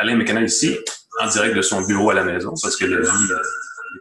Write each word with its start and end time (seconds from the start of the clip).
Alain 0.00 0.16
Mécana 0.16 0.42
ici, 0.42 0.78
en 1.18 1.28
direct 1.28 1.54
de 1.54 1.60
son 1.60 1.82
bureau 1.82 2.08
à 2.08 2.14
la 2.14 2.24
maison, 2.24 2.54
parce 2.62 2.74
que 2.74 2.86
la 2.86 3.00
vie 3.02 3.32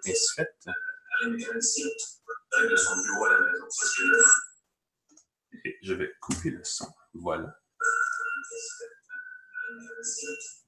est 0.06 0.12
ainsi 0.12 0.34
faite. 0.34 0.56
Alain 0.66 1.32
Mécana 1.32 1.60
ici, 1.60 1.84
en 1.84 2.58
direct 2.58 2.72
de 2.72 2.78
son 2.78 2.96
bureau 3.02 3.26
à 3.26 3.34
la 3.34 3.40
maison, 3.42 3.64
parce 3.64 3.96
que 3.98 4.04
la 4.04 4.18
je 5.84 5.94
vais 5.94 6.10
couper 6.22 6.52
le 6.52 6.64
son. 6.64 6.88
Voilà. 7.16 7.54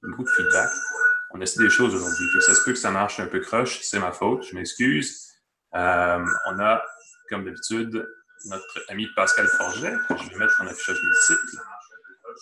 Beaucoup 0.04 0.26
de 0.26 0.30
feedback. 0.30 0.70
On 1.34 1.40
essaie 1.40 1.64
des 1.64 1.70
choses 1.70 1.96
aujourd'hui. 1.96 2.28
Ça 2.42 2.54
se 2.54 2.66
peut 2.66 2.74
que 2.74 2.80
ça 2.80 2.92
marche 2.92 3.22
un 3.22 3.28
peu 3.28 3.40
croche, 3.40 3.80
c'est 3.84 4.00
ma 4.00 4.12
faute, 4.12 4.44
je 4.44 4.54
m'excuse. 4.54 5.30
Euh, 5.76 6.26
on 6.48 6.60
a, 6.60 6.84
comme 7.30 7.46
d'habitude, 7.46 8.06
notre 8.48 8.82
ami 8.90 9.08
Pascal 9.16 9.48
Forget. 9.48 9.96
Je 10.10 10.30
vais 10.30 10.36
mettre 10.40 10.62
en 10.62 10.68
affichage 10.68 10.98
multiple. 11.02 11.64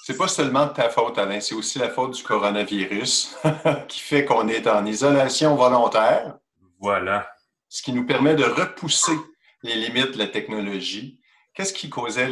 C'est 0.04 0.18
pas 0.18 0.28
seulement 0.28 0.68
de 0.68 0.74
ta 0.74 0.90
faute, 0.90 1.18
Alain, 1.18 1.40
c'est 1.40 1.56
aussi 1.56 1.80
la 1.80 1.90
faute 1.90 2.16
du 2.16 2.24
coronavirus 2.24 3.36
qui 3.88 4.00
fait 4.00 4.26
qu'on 4.26 4.48
est 4.48 4.68
en 4.68 4.86
isolation 4.86 5.56
volontaire. 5.56 6.38
Voilà. 6.80 7.30
Ce 7.68 7.82
qui 7.82 7.94
nous 7.94 8.06
permet 8.06 8.36
de 8.36 8.44
repousser 8.44 9.18
les 9.64 9.76
limites 9.76 10.14
de 10.14 10.18
la 10.18 10.28
technologie. 10.28 11.20
Qu'est-ce 11.54 11.74
qui 11.74 11.90
causait 11.90 12.30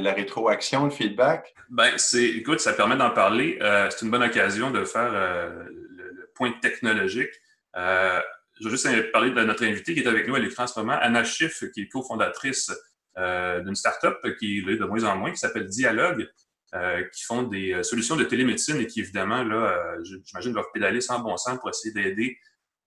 la 0.00 0.12
rétroaction, 0.12 0.84
le 0.84 0.90
feedback? 0.90 1.54
Ben, 1.70 1.92
c'est, 1.96 2.24
écoute, 2.24 2.60
ça 2.60 2.72
permet 2.72 2.96
d'en 2.96 3.10
parler. 3.10 3.58
Euh, 3.62 3.88
c'est 3.90 4.04
une 4.04 4.10
bonne 4.10 4.22
occasion 4.22 4.70
de 4.70 4.84
faire 4.84 5.10
euh, 5.12 5.64
le, 5.70 6.30
point 6.34 6.52
technologique. 6.60 7.30
Euh, 7.76 8.20
je 8.60 8.64
veux 8.64 8.70
juste 8.70 9.12
parler 9.12 9.30
de 9.30 9.42
notre 9.42 9.64
invité 9.64 9.94
qui 9.94 10.00
est 10.00 10.06
avec 10.06 10.26
nous 10.28 10.34
à 10.34 10.38
l'écran 10.38 10.64
en 10.64 10.66
ce 10.66 10.78
moment, 10.78 10.98
Anna 11.00 11.24
Schiff, 11.24 11.64
qui 11.72 11.82
est 11.82 11.88
cofondatrice 11.88 12.72
euh, 13.18 13.60
d'une 13.60 13.74
start-up 13.74 14.18
qui 14.38 14.58
est 14.58 14.76
de 14.76 14.84
moins 14.84 15.04
en 15.04 15.16
moins, 15.16 15.30
qui 15.30 15.38
s'appelle 15.38 15.66
Dialogue, 15.66 16.28
euh, 16.76 17.04
qui 17.04 17.24
font 17.24 17.42
des 17.42 17.72
euh, 17.72 17.82
solutions 17.82 18.16
de 18.16 18.24
télémédecine 18.24 18.76
et 18.76 18.86
qui, 18.86 19.00
évidemment, 19.00 19.42
là, 19.42 19.96
j'imagine, 20.02 20.52
doivent 20.52 20.70
pédaler 20.72 21.00
sans 21.00 21.20
bon 21.20 21.36
sens 21.36 21.58
pour 21.58 21.70
essayer 21.70 21.92
d'aider 21.92 22.38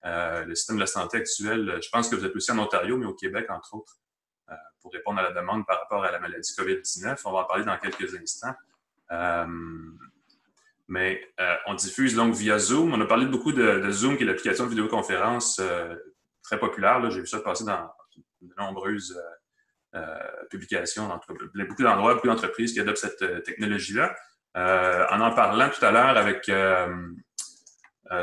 le 0.04 0.56
système 0.56 0.78
de 0.78 0.82
la 0.82 0.88
santé 0.88 1.18
actuel. 1.18 1.80
Je 1.84 1.90
pense 1.90 2.08
que 2.08 2.16
vous 2.16 2.26
êtes 2.26 2.36
aussi 2.36 2.52
en 2.52 2.60
Ontario, 2.60 2.98
mais 2.98 3.06
au 3.06 3.14
Québec, 3.14 3.48
entre 3.50 3.76
autres, 3.76 3.98
pour 4.82 4.94
répondre 4.94 5.20
à 5.20 5.24
la 5.24 5.34
demande 5.34 5.66
par 5.66 5.78
rapport 5.80 6.06
à 6.06 6.12
la 6.12 6.20
maladie 6.20 6.54
COVID-19. 6.54 7.20
On 7.26 7.34
va 7.34 7.40
en 7.40 7.44
parler 7.44 7.66
dans 7.66 7.78
quelques 7.78 8.16
instants. 8.16 8.54
Mais 10.88 11.22
on 11.68 11.74
diffuse 11.74 12.16
donc 12.16 12.34
via 12.34 12.58
Zoom. 12.60 12.94
On 12.94 13.02
a 13.02 13.06
parlé 13.06 13.26
beaucoup 13.26 13.52
de, 13.52 13.92
Zoom, 13.92 14.16
qui 14.16 14.24
est 14.24 14.26
l'application 14.26 14.64
de 14.64 14.70
vidéoconférence 14.70 15.62
très 16.44 16.58
populaire. 16.58 17.12
J'ai 17.12 17.20
vu 17.20 17.28
ça 17.28 17.42
passer 17.42 17.66
dans 17.66 17.90
de 18.42 18.54
nombreuses 18.58 19.18
euh, 19.18 19.36
publications, 20.50 21.08
dans 21.08 21.20
beaucoup 21.56 21.84
d'endroits, 21.84 22.16
beaucoup 22.16 22.28
d'entreprises 22.28 22.74
qui 22.74 22.80
adoptent 22.80 23.00
cette 23.00 23.22
euh, 23.22 23.40
technologie-là. 23.40 24.16
Euh, 24.58 25.06
en 25.12 25.22
en 25.22 25.32
parlant 25.34 25.70
tout 25.70 25.84
à 25.84 25.92
l'heure 25.92 26.18
avec 26.18 26.52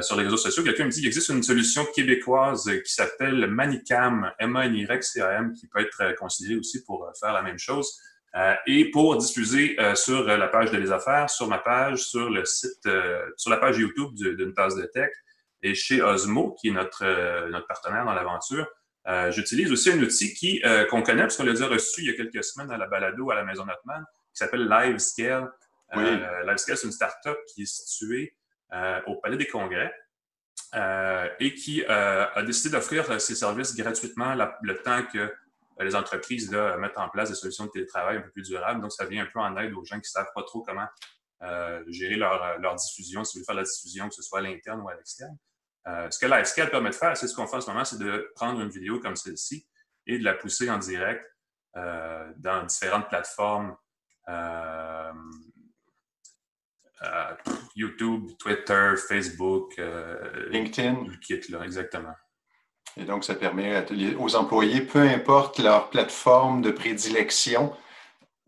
sur 0.00 0.16
les 0.16 0.24
réseaux 0.24 0.36
sociaux, 0.36 0.64
quelqu'un 0.64 0.86
me 0.86 0.90
dit 0.90 0.98
qu'il 0.98 1.06
existe 1.06 1.28
une 1.28 1.44
solution 1.44 1.86
québécoise 1.94 2.68
qui 2.84 2.92
s'appelle 2.92 3.46
Manicam, 3.46 4.32
M-A-N-Y-C-A-M, 4.40 5.52
qui 5.52 5.68
peut 5.68 5.78
être 5.78 6.16
considérée 6.16 6.58
aussi 6.58 6.82
pour 6.82 7.08
faire 7.20 7.32
la 7.32 7.42
même 7.42 7.58
chose. 7.58 7.96
et 8.66 8.90
pour 8.90 9.16
diffuser 9.16 9.76
sur 9.94 10.24
la 10.24 10.48
page 10.48 10.72
de 10.72 10.76
Les 10.76 10.90
Affaires, 10.90 11.30
sur 11.30 11.46
ma 11.46 11.58
page, 11.58 12.00
sur 12.00 12.28
le 12.28 12.44
site, 12.44 12.88
sur 13.36 13.50
la 13.50 13.58
page 13.58 13.78
YouTube 13.78 14.12
d'une 14.14 14.52
tasse 14.52 14.74
de 14.74 14.86
tech 14.86 15.10
et 15.62 15.74
chez 15.76 16.02
Osmo, 16.02 16.56
qui 16.60 16.68
est 16.68 16.72
notre, 16.72 17.48
notre 17.48 17.68
partenaire 17.68 18.04
dans 18.04 18.14
l'aventure. 18.14 18.66
Euh, 19.08 19.30
j'utilise 19.30 19.70
aussi 19.70 19.90
un 19.90 19.98
outil 20.00 20.34
qui 20.34 20.60
euh, 20.64 20.84
qu'on 20.86 21.02
connaît, 21.02 21.22
parce 21.22 21.36
qu'on 21.36 21.44
l'a 21.44 21.52
déjà 21.52 21.68
reçu 21.68 22.02
il 22.02 22.06
y 22.08 22.10
a 22.10 22.14
quelques 22.14 22.42
semaines 22.42 22.70
à 22.72 22.76
la 22.76 22.86
balado 22.86 23.30
à 23.30 23.36
la 23.36 23.44
Maison 23.44 23.64
Notman, 23.64 24.04
qui 24.32 24.38
s'appelle 24.38 24.68
LiveScale. 24.68 25.50
Euh, 25.96 26.42
LiveScale, 26.44 26.76
c'est 26.76 26.86
une 26.86 26.92
start-up 26.92 27.38
qui 27.54 27.62
est 27.62 27.66
située 27.66 28.36
au 29.06 29.14
Palais 29.16 29.36
des 29.36 29.46
Congrès 29.46 29.94
et 31.38 31.54
qui 31.54 31.84
a 31.86 32.42
décidé 32.42 32.70
d'offrir 32.70 33.20
ses 33.20 33.36
services 33.36 33.76
gratuitement 33.76 34.34
le 34.34 34.82
temps 34.82 35.04
que 35.04 35.32
les 35.78 35.94
entreprises 35.94 36.50
là, 36.50 36.76
mettent 36.78 36.98
en 36.98 37.08
place 37.08 37.28
des 37.28 37.36
solutions 37.36 37.66
de 37.66 37.70
télétravail 37.70 38.16
un 38.16 38.22
peu 38.22 38.30
plus 38.30 38.42
durables. 38.42 38.80
Donc, 38.80 38.92
ça 38.92 39.04
vient 39.04 39.22
un 39.22 39.28
peu 39.32 39.38
en 39.38 39.56
aide 39.58 39.72
aux 39.74 39.84
gens 39.84 39.96
qui 39.96 40.08
ne 40.08 40.22
savent 40.22 40.32
pas 40.34 40.42
trop 40.42 40.62
comment 40.62 40.88
gérer 41.86 42.16
leur, 42.16 42.58
leur 42.58 42.74
diffusion, 42.74 43.22
si 43.22 43.38
vous 43.38 43.44
voulez 43.44 43.46
faire 43.46 43.54
la 43.54 43.62
diffusion, 43.62 44.08
que 44.08 44.14
ce 44.16 44.22
soit 44.22 44.40
à 44.40 44.42
l'interne 44.42 44.80
ou 44.80 44.88
à 44.88 44.96
l'externe. 44.96 45.36
Euh, 45.86 46.10
ce 46.10 46.18
que 46.18 46.26
LiveScale 46.26 46.70
permet 46.70 46.90
de 46.90 46.94
faire, 46.94 47.16
c'est 47.16 47.28
ce 47.28 47.34
qu'on 47.34 47.46
fait 47.46 47.56
en 47.56 47.60
ce 47.60 47.70
moment, 47.70 47.84
c'est 47.84 47.98
de 47.98 48.32
prendre 48.34 48.60
une 48.60 48.68
vidéo 48.68 48.98
comme 48.98 49.16
celle-ci 49.16 49.66
et 50.06 50.18
de 50.18 50.24
la 50.24 50.34
pousser 50.34 50.68
en 50.70 50.78
direct 50.78 51.24
euh, 51.76 52.32
dans 52.36 52.64
différentes 52.64 53.08
plateformes. 53.08 53.76
Euh, 54.28 55.12
YouTube, 57.76 58.30
Twitter, 58.38 58.94
Facebook, 58.96 59.80
LinkedIn. 60.48 61.04
là, 61.50 61.60
exactement. 61.62 62.14
Et 62.96 63.04
donc, 63.04 63.22
ça 63.22 63.34
permet 63.34 63.84
aux 64.18 64.34
employés, 64.34 64.80
peu 64.80 65.02
importe 65.02 65.58
leur 65.58 65.90
plateforme 65.90 66.62
de 66.62 66.70
prédilection, 66.70 67.76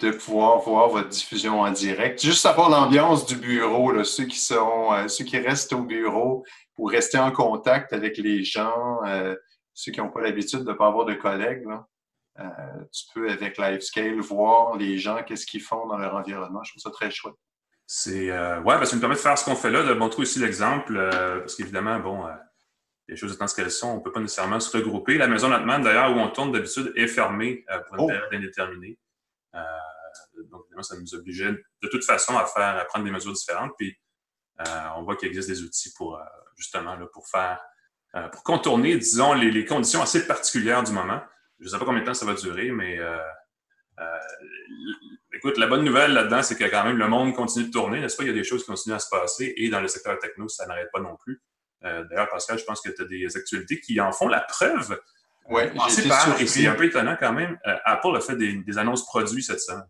de 0.00 0.10
pouvoir 0.12 0.60
voir 0.60 0.88
votre 0.88 1.08
diffusion 1.08 1.60
en 1.60 1.70
direct. 1.70 2.20
Juste 2.20 2.40
savoir 2.40 2.70
l'ambiance 2.70 3.26
du 3.26 3.36
bureau, 3.36 4.04
ceux 4.04 4.24
qui 4.24 4.38
sont, 4.38 4.90
ceux 5.08 5.24
qui 5.24 5.38
restent 5.38 5.72
au 5.72 5.82
bureau, 5.82 6.44
pour 6.78 6.92
rester 6.92 7.18
en 7.18 7.32
contact 7.32 7.92
avec 7.92 8.18
les 8.18 8.44
gens, 8.44 9.00
euh, 9.04 9.34
ceux 9.74 9.90
qui 9.90 9.98
n'ont 9.98 10.10
pas 10.10 10.20
l'habitude 10.20 10.60
de 10.60 10.70
ne 10.70 10.74
pas 10.74 10.86
avoir 10.86 11.06
de 11.06 11.14
collègues. 11.14 11.66
Euh, 12.38 12.44
tu 12.92 13.04
peux, 13.12 13.28
avec 13.28 13.58
LiveScale, 13.58 14.20
voir 14.20 14.76
les 14.76 14.96
gens, 14.96 15.24
qu'est-ce 15.24 15.44
qu'ils 15.44 15.60
font 15.60 15.88
dans 15.88 15.98
leur 15.98 16.14
environnement. 16.14 16.62
Je 16.62 16.70
trouve 16.70 16.82
ça 16.82 16.90
très 16.90 17.10
chouette. 17.10 17.34
C'est 17.84 18.30
euh, 18.30 18.60
ouais, 18.60 18.86
ça 18.86 18.94
nous 18.94 19.00
permet 19.00 19.16
de 19.16 19.20
faire 19.20 19.36
ce 19.36 19.44
qu'on 19.44 19.56
fait 19.56 19.72
là, 19.72 19.82
de 19.82 19.92
montrer 19.92 20.22
aussi 20.22 20.38
l'exemple, 20.38 20.94
parce 21.40 21.56
qu'évidemment, 21.56 21.98
bon, 21.98 22.26
les 23.08 23.16
choses 23.16 23.34
étant 23.34 23.48
ce 23.48 23.56
qu'elles 23.56 23.72
sont, 23.72 23.88
on 23.88 23.96
ne 23.96 24.00
peut 24.00 24.12
pas 24.12 24.20
nécessairement 24.20 24.60
se 24.60 24.76
regrouper. 24.76 25.18
La 25.18 25.26
maison 25.26 25.48
Natman, 25.48 25.82
d'ailleurs, 25.82 26.16
où 26.16 26.20
on 26.20 26.28
tourne 26.28 26.52
d'habitude, 26.52 26.92
est 26.94 27.08
fermée 27.08 27.64
pour 27.88 27.96
une 27.96 28.04
oh. 28.04 28.06
période 28.06 28.34
indéterminée. 28.34 28.96
Donc, 29.54 30.62
évidemment, 30.66 30.82
ça 30.82 30.96
nous 30.98 31.14
obligeait 31.14 31.52
de 31.52 31.88
toute 31.88 32.04
façon 32.04 32.36
à 32.36 32.46
faire, 32.46 32.76
à 32.76 32.84
prendre 32.84 33.04
des 33.04 33.10
mesures 33.10 33.32
différentes. 33.32 33.72
Puis, 33.78 33.96
on 34.96 35.02
voit 35.02 35.16
qu'il 35.16 35.28
existe 35.28 35.48
des 35.48 35.62
outils 35.62 35.92
pour 35.96 36.20
justement, 36.58 36.96
là, 36.96 37.06
pour 37.06 37.26
faire, 37.28 37.64
euh, 38.14 38.28
pour 38.28 38.42
contourner, 38.42 38.96
disons, 38.96 39.32
les, 39.32 39.64
conditions 39.64 40.02
assez 40.02 40.26
particulières 40.26 40.82
du 40.82 40.92
moment. 40.92 41.20
Je 41.60 41.64
ne 41.64 41.70
sais 41.70 41.78
pas 41.78 41.84
combien 41.84 42.00
de 42.00 42.06
temps 42.06 42.14
ça 42.14 42.26
va 42.26 42.34
durer, 42.34 42.70
mais 42.70 42.98
euh, 42.98 43.18
euh, 44.00 44.18
écoute, 45.32 45.56
la 45.56 45.66
bonne 45.66 45.84
nouvelle 45.84 46.12
là-dedans, 46.12 46.42
c'est 46.42 46.56
que 46.56 46.64
quand 46.64 46.84
même 46.84 46.98
le 46.98 47.08
monde 47.08 47.34
continue 47.34 47.66
de 47.66 47.70
tourner, 47.70 48.00
n'est-ce 48.00 48.16
pas? 48.16 48.24
Il 48.24 48.28
y 48.28 48.32
a 48.32 48.34
des 48.34 48.44
choses 48.44 48.62
qui 48.62 48.70
continuent 48.70 48.94
à 48.94 48.98
se 48.98 49.08
passer 49.08 49.54
et 49.56 49.68
dans 49.70 49.80
le 49.80 49.88
secteur 49.88 50.18
techno, 50.18 50.48
ça 50.48 50.66
n'arrête 50.66 50.90
pas 50.92 51.00
non 51.00 51.16
plus. 51.16 51.42
D'ailleurs, 51.80 52.28
Pascal, 52.28 52.58
je 52.58 52.64
pense 52.64 52.80
que 52.80 52.90
tu 52.90 53.02
as 53.02 53.04
des 53.04 53.36
actualités 53.36 53.78
qui 53.78 54.00
en 54.00 54.10
font 54.10 54.26
la 54.26 54.40
preuve. 54.40 55.00
Oui, 55.48 55.62
j'ai 55.88 56.42
Et 56.42 56.46
c'est 56.46 56.66
un 56.66 56.74
peu 56.74 56.84
étonnant 56.84 57.16
quand 57.18 57.32
même. 57.32 57.58
Apple 57.84 58.16
a 58.16 58.20
fait 58.20 58.36
des 58.36 58.78
annonces 58.78 59.04
produits 59.04 59.42
cette 59.42 59.60
semaine. 59.60 59.84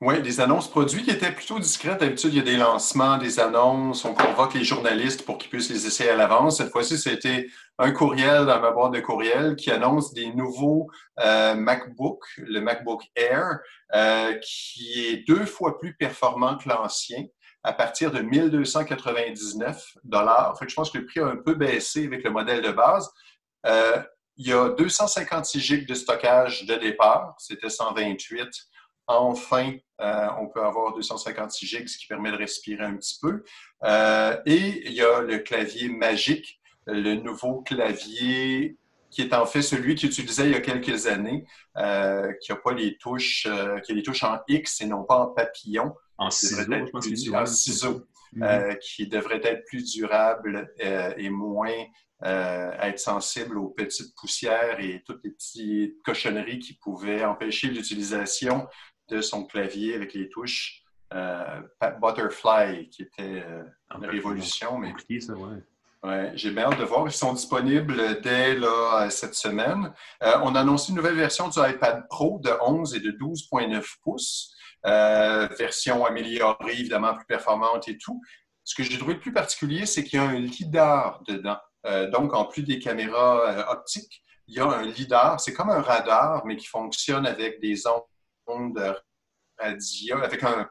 Oui, 0.00 0.20
des 0.20 0.40
annonces 0.40 0.68
produits 0.68 1.02
qui 1.04 1.10
étaient 1.10 1.30
plutôt 1.30 1.58
discrètes. 1.58 2.00
D'habitude, 2.00 2.34
il 2.34 2.36
y 2.36 2.40
a 2.40 2.44
des 2.44 2.58
lancements, 2.58 3.16
des 3.16 3.38
annonces, 3.40 4.04
on 4.04 4.12
convoque 4.12 4.52
les 4.52 4.64
journalistes 4.64 5.24
pour 5.24 5.38
qu'ils 5.38 5.48
puissent 5.48 5.70
les 5.70 5.86
essayer 5.86 6.10
à 6.10 6.16
l'avance. 6.16 6.58
Cette 6.58 6.70
fois-ci, 6.70 6.98
c'était 6.98 7.46
un 7.78 7.90
courriel 7.92 8.44
dans 8.44 8.60
ma 8.60 8.72
boîte 8.72 8.92
de 8.92 9.00
courriel 9.00 9.56
qui 9.56 9.70
annonce 9.70 10.12
des 10.12 10.30
nouveaux 10.34 10.90
euh, 11.20 11.54
MacBook, 11.54 12.22
le 12.36 12.60
MacBook 12.60 13.02
Air, 13.14 13.60
euh, 13.94 14.34
qui 14.42 15.06
est 15.06 15.26
deux 15.28 15.46
fois 15.46 15.78
plus 15.78 15.94
performant 15.96 16.58
que 16.58 16.68
l'ancien 16.68 17.24
à 17.62 17.72
partir 17.72 18.10
de 18.10 18.18
1299 18.18 19.82
dollars. 20.02 20.54
je 20.68 20.74
pense 20.74 20.90
que 20.90 20.98
le 20.98 21.06
prix 21.06 21.20
a 21.20 21.28
un 21.28 21.36
peu 21.36 21.54
baissé 21.54 22.04
avec 22.04 22.24
le 22.24 22.30
modèle 22.30 22.60
de 22.60 22.72
base. 22.72 23.10
Euh, 23.64 24.02
il 24.36 24.48
y 24.48 24.52
a 24.52 24.70
256 24.70 25.60
GB 25.60 25.84
de 25.86 25.94
stockage 25.94 26.66
de 26.66 26.74
départ, 26.74 27.34
c'était 27.38 27.68
128 27.70 28.48
Enfin, 29.06 29.72
euh, 30.00 30.28
on 30.40 30.48
peut 30.48 30.62
avoir 30.62 30.94
256 30.94 31.66
gigs, 31.66 31.88
ce 31.88 31.98
qui 31.98 32.06
permet 32.06 32.30
de 32.30 32.36
respirer 32.36 32.84
un 32.84 32.96
petit 32.96 33.18
peu. 33.20 33.44
Euh, 33.84 34.36
et 34.46 34.86
il 34.86 34.92
y 34.92 35.02
a 35.02 35.20
le 35.20 35.38
clavier 35.38 35.88
magique, 35.88 36.60
le 36.86 37.14
nouveau 37.14 37.62
clavier 37.62 38.78
qui 39.10 39.22
est 39.22 39.32
en 39.32 39.46
fait 39.46 39.62
celui 39.62 39.94
qu'ils 39.94 40.08
utilisaient 40.08 40.46
il 40.46 40.52
y 40.52 40.56
a 40.56 40.60
quelques 40.60 41.06
années, 41.06 41.44
euh, 41.76 42.32
qui 42.42 42.50
n'a 42.50 42.56
pas 42.56 42.72
les 42.72 42.96
touches, 42.96 43.46
qui 43.84 43.92
a 43.92 43.94
les 43.94 44.02
touches 44.02 44.24
en 44.24 44.40
X 44.48 44.80
et 44.80 44.86
non 44.86 45.04
pas 45.04 45.18
en 45.18 45.26
papillon. 45.28 45.94
En 46.18 46.30
ciseau, 46.30 46.62
je 46.62 46.90
pense 46.90 47.06
En 47.32 47.46
ciseau, 47.46 48.06
mm-hmm. 48.34 48.78
qui 48.78 49.06
devrait 49.06 49.40
être 49.44 49.64
plus 49.66 49.92
durable 49.92 50.72
et 50.78 51.30
moins 51.30 51.76
être 52.22 52.98
sensible 52.98 53.58
aux 53.58 53.68
petites 53.68 54.14
poussières 54.16 54.80
et 54.80 55.02
toutes 55.04 55.22
les 55.24 55.30
petites 55.30 56.02
cochonneries 56.02 56.58
qui 56.58 56.74
pouvaient 56.74 57.24
empêcher 57.24 57.68
l'utilisation 57.68 58.66
de 59.08 59.20
son 59.20 59.44
clavier 59.44 59.94
avec 59.94 60.14
les 60.14 60.28
touches 60.28 60.84
euh, 61.12 61.60
Butterfly, 62.00 62.88
qui 62.88 63.02
était 63.02 63.44
euh, 63.46 63.62
une 63.94 64.06
révolution. 64.06 64.78
Mais... 64.78 64.92
ça, 65.20 65.34
ouais. 65.34 65.62
Ouais, 66.02 66.32
j'ai 66.34 66.50
bien 66.50 66.64
hâte 66.64 66.78
de 66.78 66.84
voir. 66.84 67.06
Ils 67.06 67.12
sont 67.12 67.32
disponibles 67.32 68.20
dès 68.20 68.56
là, 68.56 69.08
cette 69.10 69.34
semaine. 69.34 69.92
Euh, 70.22 70.32
on 70.42 70.54
a 70.54 70.60
annoncé 70.60 70.90
une 70.90 70.96
nouvelle 70.96 71.14
version 71.14 71.48
du 71.48 71.58
iPad 71.58 72.06
Pro 72.08 72.40
de 72.42 72.50
11 72.60 72.94
et 72.94 73.00
de 73.00 73.10
12,9 73.10 73.82
pouces. 74.02 74.54
version 74.82 76.04
améliorée, 76.04 76.72
évidemment 76.72 77.14
plus 77.14 77.24
performante 77.26 77.88
et 77.88 77.96
tout. 77.96 78.20
Ce 78.64 78.74
que 78.74 78.82
j'ai 78.82 78.98
trouvé 78.98 79.14
le 79.14 79.20
plus 79.20 79.32
particulier, 79.32 79.86
c'est 79.86 80.04
qu'il 80.04 80.18
y 80.18 80.22
a 80.22 80.26
un 80.26 80.38
lidar 80.38 81.22
dedans. 81.26 81.58
Euh, 81.86 82.08
donc, 82.10 82.34
en 82.34 82.46
plus 82.46 82.62
des 82.62 82.78
caméras 82.78 83.48
euh, 83.48 83.64
optiques, 83.72 84.22
il 84.46 84.54
y 84.56 84.60
a 84.60 84.66
un 84.66 84.82
lidar. 84.82 85.40
C'est 85.40 85.52
comme 85.52 85.70
un 85.70 85.80
radar, 85.80 86.44
mais 86.46 86.56
qui 86.56 86.66
fonctionne 86.66 87.26
avec 87.26 87.60
des 87.60 87.82
ondes 88.46 89.00
radio, 89.58 90.18
avec 90.22 90.42
un, 90.42 90.68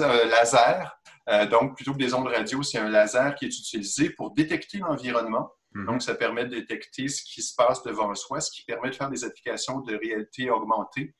laser. 0.00 0.98
Euh, 1.28 1.46
donc, 1.46 1.76
plutôt 1.76 1.92
que 1.92 1.98
des 1.98 2.14
ondes 2.14 2.28
radio, 2.28 2.62
c'est 2.62 2.78
un 2.78 2.88
laser 2.88 3.34
qui 3.36 3.44
est 3.44 3.48
utilisé 3.48 4.10
pour 4.10 4.32
détecter 4.32 4.78
l'environnement. 4.78 5.52
Mhm. 5.72 5.86
Donc, 5.86 6.02
ça 6.02 6.14
permet 6.14 6.44
de 6.44 6.56
détecter 6.56 7.08
ce 7.08 7.22
qui 7.22 7.42
se 7.42 7.54
passe 7.54 7.82
devant 7.82 8.14
soi, 8.14 8.40
ce 8.40 8.50
qui 8.50 8.64
permet 8.64 8.90
de 8.90 8.96
faire 8.96 9.10
des 9.10 9.24
applications 9.24 9.80
de 9.80 9.96
réalité 9.96 10.50
augmentée 10.50 11.14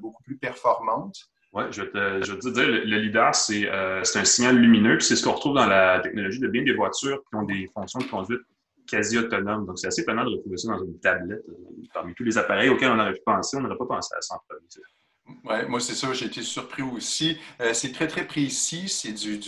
beaucoup 0.00 0.22
plus 0.22 0.38
performantes. 0.38 1.16
Oui, 1.58 1.64
je 1.72 1.82
vais 1.82 1.90
te, 1.90 2.48
dire, 2.50 2.68
le, 2.68 2.98
LIDAR, 2.98 3.32
euh, 3.50 4.04
c'est 4.04 4.18
un 4.20 4.24
signal 4.24 4.58
lumineux, 4.58 5.00
c'est 5.00 5.16
ce 5.16 5.24
qu'on 5.24 5.32
retrouve 5.32 5.54
dans 5.56 5.66
la 5.66 5.98
technologie 5.98 6.38
de 6.38 6.46
bien 6.46 6.62
des 6.62 6.72
voitures 6.72 7.20
qui 7.28 7.34
ont 7.34 7.42
des 7.42 7.68
fonctions 7.74 7.98
de 7.98 8.04
conduite 8.04 8.42
quasi 8.88 9.18
autonomes. 9.18 9.66
Donc, 9.66 9.76
c'est 9.76 9.88
assez 9.88 10.02
étonnant 10.02 10.24
de 10.24 10.36
retrouver 10.36 10.56
ça 10.56 10.68
dans 10.68 10.84
une 10.84 11.00
tablette. 11.00 11.42
Euh, 11.48 11.82
parmi 11.92 12.14
tous 12.14 12.22
les 12.22 12.38
appareils 12.38 12.68
auxquels 12.68 12.92
on 12.92 13.00
aurait 13.00 13.12
pu 13.12 13.22
penser, 13.26 13.56
on 13.56 13.60
n'aurait 13.62 13.76
pas 13.76 13.86
pensé 13.86 14.14
à 14.16 14.20
ça 14.20 14.36
en 14.36 14.40
premier. 14.48 14.68
Oui, 15.44 15.68
moi, 15.68 15.80
c'est 15.80 15.94
ça, 15.94 16.12
j'ai 16.12 16.26
été 16.26 16.42
surpris 16.42 16.82
aussi. 16.82 17.36
Euh, 17.60 17.74
c'est 17.74 17.90
très, 17.90 18.06
très 18.06 18.24
précis. 18.24 18.88
C'est 18.88 19.12
du, 19.12 19.40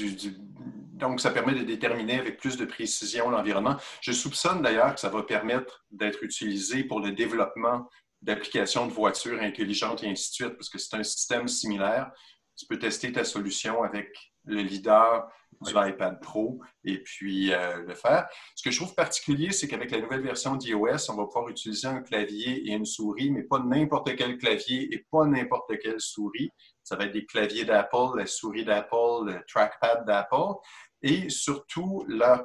Donc, 0.94 1.20
ça 1.20 1.30
permet 1.30 1.54
de 1.54 1.62
déterminer 1.62 2.18
avec 2.18 2.38
plus 2.38 2.56
de 2.56 2.64
précision 2.64 3.30
l'environnement. 3.30 3.76
Je 4.00 4.10
soupçonne 4.10 4.62
d'ailleurs 4.62 4.94
que 4.94 5.00
ça 5.00 5.10
va 5.10 5.22
permettre 5.22 5.84
d'être 5.92 6.24
utilisé 6.24 6.82
pour 6.82 6.98
le 6.98 7.12
développement 7.12 7.88
d'applications 8.22 8.86
de 8.86 8.92
voitures 8.92 9.40
intelligentes 9.40 10.02
et 10.02 10.08
ainsi 10.08 10.30
de 10.30 10.34
suite, 10.34 10.56
parce 10.56 10.68
que 10.68 10.78
c'est 10.78 10.96
un 10.96 11.02
système 11.02 11.48
similaire. 11.48 12.10
Tu 12.56 12.66
peux 12.66 12.78
tester 12.78 13.10
ta 13.12 13.24
solution 13.24 13.82
avec 13.82 14.14
le 14.44 14.62
leader 14.62 15.28
du 15.60 15.72
iPad 15.74 16.20
Pro 16.20 16.60
et 16.84 17.02
puis 17.02 17.52
euh, 17.52 17.82
le 17.86 17.94
faire. 17.94 18.28
Ce 18.54 18.62
que 18.62 18.70
je 18.70 18.78
trouve 18.80 18.94
particulier, 18.94 19.50
c'est 19.52 19.68
qu'avec 19.68 19.90
la 19.90 20.00
nouvelle 20.00 20.22
version 20.22 20.56
d'iOS, 20.56 21.10
on 21.10 21.16
va 21.16 21.24
pouvoir 21.24 21.48
utiliser 21.48 21.86
un 21.86 22.02
clavier 22.02 22.68
et 22.68 22.72
une 22.72 22.86
souris, 22.86 23.30
mais 23.30 23.42
pas 23.42 23.58
n'importe 23.58 24.14
quel 24.16 24.38
clavier 24.38 24.92
et 24.92 25.06
pas 25.10 25.26
n'importe 25.26 25.78
quelle 25.78 26.00
souris. 26.00 26.50
Ça 26.82 26.96
va 26.96 27.04
être 27.04 27.12
des 27.12 27.26
claviers 27.26 27.64
d'Apple, 27.64 28.16
la 28.16 28.26
souris 28.26 28.64
d'Apple, 28.64 29.26
le 29.26 29.44
trackpad 29.46 30.06
d'Apple 30.06 30.54
et 31.02 31.28
surtout 31.28 32.04
leur 32.08 32.44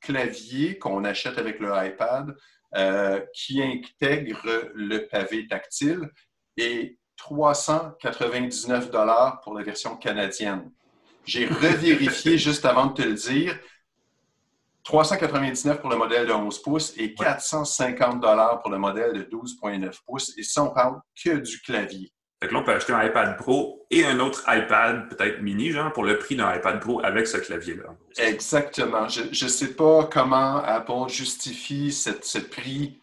clavier 0.00 0.78
qu'on 0.78 1.04
achète 1.04 1.38
avec 1.38 1.58
le 1.60 1.72
iPad 1.74 2.36
euh, 2.74 3.20
qui 3.34 3.62
intègre 3.62 4.70
le 4.74 5.06
pavé 5.06 5.46
tactile 5.46 6.10
et 6.56 6.98
399 7.16 8.90
dollars 8.90 9.40
pour 9.40 9.54
la 9.54 9.62
version 9.62 9.96
canadienne. 9.96 10.70
J'ai 11.24 11.46
revérifié 11.46 12.38
juste 12.38 12.64
avant 12.64 12.86
de 12.86 12.94
te 12.94 13.02
le 13.02 13.14
dire. 13.14 13.58
399 14.84 15.80
pour 15.80 15.90
le 15.90 15.96
modèle 15.96 16.26
de 16.26 16.32
11 16.32 16.62
pouces 16.62 16.94
et 16.96 17.12
450 17.12 18.20
dollars 18.20 18.62
pour 18.62 18.70
le 18.70 18.78
modèle 18.78 19.12
de 19.12 19.22
12.9 19.22 19.98
pouces. 20.06 20.36
Et 20.38 20.44
ça, 20.44 20.62
on 20.62 20.70
parle 20.70 21.00
que 21.20 21.38
du 21.38 21.60
clavier. 21.60 22.12
Fait 22.40 22.48
que 22.48 22.52
là, 22.52 22.60
on 22.60 22.64
peut 22.64 22.72
acheter 22.72 22.92
un 22.92 23.02
iPad 23.02 23.38
Pro 23.38 23.86
et 23.90 24.04
un 24.04 24.20
autre 24.20 24.44
iPad, 24.46 25.08
peut-être 25.08 25.40
mini, 25.40 25.70
genre, 25.70 25.90
pour 25.92 26.04
le 26.04 26.18
prix 26.18 26.36
d'un 26.36 26.54
iPad 26.54 26.80
Pro 26.80 27.02
avec 27.02 27.26
ce 27.26 27.38
clavier-là. 27.38 27.94
Exactement. 28.18 29.08
Je 29.08 29.44
ne 29.44 29.48
sais 29.48 29.74
pas 29.74 30.04
comment 30.12 30.62
Apple 30.62 31.08
justifie 31.08 31.92
ce 31.92 32.38
prix. 32.38 33.00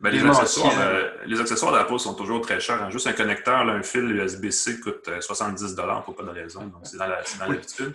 Ben, 0.00 0.10
les, 0.10 0.22
accessoires, 0.24 0.78
euh, 0.80 1.10
les, 1.24 1.40
accessoires, 1.40 1.72
d'Apple 1.72 1.98
sont 1.98 2.14
toujours 2.14 2.40
très 2.42 2.60
chers. 2.60 2.82
Hein. 2.82 2.90
Juste 2.90 3.06
un 3.06 3.14
connecteur, 3.14 3.60
un 3.60 3.82
fil 3.82 4.02
USB-C 4.02 4.80
coûte 4.80 5.08
70 5.20 5.76
euh, 5.78 5.94
pour 6.04 6.14
pas 6.14 6.24
de 6.24 6.28
raison. 6.28 6.66
Donc, 6.66 6.82
c'est 6.82 6.98
dans 6.98 7.06
l'habitude. 7.06 7.94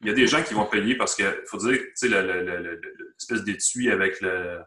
Il 0.00 0.08
y 0.08 0.10
a 0.10 0.14
des 0.14 0.26
gens 0.26 0.42
qui 0.42 0.54
vont 0.54 0.64
payer 0.64 0.96
parce 0.96 1.14
qu'il 1.14 1.30
faut 1.46 1.58
dire, 1.58 1.78
tu 1.78 1.92
sais, 1.94 2.08
l'espèce 2.08 3.44
d'étui 3.44 3.90
avec 3.90 4.20
le, 4.22 4.60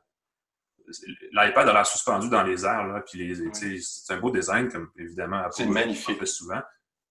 l'iPad 1.31 1.69
a 1.69 1.73
l'air 1.73 1.85
suspendu 1.85 2.29
dans 2.29 2.43
les 2.43 2.65
airs, 2.65 2.87
là, 2.87 3.01
puis 3.01 3.35
c'est 3.81 4.13
un 4.13 4.17
beau 4.17 4.31
design, 4.31 4.69
comme 4.69 4.89
évidemment 4.97 5.43
C'est 5.51 5.65
magnifique. 5.65 6.25
souvent. 6.27 6.61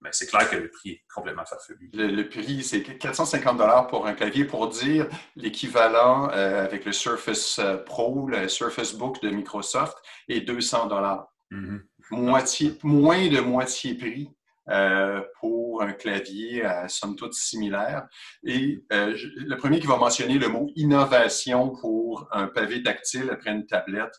Mais 0.01 0.11
c'est 0.13 0.27
clair 0.27 0.51
que 0.51 0.57
le 0.57 0.69
prix 0.69 0.91
est 0.91 1.05
complètement 1.13 1.47
farfelu. 1.47 1.91
Le, 1.95 2.29
prix, 2.29 2.63
c'est 2.63 2.83
450 2.83 3.89
pour 3.89 4.07
un 4.07 4.13
clavier. 4.13 4.45
Pour 4.45 4.69
dire 4.69 5.09
l'équivalent 5.35 6.29
euh, 6.31 6.63
avec 6.63 6.85
le 6.85 6.93
Surface 6.93 7.59
euh, 7.59 7.79
Pro, 7.79 8.29
le 8.29 8.49
Surface 8.49 8.93
Book 8.95 9.23
de 9.23 9.31
Microsoft, 9.31 9.97
est 10.29 10.43
200 10.43 10.89
mm-hmm. 11.51 11.81
Moitié, 12.11 12.79
moins 12.83 13.29
de 13.29 13.41
moitié 13.41 13.95
prix 13.95 14.29
euh, 14.71 15.21
pour 15.41 15.83
un 15.83 15.93
clavier 15.93 16.65
à 16.65 16.89
somme 16.89 17.17
toute 17.17 17.35
similaire. 17.35 18.07
Et 18.45 18.83
euh, 18.93 19.17
le 19.37 19.57
premier 19.57 19.81
qui 19.81 19.87
va 19.87 19.97
mentionner 19.97 20.39
le 20.39 20.49
mot 20.49 20.71
innovation 20.77 21.71
pour 21.81 22.29
un 22.33 22.47
pavé 22.47 22.83
tactile 22.83 23.31
après 23.31 23.51
une 23.51 23.67
tablette, 23.67 24.15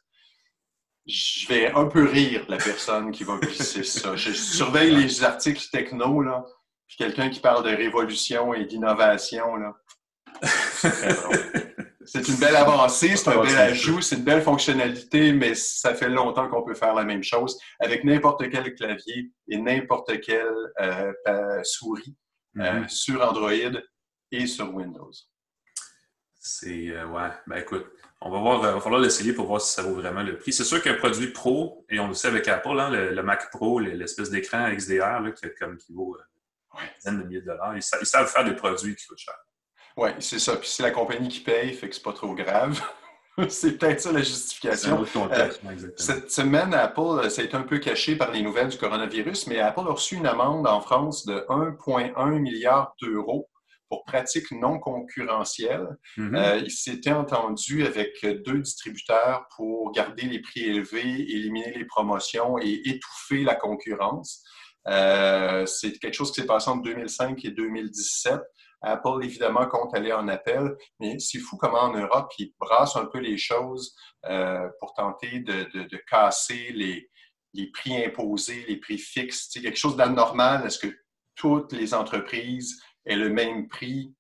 je 1.08 1.48
vais 1.48 1.72
un 1.72 1.86
peu 1.86 2.04
rire 2.04 2.46
de 2.46 2.52
la 2.52 2.58
personne 2.58 3.12
qui 3.12 3.24
va 3.24 3.38
glisser 3.38 3.84
ça. 3.84 4.16
Je 4.16 4.32
surveille 4.32 4.96
les 4.96 5.24
articles 5.24 5.68
techno, 5.72 6.22
là, 6.22 6.44
puis 6.88 6.98
quelqu'un 6.98 7.30
qui 7.30 7.40
parle 7.40 7.64
de 7.64 7.76
révolution 7.76 8.54
et 8.54 8.66
d'innovation, 8.66 9.56
là. 9.56 9.74
C'est 10.44 11.75
une 12.13 12.36
belle 12.36 12.56
avancée, 12.56 13.16
c'est 13.16 13.30
un 13.30 13.42
bel 13.42 13.56
ajout, 13.57 14.02
c'est 14.02 14.18
une 14.18 14.24
belle 14.24 14.42
fonctionnalité, 14.42 15.34
mais 15.34 15.56
ça 15.56 15.94
fait 15.96 16.10
longtemps 16.10 16.50
qu'on 16.50 16.63
peut 16.63 16.74
faire 16.74 16.94
la 16.94 17.04
même 17.04 17.24
chose 17.24 17.57
avec 17.80 18.04
n'importe 18.04 18.50
quel 18.50 18.74
clavier 18.75 19.31
et 19.48 19.57
n'importe 19.57 20.19
quelle 20.22 20.72
euh, 20.81 21.63
souris 21.63 22.16
euh, 22.57 22.62
mm-hmm. 22.62 22.90
sur 22.90 23.22
Android 23.28 23.81
et 24.31 24.48
sur 24.48 24.74
Windows. 24.74 25.12
C'est, 26.40 26.90
euh, 26.90 27.07
ouais, 27.07 27.30
ben 27.48 27.57
écoute, 27.57 27.88
on 28.22 28.30
va 28.30 28.40
voir, 28.40 28.60
il 28.60 28.75
va 28.75 28.80
falloir 28.80 29.01
l'essayer 29.01 29.34
pour 29.34 29.48
voir 29.48 29.62
si 29.62 29.74
ça 29.74 29.81
vaut 29.81 29.96
vraiment 29.96 30.22
le 30.22 30.38
prix. 30.38 30.54
C'est 30.54 30.63
sûr 30.63 30.81
qu'un 30.81 30.94
produit 30.94 31.28
pro, 31.28 31.86
et 31.90 32.00
on 32.00 32.08
le 32.08 32.13
sait 32.13 32.28
avec 32.28 32.48
Apple, 32.48 32.80
hein, 32.80 32.90
le, 32.90 33.24
Mac 33.24 33.50
Pro, 33.51 33.80
l'espèce 33.80 34.30
d'écran 34.30 34.69
XDR 34.72 35.22
là, 35.22 35.31
qui, 35.31 35.46
comme, 35.60 35.78
qui 35.78 35.94
vaut 35.94 36.18
une 36.74 36.88
dizaine 37.00 37.19
de 37.19 37.28
milliers 37.28 37.42
de 37.42 37.48
dollars, 37.48 37.75
ils 37.75 37.81
savent 37.81 38.28
faire 38.28 38.44
des 38.44 38.56
produits 38.56 38.96
qui 38.96 39.08
coûtent 39.08 39.18
cher. 39.18 39.36
Oui, 39.98 40.10
c'est 40.20 40.40
ça. 40.40 40.58
Puis 40.58 40.70
c'est 40.70 40.84
la 40.84 40.92
compagnie 40.92 41.30
qui 41.30 41.40
paye, 41.40 41.74
fait 41.74 41.90
que 41.90 41.96
c'est 41.96 42.04
pas 42.04 42.14
trop 42.14 42.34
grave. 42.36 42.82
c'est 43.50 43.78
peut-être 43.78 44.02
ça 44.02 44.12
la 44.12 44.22
justification. 44.22 45.06
Euh, 45.16 45.50
cette 45.98 46.32
semaine, 46.32 46.74
Apple, 46.74 47.02
euh, 47.02 47.30
ça 47.30 47.42
a 47.42 47.46
été 47.46 47.56
un 47.56 47.64
peu 47.64 47.80
caché 47.80 48.16
par 48.16 48.32
les 48.32 48.42
nouvelles 48.42 48.70
du 48.70 48.78
coronavirus, 48.78 49.48
mais 49.48 49.60
Apple 49.60 49.82
a 49.88 49.94
reçu 49.94 50.16
une 50.16 50.26
amende 50.26 50.68
en 50.68 50.82
France 50.82 51.26
de 51.26 51.46
1,1 51.50 52.40
milliard 52.40 52.94
d'euros 53.02 53.50
pour 53.90 54.04
pratiques 54.04 54.52
non 54.52 54.80
concurrentielles. 54.80 55.88
Mm-hmm. 56.18 56.36
Euh, 56.36 56.58
il 56.58 56.72
s'était 56.72 57.12
entendu 57.12 57.86
avec 57.86 58.25
deux 58.46 58.60
distributeurs 58.60 59.46
pour 59.56 59.92
garder 59.92 60.24
les 60.24 60.40
prix 60.40 60.62
élevés, 60.62 61.22
éliminer 61.32 61.74
les 61.78 61.86
promotions 61.86 62.58
et 62.58 62.82
étouffer 62.86 63.44
la 63.44 63.56
concurrence. 63.56 64.44
c'est 64.86 66.00
quelque 66.00 66.14
chose 66.14 66.32
qui 66.32 66.42
s'est 66.42 66.48
passé 66.48 66.70
entre 66.70 66.84
2005 66.84 67.46
et 67.46 67.52
2017. 67.52 68.42
Apple, 68.86 69.24
évidemment, 69.24 69.65
compte 69.68 69.94
aller 69.96 70.13
en 70.13 70.27
appel, 70.27 70.75
mais 71.00 71.18
c'est 71.20 71.39
fou 71.39 71.58
comment 71.58 71.82
en 71.82 71.98
Europe, 71.98 72.32
ils 72.38 72.54
brassent 72.60 72.96
un 72.96 73.06
peu 73.06 73.20
les 73.20 73.38
choses 73.38 73.96
euh, 74.25 74.68
pour 74.80 74.94
tenter 74.94 75.39
de, 75.39 75.98
casser 76.10 76.72
les, 76.74 77.10
prix 77.72 78.06
imposés, 78.06 78.63
les 78.68 78.77
prix 78.77 78.98
fixes. 78.98 79.48
C'est 79.50 79.62
quelque 79.62 79.77
chose 79.77 79.96
d'anormal. 79.96 80.65
Est-ce 80.65 80.80
que 80.80 80.96
toutes 81.36 81.72
les 81.74 81.94
entreprises 81.94 82.80
aient 83.06 83.15
le 83.15 83.30
même 83.30 83.68
prix 83.68 84.13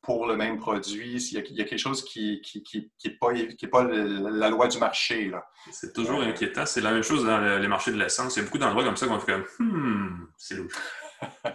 pour 0.00 0.26
le 0.26 0.36
même 0.36 0.56
produit? 0.56 1.16
Il 1.30 1.34
y 1.34 1.38
a, 1.38 1.64
quelque 1.64 1.76
chose 1.76 2.02
qui 2.02 2.40
n'est 3.04 3.68
pas, 3.70 3.84
la 3.84 4.48
loi 4.48 4.68
du 4.68 4.78
marché. 4.78 5.30
C'est 5.70 5.92
toujours 5.92 6.20
euh, 6.20 6.28
inquiétant. 6.28 6.64
C'est 6.64 6.80
la 6.80 6.92
même 6.92 7.02
chose 7.02 7.24
dans 7.26 7.58
les 7.58 7.68
marchés 7.68 7.92
de 7.92 7.98
l'essence. 7.98 8.36
Il 8.36 8.38
y 8.38 8.42
a 8.42 8.44
beaucoup 8.46 8.58
d'endroits 8.58 8.84
comme 8.84 8.96
ça 8.96 9.06
qu'on 9.06 9.20
fait 9.20 9.32
comme 9.32 9.44
«Hmm, 9.58 10.26
c'est 10.38 10.54
louche». 10.54 10.78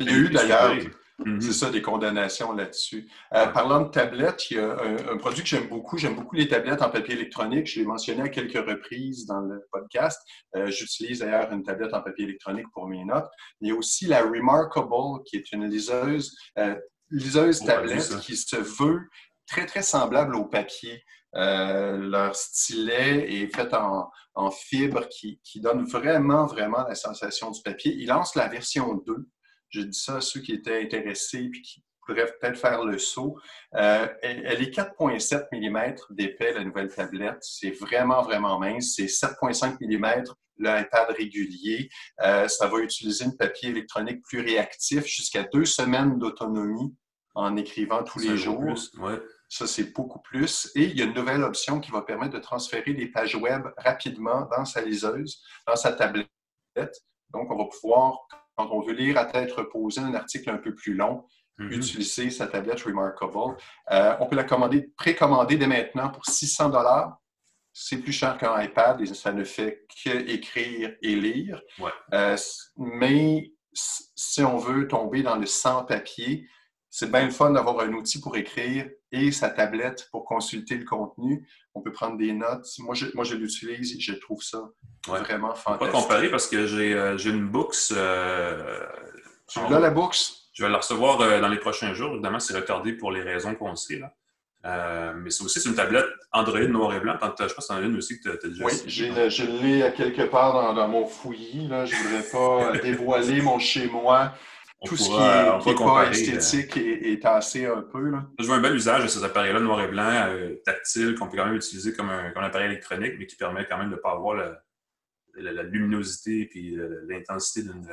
Il 0.00 0.06
y 0.06 0.10
a 0.10 0.16
eu 0.16 0.28
d'ailleurs 0.28 0.76
Mhm. 1.24 1.40
C'est 1.40 1.52
ça, 1.52 1.70
des 1.70 1.82
condamnations 1.82 2.52
là-dessus. 2.52 3.10
Euh, 3.34 3.46
parlant 3.48 3.82
de 3.82 3.90
tablettes, 3.90 4.50
il 4.50 4.56
y 4.56 4.60
a 4.60 4.76
un, 5.10 5.16
produit 5.18 5.42
que 5.42 5.48
j'aime 5.48 5.68
beaucoup. 5.68 5.98
J'aime 5.98 6.14
beaucoup 6.14 6.36
les 6.36 6.48
tablettes 6.48 6.82
en 6.82 6.90
papier 6.90 7.14
électronique. 7.14 7.66
Je 7.66 7.80
l'ai 7.80 7.86
mentionné 7.86 8.22
à 8.22 8.28
quelques 8.28 8.66
reprises 8.66 9.26
dans 9.26 9.40
le 9.40 9.66
podcast. 9.70 10.20
Euh, 10.56 10.70
j'utilise 10.70 11.20
d'ailleurs 11.20 11.52
une 11.52 11.62
tablette 11.62 11.92
en 11.92 12.00
papier 12.00 12.24
électronique 12.24 12.66
pour 12.72 12.88
mes 12.88 13.04
notes. 13.04 13.28
Il 13.60 13.68
y 13.68 13.72
a 13.72 13.74
aussi 13.74 14.06
la 14.06 14.22
Remarkable, 14.22 15.22
qui 15.26 15.36
est 15.36 15.52
une 15.52 15.66
liseuse, 15.68 16.34
euh, 16.58 16.74
liseuse 17.10 17.60
tablette 17.60 18.18
qui 18.20 18.36
se 18.36 18.56
veut 18.56 19.00
très, 19.46 19.66
très 19.66 19.82
semblable 19.82 20.36
au 20.36 20.46
papier. 20.46 21.02
leur 21.34 22.34
stylet 22.34 23.30
est 23.30 23.54
fait 23.54 23.72
en, 23.74 24.10
fibre 24.50 25.06
qui, 25.08 25.38
qui, 25.44 25.60
donne 25.60 25.84
vraiment, 25.84 26.46
vraiment 26.46 26.84
la 26.88 26.94
sensation 26.94 27.50
du 27.50 27.60
papier. 27.62 27.92
Ils 27.92 28.06
lancent 28.06 28.36
la 28.36 28.48
version 28.48 28.94
2 29.06 29.28
j'ai 29.70 29.84
dit 29.84 29.98
ça 29.98 30.16
à 30.16 30.20
ceux 30.20 30.40
qui 30.40 30.52
étaient 30.52 30.82
intéressés 30.82 31.48
puis 31.50 31.62
qui 31.62 31.84
voudrais 32.10 32.26
peut-être 32.26 32.58
faire 32.58 32.84
le 32.84 32.98
saut. 32.98 33.38
Euh, 33.74 34.06
elle, 34.22 34.62
est 34.62 34.74
4,7 34.74 35.48
mm 35.52 35.96
d'épais, 36.10 36.52
la 36.52 36.64
nouvelle 36.64 36.92
tablette. 36.92 37.38
C'est 37.40 37.70
vraiment, 37.70 38.22
vraiment 38.22 38.58
mince. 38.58 38.94
C'est 38.96 39.06
7,5 39.06 39.76
mm 39.80 40.24
le 40.58 40.80
iPad 40.80 41.10
régulier. 41.16 41.88
Euh, 42.22 42.46
ça 42.48 42.66
va 42.66 42.80
utiliser 42.80 43.24
un 43.24 43.30
papier 43.30 43.70
électronique 43.70 44.22
plus 44.22 44.40
réactif, 44.40 45.06
jusqu'à 45.06 45.44
deux 45.44 45.64
semaines 45.64 46.18
d'autonomie 46.18 46.94
en 47.34 47.56
écrivant 47.56 48.02
tous 48.02 48.18
les 48.18 48.36
jours. 48.36 48.76
Ça, 49.48 49.66
c'est 49.66 49.92
beaucoup 49.92 50.20
plus. 50.20 50.70
Et 50.76 50.84
il 50.84 50.98
y 50.98 51.02
a 51.02 51.06
une 51.06 51.14
nouvelle 51.14 51.42
option 51.42 51.80
qui 51.80 51.90
va 51.90 52.02
permettre 52.02 52.34
de 52.34 52.38
transférer 52.38 52.92
des 52.92 53.06
pages 53.06 53.34
web 53.34 53.62
rapidement 53.78 54.46
dans 54.56 54.64
sa 54.64 54.80
liseuse, 54.80 55.42
dans 55.66 55.74
sa 55.74 55.92
tablette. 55.92 56.28
Donc, 57.30 57.50
on 57.50 57.56
va 57.56 57.64
pouvoir, 57.64 58.28
quand 58.66 58.76
on 58.76 58.80
veut 58.80 58.92
lire 58.92 59.18
à 59.18 59.24
tête 59.24 59.52
reposée 59.52 60.00
un 60.00 60.14
article 60.14 60.50
un 60.50 60.58
peu 60.58 60.74
plus 60.74 60.94
long, 60.94 61.24
mm-hmm. 61.58 61.72
utiliser 61.72 62.30
sa 62.30 62.46
tablette 62.46 62.82
Remarkable. 62.82 63.56
Euh, 63.90 64.16
on 64.20 64.26
peut 64.26 64.36
la 64.36 64.44
commander, 64.44 64.90
précommander 64.96 65.56
dès 65.56 65.66
maintenant 65.66 66.10
pour 66.10 66.24
600 66.26 66.70
dollars. 66.70 67.16
C'est 67.72 67.98
plus 67.98 68.12
cher 68.12 68.36
qu'un 68.36 68.60
iPad 68.60 69.00
et 69.00 69.06
ça 69.06 69.32
ne 69.32 69.44
fait 69.44 69.86
qu'écrire 70.02 70.92
et 71.02 71.14
lire. 71.14 71.60
Euh, 72.12 72.36
mais 72.76 73.52
si 73.72 74.42
on 74.42 74.58
veut 74.58 74.88
tomber 74.88 75.22
dans 75.22 75.36
le 75.36 75.46
sans-papier, 75.46 76.48
c'est 76.90 77.10
bien 77.10 77.24
le 77.24 77.30
fun 77.30 77.50
d'avoir 77.50 77.78
un 77.80 77.92
outil 77.92 78.20
pour 78.20 78.36
écrire 78.36 78.90
et 79.12 79.30
sa 79.30 79.48
tablette 79.48 80.08
pour 80.10 80.24
consulter 80.24 80.76
le 80.76 80.84
contenu. 80.84 81.46
On 81.72 81.80
peut 81.80 81.92
prendre 81.92 82.18
des 82.18 82.32
notes. 82.32 82.66
Moi, 82.80 82.96
je, 82.96 83.06
moi, 83.14 83.22
je 83.24 83.36
l'utilise 83.36 83.96
et 83.96 84.00
je 84.00 84.12
trouve 84.14 84.42
ça 84.42 84.68
vraiment 85.06 85.54
fantastique. 85.54 85.92
Pas 85.92 86.00
comparer 86.00 86.30
parce 86.30 86.48
que 86.48 86.66
j'ai 86.66 86.92
euh, 86.94 87.16
une 87.16 87.46
Books. 87.46 87.92
Euh, 87.92 88.80
tu 89.46 89.60
l'as, 89.70 89.78
la 89.78 89.90
Books? 89.90 90.16
Je 90.52 90.64
vais 90.64 90.70
la 90.70 90.78
recevoir 90.78 91.20
euh, 91.20 91.40
dans 91.40 91.48
les 91.48 91.58
prochains 91.58 91.94
jours. 91.94 92.12
Évidemment, 92.12 92.40
c'est 92.40 92.56
retardé 92.56 92.92
pour 92.92 93.12
les 93.12 93.22
raisons 93.22 93.54
qu'on 93.54 93.76
sait. 93.76 94.00
Là. 94.00 95.14
mais 95.14 95.30
c'est 95.30 95.44
aussi 95.44 95.64
une 95.68 95.76
tablette 95.76 96.06
Android 96.32 96.58
noir 96.58 96.92
et 96.94 96.98
blanc. 97.00 97.14
Je 97.20 97.54
pense 97.54 97.68
que 97.68 97.72
tu 97.72 97.72
en 97.72 97.76
as 97.76 97.82
une 97.82 97.96
aussi 97.96 98.18
que 98.18 98.28
tu 98.28 98.30
as, 98.30 98.48
déjà 98.48 98.64
Oui, 98.64 98.72
je 98.86 99.44
l'ai 99.44 99.92
quelque 99.92 100.22
part 100.22 100.54
dans, 100.54 100.74
dans 100.74 100.88
mon 100.88 101.06
fouillis. 101.06 101.68
Là. 101.68 101.84
Je 101.84 101.94
ne 101.94 102.00
voudrais 102.00 102.72
pas 102.72 102.78
dévoiler 102.78 103.42
mon 103.42 103.60
chez-moi 103.60 104.32
tout 104.84 104.96
ce 104.96 105.04
qui 105.04 105.16
pas 105.16 106.06
euh, 106.06 106.10
esthétique 106.10 106.76
est, 106.76 107.22
tassé 107.22 107.66
un 107.66 107.82
peu. 107.82 108.08
Là. 108.08 108.24
Je 108.38 108.46
vois 108.46 108.56
un 108.56 108.60
bel 108.60 108.74
usage 108.74 109.02
de 109.02 109.08
ces 109.08 109.22
appareils-là 109.22 109.60
noir 109.60 109.82
et 109.82 109.88
blanc, 109.88 110.26
euh, 110.28 110.56
tactile, 110.64 111.14
qu'on 111.16 111.28
peut 111.28 111.36
quand 111.36 111.46
même 111.46 111.56
utiliser 111.56 111.92
comme 111.92 112.08
un, 112.08 112.32
appareil 112.34 112.66
électronique, 112.66 113.14
mais 113.18 113.26
qui 113.26 113.36
permet 113.36 113.66
quand 113.68 113.76
même 113.76 113.90
de 113.90 113.96
ne 113.96 114.00
pas 114.00 114.12
avoir 114.12 114.36
la, 114.36 115.62
luminosité 115.64 116.50
et 116.54 116.76
euh, 116.76 117.04
l'intensité 117.08 117.62
d'une 117.62 117.86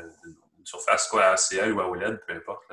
surface 0.63 1.07
quoi, 1.07 1.25
ACL 1.25 1.73
ou 1.73 1.81
à 1.81 1.89
OLED, 1.89 2.21
peu 2.25 2.33
importe. 2.33 2.63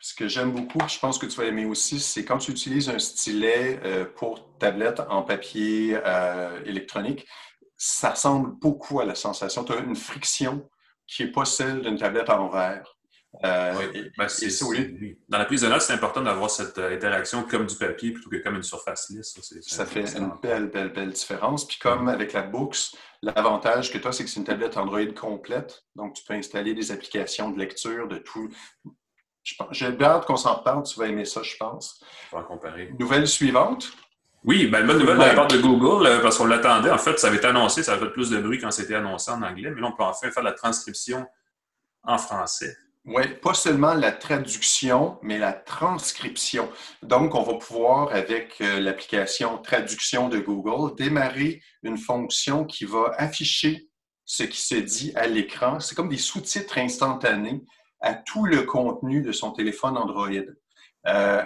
Ce 0.00 0.14
que 0.14 0.28
j'aime 0.28 0.52
beaucoup, 0.52 0.86
je 0.86 0.98
pense 0.98 1.18
que 1.18 1.26
tu 1.26 1.36
vas 1.38 1.46
aimer 1.46 1.64
aussi, 1.64 1.98
c'est 1.98 2.24
quand 2.24 2.38
tu 2.38 2.50
utilises 2.50 2.88
un 2.90 2.98
stylet 2.98 3.80
pour 4.16 4.56
tablette 4.58 5.00
en 5.08 5.22
papier 5.22 5.98
électronique, 6.64 7.26
ça 7.76 8.10
ressemble 8.10 8.58
beaucoup 8.58 9.00
à 9.00 9.04
la 9.04 9.14
sensation. 9.14 9.64
Tu 9.64 9.72
as 9.72 9.78
une 9.78 9.96
friction 9.96 10.68
qui 11.06 11.24
n'est 11.24 11.32
pas 11.32 11.44
celle 11.44 11.82
d'une 11.82 11.98
tablette 11.98 12.30
en 12.30 12.48
verre. 12.48 12.95
Euh, 13.44 14.08
ben, 14.16 14.28
Dans 15.28 15.38
la 15.38 15.44
prise 15.44 15.62
de 15.62 15.68
notes, 15.68 15.82
c'est 15.82 15.92
important 15.92 16.22
d'avoir 16.22 16.50
cette 16.50 16.78
euh, 16.78 16.94
interaction 16.94 17.42
comme 17.42 17.66
du 17.66 17.76
papier 17.76 18.12
plutôt 18.12 18.30
que 18.30 18.36
comme 18.36 18.56
une 18.56 18.62
surface 18.62 19.10
lisse. 19.10 19.38
Ça, 19.62 19.84
fait 19.84 20.16
une 20.16 20.32
belle, 20.42 20.66
belle, 20.66 20.92
belle 20.92 21.12
différence. 21.12 21.66
Puis 21.66 21.78
comme 21.78 22.08
avec 22.08 22.32
la 22.32 22.42
Books, 22.42 22.92
l'avantage 23.22 23.92
que 23.92 23.98
tu 23.98 24.08
as, 24.08 24.12
c'est 24.12 24.24
que 24.24 24.30
c'est 24.30 24.40
une 24.40 24.46
tablette 24.46 24.76
Android 24.76 25.12
complète. 25.14 25.84
Donc, 25.94 26.14
tu 26.14 26.24
peux 26.24 26.34
installer 26.34 26.74
des 26.74 26.90
applications 26.92 27.50
de 27.50 27.58
lecture 27.58 28.08
de 28.08 28.18
tout. 28.18 28.48
J'ai 29.70 29.96
hâte 30.00 30.26
qu'on 30.26 30.36
s'en 30.36 30.56
parle. 30.56 30.82
Tu 30.84 30.98
vas 30.98 31.06
aimer 31.06 31.24
ça, 31.24 31.42
je 31.42 31.56
pense. 31.56 32.02
On 32.32 32.38
va 32.38 32.42
comparer. 32.42 32.92
Nouvelle 32.98 33.28
suivante. 33.28 33.92
Oui, 34.44 34.68
ben, 34.68 34.86
bonne 34.86 34.98
nouvelle 34.98 35.18
de 35.18 35.22
la 35.22 35.34
part 35.34 35.48
de 35.48 35.58
Google, 35.58 36.06
euh, 36.06 36.20
parce 36.20 36.38
qu'on 36.38 36.46
l'attendait. 36.46 36.90
En 36.90 36.98
fait, 36.98 37.18
ça 37.18 37.26
avait 37.26 37.38
été 37.38 37.48
annoncé, 37.48 37.82
ça 37.82 37.94
avait 37.94 38.06
fait 38.06 38.12
plus 38.12 38.30
de 38.30 38.38
bruit 38.38 38.60
quand 38.60 38.70
c'était 38.70 38.94
annoncé 38.94 39.32
en 39.32 39.42
anglais, 39.42 39.72
mais 39.74 39.80
là, 39.80 39.88
on 39.88 39.96
peut 39.96 40.04
enfin 40.04 40.30
faire 40.30 40.44
la 40.44 40.52
transcription 40.52 41.26
en 42.04 42.16
français. 42.16 42.76
Oui, 43.06 43.22
pas 43.40 43.54
seulement 43.54 43.94
la 43.94 44.10
traduction, 44.10 45.18
mais 45.22 45.38
la 45.38 45.52
transcription. 45.52 46.68
Donc, 47.02 47.36
on 47.36 47.42
va 47.44 47.54
pouvoir, 47.54 48.12
avec 48.12 48.60
euh, 48.60 48.80
l'application 48.80 49.58
traduction 49.58 50.28
de 50.28 50.40
Google, 50.40 50.96
démarrer 50.96 51.62
une 51.84 51.98
fonction 51.98 52.64
qui 52.64 52.84
va 52.84 53.12
afficher 53.16 53.88
ce 54.24 54.42
qui 54.42 54.60
se 54.60 54.74
dit 54.74 55.12
à 55.14 55.28
l'écran. 55.28 55.78
C'est 55.78 55.94
comme 55.94 56.08
des 56.08 56.16
sous-titres 56.16 56.78
instantanés 56.78 57.62
à 58.00 58.14
tout 58.14 58.44
le 58.44 58.62
contenu 58.64 59.22
de 59.22 59.30
son 59.30 59.52
téléphone 59.52 59.96
Android. 59.96 60.28
Euh, 61.06 61.44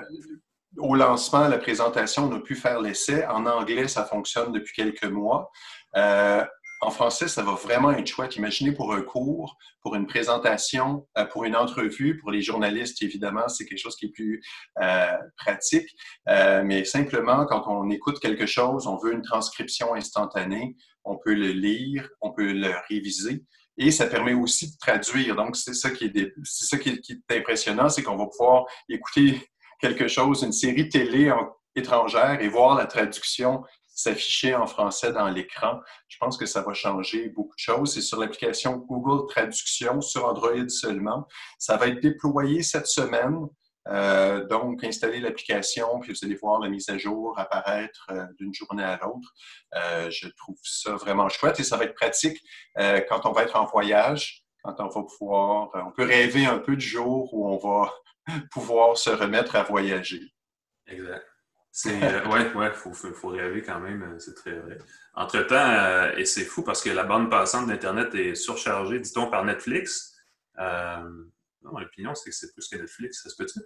au 0.79 0.95
lancement, 0.95 1.47
la 1.47 1.59
présentation, 1.59 2.31
on 2.31 2.37
a 2.37 2.41
pu 2.41 2.55
faire 2.55 2.81
l'essai. 2.81 3.27
En 3.27 3.45
anglais, 3.45 3.87
ça 3.87 4.07
fonctionne 4.07 4.53
depuis 4.53 4.73
quelques 4.75 5.05
mois. 5.05 5.51
Euh, 5.95 6.43
en 6.81 6.91
français, 6.91 7.29
ça 7.29 7.43
va 7.43 7.53
vraiment 7.53 7.91
être 7.91 8.07
chouette. 8.07 8.37
Imaginez 8.37 8.73
pour 8.73 8.95
un 8.95 9.03
cours, 9.03 9.59
pour 9.83 9.95
une 9.95 10.07
présentation, 10.07 11.07
euh, 11.19 11.27
pour 11.27 11.45
une 11.45 11.55
entrevue, 11.55 12.17
pour 12.17 12.31
les 12.31 12.41
journalistes, 12.41 13.03
évidemment, 13.03 13.49
c'est 13.49 13.67
quelque 13.67 13.79
chose 13.79 13.97
qui 13.97 14.07
est 14.07 14.11
plus 14.11 14.43
euh, 14.81 15.17
pratique. 15.37 15.89
Euh, 16.29 16.63
mais 16.65 16.85
simplement, 16.85 17.45
quand 17.45 17.65
on 17.67 17.91
écoute 17.91 18.19
quelque 18.19 18.47
chose, 18.47 18.87
on 18.87 18.97
veut 18.97 19.13
une 19.13 19.23
transcription 19.23 19.95
instantanée, 19.95 20.75
on 21.05 21.19
peut 21.19 21.35
le 21.35 21.53
lire, 21.53 22.09
on 22.23 22.33
peut 22.33 22.53
le 22.53 22.73
réviser. 22.89 23.45
Et 23.77 23.91
ça 23.91 24.07
permet 24.07 24.35
aussi 24.35 24.73
de 24.73 24.77
traduire. 24.79 25.37
Donc, 25.37 25.57
c'est 25.57 25.75
ça 25.75 25.91
qui 25.91 26.07
est, 26.07 26.33
c'est 26.45 26.65
ça 26.65 26.79
qui 26.79 26.91
est, 26.91 27.37
impressionnant, 27.37 27.89
c'est 27.89 28.03
qu'on 28.03 28.17
va 28.17 28.27
pouvoir 28.27 28.65
écouter 28.89 29.41
quelque 29.81 30.09
chose, 30.09 30.43
une 30.43 30.53
série 30.53 30.89
télé 30.89 31.33
étrangère 31.75 32.41
et 32.41 32.49
voir 32.49 32.77
la 32.77 32.87
traduction 32.87 33.63
s'afficher 34.03 34.55
en 34.55 34.67
français 34.67 35.13
dans 35.13 35.29
l'écran. 35.29 35.81
Je 36.09 36.17
pense 36.19 36.37
que 36.37 36.47
ça 36.47 36.63
va 36.63 36.75
changer 36.75 37.29
beaucoup 37.29 37.55
de 37.55 37.61
choses. 37.61 37.95
C'est 37.95 38.01
sur 38.01 38.19
l'application 38.19 38.77
Google 38.77 39.27
Traduction 39.29 40.01
sur 40.01 40.27
Android 40.27 40.69
seulement. 40.69 41.27
Ça 41.59 41.77
va 41.77 41.89
être 41.89 42.01
déployé 42.01 42.63
cette 42.63 42.87
semaine. 42.87 43.47
Euh, 43.89 44.47
donc, 44.47 44.85
installer 44.85 45.21
l'application, 45.21 46.01
puis 46.01 46.13
vous 46.13 46.19
allez 46.23 46.35
voir 46.35 46.61
la 46.61 46.69
mise 46.69 46.89
à 46.91 46.99
jour 46.99 47.39
apparaître 47.39 48.07
euh, 48.11 48.27
d'une 48.39 48.53
journée 48.55 48.85
à 48.85 48.99
l'autre. 49.03 49.33
Euh, 49.75 50.11
je 50.11 50.29
trouve 50.29 50.59
ça 50.63 50.95
vraiment 50.97 51.29
chouette 51.29 51.59
et 51.61 51.65
ça 51.65 51.77
va 51.77 51.85
être 51.85 51.95
pratique 51.95 52.39
quand 53.09 53.27
on 53.27 53.33
va 53.33 53.43
être 53.43 53.57
en 53.57 53.65
voyage, 53.65 54.45
quand 54.63 54.77
on 54.79 54.89
va 54.89 55.03
pouvoir, 55.03 55.71
on 55.75 55.93
peut 55.93 56.05
rêver 56.05 56.47
un 56.47 56.59
peu 56.59 56.77
du 56.77 56.87
jour 56.87 57.33
où 57.33 57.49
on 57.49 57.57
va 57.57 57.93
pouvoir 58.53 58.97
se 58.97 59.11
remettre 59.11 59.57
à 59.57 59.63
voyager. 59.63 60.23
Exact. 60.87 61.30
C'est 61.83 62.03
euh, 62.03 62.27
ouais, 62.27 62.53
ouais, 62.53 62.73
faut, 62.73 63.29
rêver 63.29 63.63
quand 63.63 63.81
même, 63.81 64.03
euh, 64.03 64.19
c'est 64.19 64.35
très 64.35 64.53
vrai. 64.53 64.77
Entre-temps, 65.15 65.55
euh, 65.55 66.15
et 66.15 66.27
c'est 66.27 66.45
fou 66.45 66.63
parce 66.63 66.83
que 66.83 66.91
la 66.91 67.05
bande 67.05 67.31
passante 67.31 67.69
d'Internet 67.69 68.15
est 68.15 68.35
surchargée, 68.35 69.01
dit-on, 69.01 69.31
par 69.31 69.47
Netflix. 69.47 70.15
non, 70.59 71.79
l'opinion, 71.79 72.15
c'est 72.15 72.29
que 72.29 72.37
c'est 72.37 72.53
plus 72.53 72.69
que 72.69 72.77
Netflix, 72.77 73.23
ça 73.23 73.31
se 73.31 73.37
peut-tu? 73.37 73.61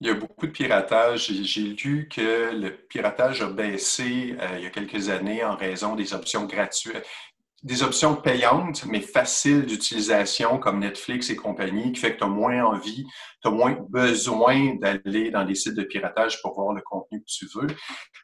Il 0.00 0.06
y 0.06 0.10
a 0.10 0.14
beaucoup 0.14 0.46
de 0.46 0.52
piratage. 0.52 1.26
J'ai 1.26 1.74
lu 1.74 2.08
que 2.08 2.54
le 2.54 2.70
piratage 2.70 3.42
a 3.42 3.48
baissé 3.48 4.36
il 4.54 4.62
y 4.62 4.66
a 4.66 4.70
quelques 4.70 5.08
années 5.08 5.44
en 5.44 5.56
raison 5.56 5.96
des 5.96 6.14
options 6.14 6.46
gratuites 6.46 7.04
des 7.62 7.82
options 7.82 8.16
payantes, 8.16 8.86
mais 8.86 9.00
faciles 9.00 9.66
d'utilisation 9.66 10.58
comme 10.58 10.78
Netflix 10.78 11.28
et 11.28 11.36
compagnie, 11.36 11.92
qui 11.92 12.00
fait 12.00 12.14
que 12.14 12.18
tu 12.18 12.24
as 12.24 12.28
moins 12.28 12.64
envie, 12.64 13.04
tu 13.42 13.48
as 13.48 13.50
moins 13.50 13.76
besoin 13.90 14.76
d'aller 14.76 15.30
dans 15.30 15.44
des 15.44 15.54
sites 15.54 15.74
de 15.74 15.82
piratage 15.82 16.40
pour 16.40 16.54
voir 16.54 16.72
le 16.72 16.80
contenu 16.80 17.20
que 17.20 17.26
tu 17.26 17.46
veux. 17.54 17.66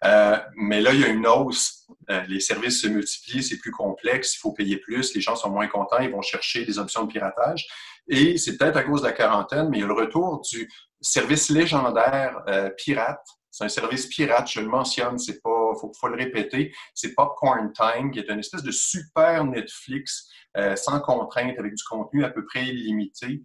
Euh, 0.05 0.39
mais 0.57 0.81
là, 0.81 0.95
il 0.95 1.01
y 1.01 1.05
a 1.05 1.09
une 1.09 1.27
hausse. 1.27 1.87
Euh, 2.11 2.23
les 2.29 2.41
services 2.41 2.81
se 2.81 2.87
multiplient, 2.87 3.43
c'est 3.43 3.59
plus 3.59 3.73
complexe, 3.73 4.35
il 4.37 4.39
faut 4.39 4.53
payer 4.53 4.79
plus, 4.79 5.15
les 5.15 5.21
gens 5.21 5.37
sont 5.37 5.51
moins 5.51 5.69
contents, 5.69 5.99
ils 6.01 6.11
vont 6.11 6.23
chercher 6.23 6.65
des 6.65 6.79
options 6.79 7.05
de 7.05 7.13
piratage. 7.13 7.67
Et 8.09 8.39
c'est 8.39 8.57
peut-être 8.57 8.77
à 8.77 8.85
cause 8.85 9.03
de 9.03 9.07
la 9.07 9.13
quarantaine, 9.13 9.69
mais 9.69 9.79
il 9.79 9.81
y 9.81 9.85
a 9.85 9.89
le 9.89 9.93
retour 9.93 10.41
du 10.51 10.69
service 11.01 11.51
légendaire 11.51 12.43
euh, 12.49 12.71
pirate 12.71 13.21
c'est 13.57 13.65
un 13.65 13.69
service 13.71 14.07
pirate, 14.07 14.51
je 14.51 14.61
le 14.61 14.69
mentionne, 14.69 15.19
c'est 15.19 15.41
pas, 15.41 15.56
faut, 15.77 15.93
faut 15.99 16.09
le 16.09 16.17
répéter. 16.17 16.75
C'est 16.95 17.15
Popcorn 17.15 17.73
Time, 17.73 18.11
qui 18.11 18.19
est 18.19 18.29
une 18.29 18.39
espèce 18.39 18.63
de 18.63 18.71
super 18.71 19.45
Netflix 19.45 20.29
euh, 20.57 20.77
sans 20.77 21.01
contrainte, 21.01 21.59
avec 21.59 21.75
du 21.75 21.85
contenu 21.85 22.25
à 22.25 22.31
peu 22.31 22.45
près 22.45 22.65
illimité, 22.65 23.43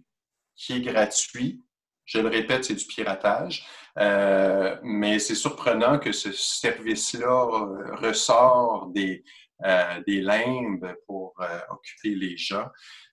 qui 0.56 0.74
est 0.74 0.80
gratuit. 0.80 1.62
Je 2.04 2.18
le 2.18 2.28
répète, 2.28 2.64
c'est 2.64 2.74
du 2.74 2.86
piratage. 2.86 3.66
Euh, 3.98 4.76
mais 4.82 5.18
c'est 5.18 5.34
surprenant 5.34 5.98
que 5.98 6.12
ce 6.12 6.32
service-là 6.32 7.26
euh, 7.26 7.94
ressort 7.96 8.88
des, 8.94 9.24
des 10.06 10.20
limbes 10.20 10.92
pour 11.06 11.34
occuper 11.70 12.16
les 12.16 12.36
gens. 12.36 12.66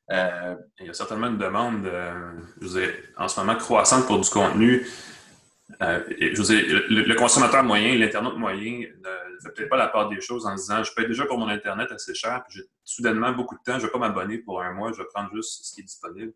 il 0.09 0.85
y 0.85 0.89
a 0.89 0.93
certainement 0.93 1.27
une 1.27 1.37
demande, 1.37 1.87
en 3.17 3.27
ce 3.27 3.39
moment, 3.39 3.55
croissante 3.55 4.07
pour 4.07 4.19
du 4.19 4.29
contenu 4.29 4.87
euh, 5.81 6.03
le, 6.09 7.13
consommateur 7.13 7.63
moyen, 7.63 7.95
l'internaute 7.95 8.37
moyen 8.37 8.79
ne 8.79 9.39
fait 9.43 9.53
peut-être 9.53 9.69
pas 9.69 9.77
la 9.77 9.87
part 9.87 10.09
des 10.09 10.19
choses 10.19 10.45
en 10.45 10.55
disant 10.55 10.83
je 10.83 10.93
paye 10.93 11.07
déjà 11.07 11.25
pour 11.25 11.37
mon 11.37 11.47
Internet 11.47 11.91
assez 11.91 12.13
cher, 12.13 12.43
puis 12.47 12.59
j'ai 12.59 12.65
soudainement 12.83 13.31
beaucoup 13.31 13.55
de 13.55 13.61
temps, 13.63 13.77
je 13.77 13.83
ne 13.83 13.87
vais 13.87 13.91
pas 13.91 13.99
m'abonner 13.99 14.39
pour 14.39 14.61
un 14.61 14.73
mois, 14.73 14.91
je 14.91 14.97
vais 14.97 15.07
prendre 15.13 15.29
juste 15.33 15.65
ce 15.65 15.75
qui 15.75 15.81
est 15.81 15.83
disponible. 15.83 16.33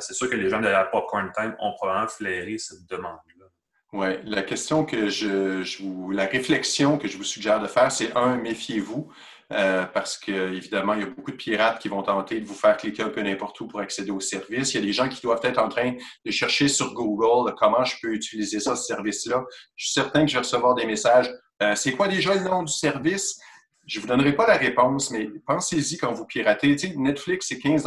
c'est 0.00 0.14
sûr 0.14 0.28
que 0.28 0.36
les 0.36 0.50
gens 0.50 0.60
derrière 0.60 0.90
Popcorn 0.90 1.32
Time 1.34 1.56
ont 1.60 1.72
probablement 1.74 2.08
flairé 2.08 2.58
cette 2.58 2.86
demande-là. 2.88 3.46
Oui, 3.94 4.08
la 4.24 4.42
question 4.42 4.84
que 4.84 5.08
je, 5.08 5.62
je 5.62 5.82
vous, 5.82 6.10
la 6.10 6.26
réflexion 6.26 6.98
que 6.98 7.08
je 7.08 7.16
vous 7.16 7.24
suggère 7.24 7.60
de 7.60 7.66
faire, 7.66 7.90
c'est 7.90 8.14
un, 8.16 8.36
méfiez-vous. 8.36 9.10
Euh, 9.50 9.86
parce 9.86 10.18
qu'évidemment, 10.18 10.92
il 10.92 11.00
y 11.00 11.02
a 11.04 11.06
beaucoup 11.06 11.30
de 11.30 11.36
pirates 11.36 11.80
qui 11.80 11.88
vont 11.88 12.02
tenter 12.02 12.40
de 12.40 12.46
vous 12.46 12.54
faire 12.54 12.76
cliquer 12.76 13.02
un 13.02 13.08
peu 13.08 13.22
n'importe 13.22 13.58
où 13.60 13.66
pour 13.66 13.80
accéder 13.80 14.10
au 14.10 14.20
service. 14.20 14.74
Il 14.74 14.80
y 14.80 14.82
a 14.82 14.86
des 14.86 14.92
gens 14.92 15.08
qui 15.08 15.22
doivent 15.22 15.40
être 15.42 15.58
en 15.58 15.70
train 15.70 15.94
de 16.24 16.30
chercher 16.30 16.68
sur 16.68 16.92
Google 16.92 17.54
comment 17.56 17.82
je 17.82 17.96
peux 18.02 18.12
utiliser 18.12 18.60
ça, 18.60 18.76
ce 18.76 18.84
service-là. 18.84 19.42
Je 19.74 19.86
suis 19.86 19.92
certain 19.94 20.22
que 20.22 20.28
je 20.28 20.34
vais 20.34 20.40
recevoir 20.40 20.74
des 20.74 20.84
messages. 20.84 21.30
Euh, 21.62 21.74
c'est 21.74 21.92
quoi 21.92 22.08
déjà 22.08 22.34
le 22.34 22.42
nom 22.42 22.62
du 22.62 22.72
service? 22.72 23.40
Je 23.86 23.98
ne 23.98 24.02
vous 24.02 24.08
donnerai 24.08 24.36
pas 24.36 24.46
la 24.46 24.58
réponse, 24.58 25.10
mais 25.10 25.30
pensez-y 25.46 25.96
quand 25.96 26.12
vous 26.12 26.26
piratez. 26.26 26.76
Netflix, 26.96 27.46
c'est 27.48 27.58
15 27.58 27.84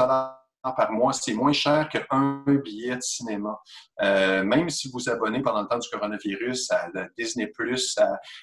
par 0.64 0.92
mois, 0.92 1.14
c'est 1.14 1.34
moins 1.34 1.54
cher 1.54 1.90
qu'un 1.90 2.44
billet 2.64 2.96
de 2.96 3.02
cinéma. 3.02 3.60
Euh, 4.02 4.44
même 4.44 4.70
si 4.70 4.88
vous 4.88 4.98
vous 4.98 5.10
abonnez 5.10 5.42
pendant 5.42 5.62
le 5.62 5.68
temps 5.68 5.78
du 5.78 5.90
coronavirus 5.90 6.72
à, 6.72 6.90
Disney+, 7.18 7.52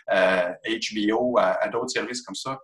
à, 0.07 0.55
HBO, 0.65 1.39
à 1.39 1.69
d'autres 1.69 1.91
services 1.91 2.23
comme 2.23 2.37
ça, 2.37 2.59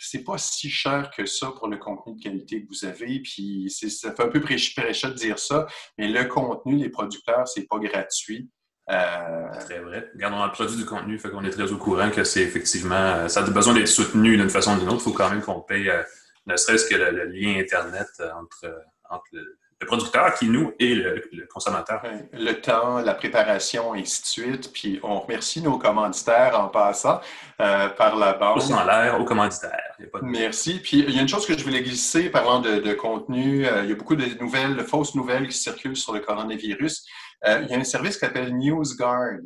c'est 0.00 0.24
pas 0.24 0.38
si 0.38 0.70
cher 0.70 1.10
que 1.16 1.26
ça 1.26 1.52
pour 1.52 1.68
le 1.68 1.76
contenu 1.76 2.16
de 2.16 2.22
qualité 2.22 2.62
que 2.62 2.68
vous 2.68 2.84
avez. 2.84 3.20
Puis 3.20 3.70
ça 3.70 4.12
fait 4.12 4.22
un 4.22 4.28
peu 4.28 4.40
prêcher 4.40 4.82
de 4.82 5.14
dire 5.14 5.38
ça, 5.38 5.66
mais 5.98 6.08
le 6.08 6.24
contenu, 6.24 6.76
les 6.76 6.88
producteurs, 6.88 7.46
c'est 7.46 7.66
pas 7.66 7.78
gratuit. 7.78 8.50
Euh... 8.90 9.60
Très 9.60 9.78
vrai. 9.80 10.10
Regarde, 10.14 10.34
on 10.36 10.50
produit 10.52 10.76
du 10.76 10.84
contenu, 10.84 11.18
fait 11.18 11.30
qu'on 11.30 11.44
est 11.44 11.50
très 11.50 11.70
au 11.70 11.76
courant 11.76 12.10
que 12.10 12.24
c'est 12.24 12.42
effectivement, 12.42 12.94
euh, 12.94 13.28
ça 13.28 13.40
a 13.40 13.50
besoin 13.50 13.74
d'être 13.74 13.88
soutenu 13.88 14.36
d'une 14.36 14.50
façon 14.50 14.74
ou 14.76 14.80
d'une 14.80 14.88
autre. 14.88 15.02
Il 15.02 15.04
faut 15.04 15.12
quand 15.12 15.30
même 15.30 15.42
qu'on 15.42 15.60
paye, 15.60 15.88
euh, 15.88 16.02
ne 16.46 16.56
serait-ce 16.56 16.86
que 16.86 16.96
le, 16.96 17.26
lien 17.26 17.58
Internet 17.58 18.08
euh, 18.20 18.30
entre, 18.32 18.82
entre 19.08 19.26
le, 19.32 19.59
le 19.80 19.86
producteur 19.86 20.34
qui 20.34 20.48
nous 20.48 20.72
et 20.78 20.94
le, 20.94 21.22
consommateur. 21.52 22.02
Le 22.32 22.52
temps, 22.60 23.00
la 23.00 23.14
préparation, 23.14 23.94
et 23.94 24.00
ainsi 24.00 24.20
de 24.20 24.26
suite. 24.26 24.72
Puis 24.72 25.00
on 25.02 25.20
remercie 25.20 25.62
nos 25.62 25.78
commanditaires 25.78 26.60
en 26.60 26.68
passant 26.68 27.20
euh, 27.60 27.88
par 27.88 28.16
la 28.16 28.34
bande. 28.34 28.54
Pouce 28.54 28.70
en 28.72 28.84
l'air 28.84 29.18
aux 29.18 29.24
commanditaires. 29.24 29.96
Merci. 30.22 30.80
Puis 30.80 30.98
il 30.98 31.14
y 31.14 31.18
a 31.18 31.22
une 31.22 31.28
chose 31.28 31.46
que 31.46 31.56
je 31.56 31.64
voulais 31.64 31.82
glisser 31.82 32.28
parlant 32.28 32.60
de, 32.60 32.92
contenu. 32.92 33.66
Euh, 33.66 33.84
il 33.84 33.90
y 33.90 33.92
a 33.92 33.96
beaucoup 33.96 34.16
de 34.16 34.26
nouvelles, 34.38 34.76
de 34.76 34.82
fausses 34.82 35.14
nouvelles 35.14 35.48
qui 35.48 35.56
circulent 35.56 35.96
sur 35.96 36.12
le 36.12 36.20
coronavirus. 36.20 37.06
Euh, 37.46 37.62
il 37.62 37.70
y 37.70 37.74
a 37.74 37.78
un 37.78 37.84
service 37.84 38.14
qui 38.14 38.20
s'appelle 38.20 38.54
NewsGuard. 38.54 39.40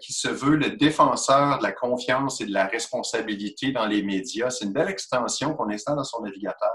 qui 0.00 0.12
se 0.12 0.28
veut 0.28 0.56
le 0.56 0.70
défenseur 0.70 1.58
de 1.58 1.64
la 1.64 1.72
confiance 1.72 2.40
et 2.40 2.46
de 2.46 2.52
la 2.52 2.66
responsabilité 2.66 3.72
dans 3.72 3.86
les 3.86 4.02
médias. 4.02 4.48
C'est 4.50 4.64
une 4.64 4.72
belle 4.72 4.88
extension 4.88 5.54
qu'on 5.54 5.70
installe 5.70 5.96
dans 5.96 6.04
son 6.04 6.22
navigateur. 6.22 6.70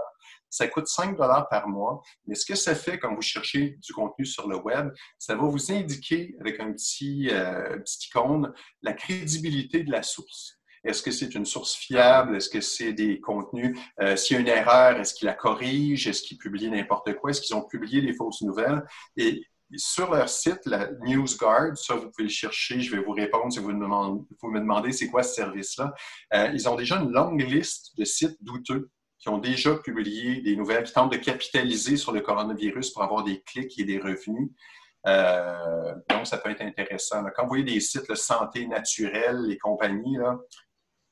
Ça 0.55 0.67
coûte 0.67 0.88
5 0.88 1.17
dollars 1.17 1.50
par 1.50 1.67
mois. 1.67 2.01
Mais 2.27 2.35
ce 2.35 2.45
que 2.45 2.55
ça 2.55 2.75
fait 2.75 2.97
quand 2.97 3.13
vous 3.13 3.21
cherchez 3.21 3.77
du 3.81 3.91
contenu 3.91 4.25
sur 4.25 4.47
le 4.47 4.55
web, 4.55 4.89
ça 5.19 5.35
va 5.35 5.43
vous 5.45 5.71
indiquer 5.71 6.33
avec 6.39 6.62
un 6.62 6.71
petit, 6.71 7.29
euh, 7.29 7.77
petit 7.79 8.07
icône 8.07 8.53
la 8.81 8.93
crédibilité 8.93 9.83
de 9.83 9.91
la 9.91 10.01
source. 10.01 10.57
Est-ce 10.85 11.03
que 11.03 11.12
c'est 11.12 11.35
une 11.35 11.45
source 11.45 11.75
fiable? 11.75 12.38
Est-ce 12.38 12.50
que 12.50 12.62
c'est 12.62 12.93
des 12.93 13.19
contenus? 13.19 13.77
Euh, 14.00 14.15
S'il 14.15 14.35
y 14.35 14.38
a 14.38 14.41
une 14.41 14.47
erreur, 14.47 14.97
est-ce 14.97 15.13
qu'ils 15.13 15.25
la 15.25 15.33
corrigent? 15.33 16.07
Est-ce 16.07 16.21
qu'ils 16.21 16.38
publient 16.38 16.69
n'importe 16.69 17.13
quoi? 17.15 17.31
Est-ce 17.31 17.41
qu'ils 17.41 17.55
ont 17.55 17.67
publié 17.67 18.01
des 18.01 18.13
fausses 18.13 18.41
nouvelles? 18.41 18.81
Et 19.17 19.43
sur 19.75 20.13
leur 20.13 20.29
site, 20.29 20.65
la 20.65 20.89
NewsGuard, 21.01 21.75
ça 21.75 21.95
vous 21.95 22.09
pouvez 22.12 22.24
le 22.24 22.29
chercher, 22.29 22.79
je 22.79 22.95
vais 22.95 23.01
vous 23.01 23.12
répondre 23.12 23.51
si 23.51 23.59
vous 23.59 23.69
me 23.69 23.81
demandez, 23.81 24.21
vous 24.41 24.51
me 24.51 24.59
demandez 24.59 24.91
c'est 24.91 25.07
quoi 25.07 25.24
ce 25.24 25.33
service-là. 25.33 25.93
Euh, 26.33 26.51
ils 26.53 26.69
ont 26.69 26.75
déjà 26.75 26.97
une 26.97 27.12
longue 27.12 27.41
liste 27.41 27.97
de 27.97 28.05
sites 28.05 28.38
douteux 28.41 28.89
qui 29.25 29.29
ont 29.29 29.39
déjà 29.39 29.74
publié 29.74 30.39
des 30.41 30.55
nouvelles, 30.55 30.84
qui 30.84 30.94
tentent 30.94 31.12
de 31.12 31.17
capitaliser 31.17 31.98
sur 31.98 32.12
le 32.12 32.22
coronavirus 32.22 32.91
pour 32.91 33.01
avoir 33.01 33.24
des 33.24 33.41
clics 33.41 33.79
et 33.79 33.84
des 33.84 33.98
revenus. 33.98 34.51
Euh, 35.08 35.96
donc, 36.12 36.27
ça 36.27 36.38
peut 36.38 36.51
être 36.51 36.62
intéressant. 36.62 37.25
Quand 37.36 37.41
vous 37.41 37.50
voyez 37.50 37.63
des 37.63 37.79
sites 37.79 38.08
de 38.08 38.13
santé 38.13 38.67
naturelle, 38.67 39.41
les 39.48 39.58
compagnies, 39.58 40.17
là, 40.17 40.38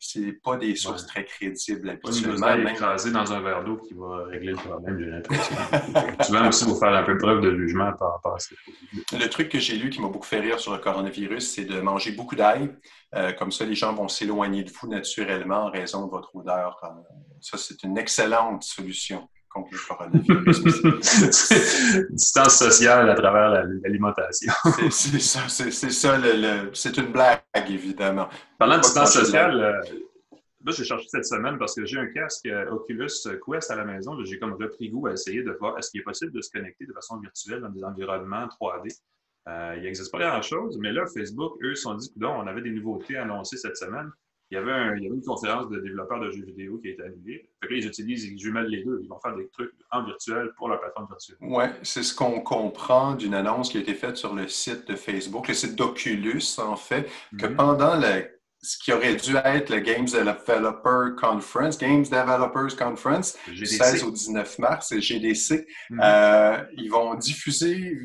c'est 0.05 0.33
pas 0.33 0.57
des 0.57 0.75
sources 0.75 1.05
très 1.05 1.23
crédibles 1.23 1.89
habituellement. 1.89 2.45
Pas 2.45 2.71
écrasé 2.71 3.11
dans 3.11 3.31
un 3.31 3.39
verre 3.39 3.63
d'eau 3.63 3.77
qui 3.77 3.93
va 3.93 4.25
régler 4.25 4.51
le 4.51 4.57
problème, 4.57 4.99
j'ai 4.99 5.05
l'impression. 5.05 5.55
Souvent 6.23 6.47
aussi, 6.49 6.65
il 6.65 6.69
faut 6.69 6.75
faire 6.75 6.93
un 6.93 7.03
peu 7.03 7.17
preuve 7.17 7.41
de 7.41 7.55
jugement 7.55 7.93
par 7.93 8.13
rapport 8.13 8.35
à 8.35 8.39
ça. 8.39 8.53
Le 9.13 9.27
truc 9.29 9.47
que 9.47 9.59
j'ai 9.59 9.77
lu 9.77 9.89
qui 9.89 10.01
m'a 10.01 10.09
beaucoup 10.09 10.27
fait 10.27 10.41
rire 10.41 10.59
sur 10.59 10.73
le 10.73 10.79
coronavirus, 10.79 11.53
c'est 11.53 11.63
de 11.63 11.79
manger 11.79 12.11
beaucoup 12.11 12.35
d'ail. 12.35 12.69
Euh, 13.15 13.31
comme 13.31 13.51
ça, 13.51 13.65
les 13.65 13.75
gens 13.75 13.93
vont 13.93 14.09
s'éloigner 14.09 14.63
de 14.63 14.71
vous 14.71 14.87
naturellement 14.87 15.65
en 15.65 15.71
raison 15.71 16.05
de 16.05 16.11
votre 16.11 16.35
odeur. 16.35 16.79
Euh, 16.83 16.87
ça, 17.39 17.57
c'est 17.57 17.83
une 17.83 17.97
excellente 17.97 18.63
solution 18.63 19.29
contre 19.53 19.69
le 19.71 19.79
coronavirus. 19.87 20.63
Distance 22.11 22.57
sociale 22.57 23.09
à 23.09 23.15
travers 23.15 23.65
l'alimentation. 23.83 24.51
c'est 24.91 25.19
ça, 25.19 25.47
c'est 25.47 25.71
ça. 25.71 26.17
c'est 26.73 26.97
une 26.97 27.11
blague, 27.11 27.41
évidemment. 27.67 28.27
Parlant 28.57 28.77
de 28.77 28.81
distance 28.81 29.13
sociale, 29.13 29.59
euh, 29.59 29.81
là, 30.65 30.71
j'ai 30.71 30.83
cherché 30.83 31.07
cette 31.07 31.25
semaine 31.25 31.57
parce 31.57 31.75
que 31.75 31.85
j'ai 31.85 31.99
un 31.99 32.07
casque 32.07 32.45
euh, 32.47 32.71
Oculus 32.71 33.09
Quest 33.45 33.71
à 33.71 33.75
la 33.75 33.85
maison. 33.85 34.17
J'ai 34.23 34.39
comme 34.39 34.53
repris 34.53 34.89
goût 34.89 35.07
à 35.07 35.13
essayer 35.13 35.43
de 35.43 35.51
voir 35.51 35.77
est-ce 35.77 35.91
qu'il 35.91 36.01
est 36.01 36.05
possible 36.05 36.31
de 36.31 36.41
se 36.41 36.49
connecter 36.51 36.85
de 36.85 36.93
façon 36.93 37.19
virtuelle 37.19 37.61
dans 37.61 37.69
des 37.69 37.83
environnements 37.83 38.47
3D. 38.47 38.97
Euh, 39.49 39.73
il 39.77 39.83
n'existe 39.83 40.11
pas 40.11 40.19
grand-chose, 40.19 40.77
mais 40.79 40.93
là, 40.93 41.05
Facebook, 41.05 41.57
eux, 41.61 41.75
se 41.75 41.83
sont 41.83 41.95
dit, 41.95 42.09
on 42.21 42.47
avait 42.47 42.61
des 42.61 42.71
nouveautés 42.71 43.17
annoncées 43.17 43.57
cette 43.57 43.75
semaine 43.75 44.09
il 44.53 44.57
y, 44.57 44.59
avait 44.59 44.97
il 44.97 45.03
y 45.03 45.07
avait 45.07 45.15
une 45.15 45.23
conférence 45.23 45.67
de 45.69 45.79
développeurs 45.79 46.19
de 46.19 46.29
jeux 46.29 46.45
vidéo 46.45 46.77
qui 46.77 46.89
a 46.89 46.91
été 46.91 47.01
annulée. 47.01 47.49
Fait 47.59 47.67
que 47.67 47.73
là, 47.73 47.79
ils 47.79 47.87
utilisent, 47.87 48.25
ils 48.25 48.37
jumellent 48.37 48.67
les 48.67 48.83
deux. 48.83 48.99
Ils 49.01 49.09
vont 49.09 49.19
faire 49.19 49.35
des 49.35 49.49
trucs 49.49 49.71
en 49.91 50.05
virtuel 50.05 50.51
pour 50.57 50.69
leur 50.69 50.79
plateforme 50.79 51.07
virtuelle. 51.07 51.37
Oui, 51.41 51.63
c'est 51.81 52.03
ce 52.03 52.13
qu'on 52.13 52.39
comprend 52.41 53.15
d'une 53.15 53.33
annonce 53.33 53.71
qui 53.71 53.77
a 53.77 53.81
été 53.81 53.95
faite 53.95 54.15
sur 54.15 54.35
le 54.35 54.47
site 54.47 54.87
de 54.87 54.95
Facebook, 54.95 55.47
le 55.47 55.55
site 55.55 55.75
d'Oculus, 55.75 56.43
en 56.59 56.75
fait, 56.75 57.09
que 57.39 57.47
mhm. 57.47 57.55
pendant 57.55 57.99
ce 58.61 58.77
qui 58.77 58.93
aurait 58.93 59.15
dû 59.15 59.35
être 59.37 59.71
le 59.71 59.79
Games 59.79 60.05
Developer 60.05 61.15
Conference, 61.19 61.77
Games 61.79 62.03
Developers 62.03 62.77
Conference, 62.77 63.35
du 63.47 63.65
16 63.65 64.03
au 64.03 64.11
19 64.11 64.59
mars, 64.59 64.87
c'est 64.89 65.01
GDC, 65.01 65.65
mhm. 65.89 65.99
euh, 65.99 66.63
ils 66.77 66.91
vont 66.91 67.15
diffuser 67.15 67.97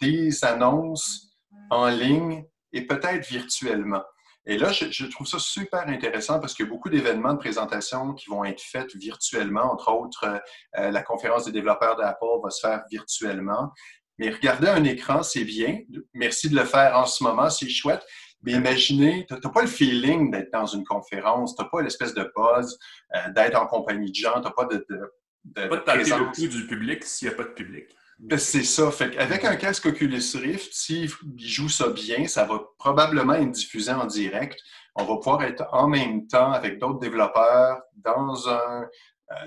des 0.00 0.44
annonces 0.44 1.32
en 1.70 1.86
ligne 1.88 2.44
et 2.72 2.86
peut-être 2.86 3.24
virtuellement. 3.28 4.02
Et 4.46 4.58
là, 4.58 4.72
je, 4.72 5.06
trouve 5.06 5.26
ça 5.26 5.38
super 5.38 5.86
intéressant 5.88 6.40
parce 6.40 6.54
qu'il 6.54 6.64
y 6.64 6.68
a 6.68 6.70
beaucoup 6.70 6.90
d'événements 6.90 7.34
de 7.34 7.38
présentation 7.38 8.12
qui 8.12 8.28
vont 8.28 8.44
être 8.44 8.60
faits 8.60 8.94
virtuellement. 8.96 9.72
Entre 9.72 9.92
autres, 9.92 10.40
euh, 10.76 10.90
la 10.90 11.02
conférence 11.02 11.44
des 11.44 11.52
développeurs 11.52 11.96
d'Apple 11.96 12.40
va 12.42 12.50
se 12.50 12.60
faire 12.60 12.82
virtuellement. 12.90 13.70
Mais 14.18 14.30
regarder 14.30 14.68
un 14.68 14.82
écran, 14.84 15.22
c'est 15.22 15.44
bien. 15.44 15.80
Merci 16.12 16.50
de 16.50 16.56
le 16.56 16.64
faire 16.64 16.96
en 16.96 17.06
ce 17.06 17.22
moment, 17.22 17.50
c'est 17.50 17.68
chouette. 17.68 18.04
Mais 18.42 18.52
imaginez, 18.52 19.24
tu 19.28 19.34
n'as 19.34 19.50
pas 19.50 19.62
le 19.62 19.68
feeling 19.68 20.32
d'être 20.32 20.52
dans 20.52 20.66
une 20.66 20.84
conférence, 20.84 21.54
tu 21.54 21.62
n'as 21.62 21.68
pas 21.68 21.80
l'espèce 21.80 22.12
de 22.12 22.28
buzz 22.36 22.76
euh, 23.14 23.30
d'être 23.30 23.56
en 23.56 23.66
compagnie 23.66 24.10
de 24.10 24.16
gens, 24.16 24.34
tu 24.40 24.48
n'as 24.48 24.50
pas 24.50 24.64
de, 24.64 24.84
de, 24.90 25.12
de, 25.44 25.68
pas 25.68 25.96
de, 25.96 26.02
de 26.02 26.10
le 26.10 26.48
du 26.48 26.66
public 26.66 27.04
s'il 27.04 27.28
n'y 27.28 27.34
a 27.34 27.36
pas 27.36 27.44
de 27.44 27.50
public. 27.50 27.86
Ben, 28.22 28.38
c'est 28.38 28.62
ça. 28.62 28.90
Fait 28.92 29.16
avec 29.18 29.44
un 29.44 29.56
casque 29.56 29.86
Oculus 29.86 30.22
Rift, 30.34 30.72
s'il 30.72 31.10
joue 31.36 31.68
ça 31.68 31.88
bien, 31.88 32.28
ça 32.28 32.44
va 32.44 32.60
probablement 32.78 33.34
être 33.34 33.50
diffusé 33.50 33.90
en 33.90 34.06
direct. 34.06 34.58
On 34.94 35.04
va 35.04 35.16
pouvoir 35.16 35.42
être 35.42 35.64
en 35.72 35.88
même 35.88 36.28
temps 36.28 36.52
avec 36.52 36.78
d'autres 36.78 37.00
développeurs 37.00 37.80
dans 37.96 38.48
un, 38.48 38.86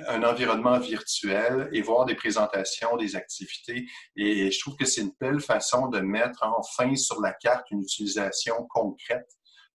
un 0.07 0.23
environnement 0.23 0.77
virtuel 0.77 1.69
et 1.71 1.81
voir 1.81 2.05
des 2.05 2.15
présentations, 2.15 2.97
des 2.97 3.15
activités. 3.15 3.85
Et 4.17 4.51
je 4.51 4.59
trouve 4.59 4.75
que 4.75 4.85
c'est 4.85 5.01
une 5.01 5.13
belle 5.21 5.39
façon 5.39 5.87
de 5.87 5.99
mettre 6.01 6.43
enfin 6.43 6.95
sur 6.95 7.21
la 7.21 7.31
carte 7.31 7.71
une 7.71 7.81
utilisation 7.81 8.55
concrète, 8.69 9.29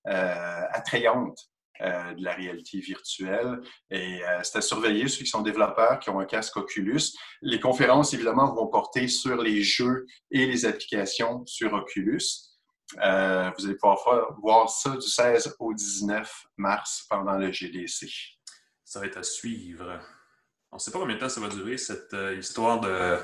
euh, 0.08 0.62
attrayante 0.72 1.49
euh, 1.82 2.14
de 2.14 2.22
la 2.22 2.34
réalité 2.34 2.78
virtuelle. 2.78 3.60
Et 3.90 4.22
euh, 4.22 4.40
c'est 4.42 4.58
à 4.58 4.60
surveiller 4.60 5.08
ceux 5.08 5.24
qui 5.24 5.30
sont 5.30 5.40
développeurs, 5.40 5.98
qui 5.98 6.10
ont 6.10 6.20
un 6.20 6.26
casque 6.26 6.56
Oculus. 6.56 7.00
Les 7.42 7.58
conférences, 7.58 8.12
évidemment, 8.12 8.54
vont 8.54 8.66
porter 8.66 9.08
sur 9.08 9.36
les 9.36 9.62
jeux 9.62 10.06
et 10.30 10.46
les 10.46 10.66
applications 10.66 11.44
sur 11.46 11.72
Oculus. 11.72 12.22
Euh, 13.02 13.50
vous 13.56 13.64
allez 13.64 13.76
pouvoir 13.76 14.36
voir 14.42 14.68
ça 14.68 14.90
du 14.90 15.06
16 15.06 15.56
au 15.58 15.72
19 15.72 16.30
mars 16.56 17.06
pendant 17.08 17.38
le 17.38 17.50
GDC. 17.50 18.08
Ça 18.84 19.00
va 19.00 19.06
être 19.06 19.18
à 19.18 19.22
suivre. 19.22 20.00
On 20.72 20.76
ne 20.76 20.80
sait 20.80 20.90
pas 20.90 20.98
combien 20.98 21.14
de 21.14 21.20
temps 21.20 21.28
ça 21.28 21.40
va 21.40 21.48
durer, 21.48 21.78
cette 21.78 22.14
histoire 22.38 22.80
de 22.80 23.16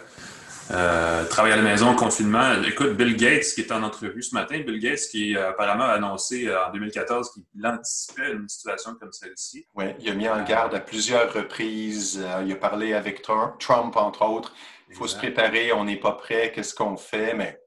euh, 0.70 1.24
travail 1.26 1.52
à 1.52 1.56
la 1.56 1.62
maison, 1.62 1.94
confinement. 1.94 2.62
Écoute, 2.66 2.96
Bill 2.96 3.16
Gates, 3.16 3.54
qui 3.54 3.60
est 3.60 3.70
en 3.70 3.82
entrevue 3.84 4.22
ce 4.22 4.34
matin, 4.34 4.58
Bill 4.58 4.80
Gates, 4.80 5.08
qui 5.10 5.36
euh, 5.36 5.50
apparemment 5.50 5.84
a 5.84 5.92
annoncé 5.92 6.48
euh, 6.48 6.66
en 6.66 6.72
2014 6.72 7.30
qu'il 7.30 7.66
anticipait 7.66 8.32
une 8.32 8.48
situation 8.48 8.94
comme 8.98 9.12
celle-ci. 9.12 9.66
Oui, 9.74 9.84
il 10.00 10.10
a 10.10 10.14
mis 10.14 10.28
en 10.28 10.42
garde 10.42 10.74
à 10.74 10.80
plusieurs 10.80 11.32
reprises. 11.32 12.20
il 12.44 12.52
a 12.52 12.56
parlé 12.56 12.94
avec 12.94 13.22
Trump, 13.22 13.96
entre 13.96 14.24
autres. 14.24 14.54
Il 14.88 14.96
faut 14.96 15.06
se 15.06 15.16
préparer, 15.16 15.72
on 15.72 15.84
n'est 15.84 16.00
pas 16.00 16.12
prêt, 16.12 16.52
qu'est-ce 16.54 16.74
qu'on 16.74 16.96
fait, 16.96 17.34
mais... 17.34 17.60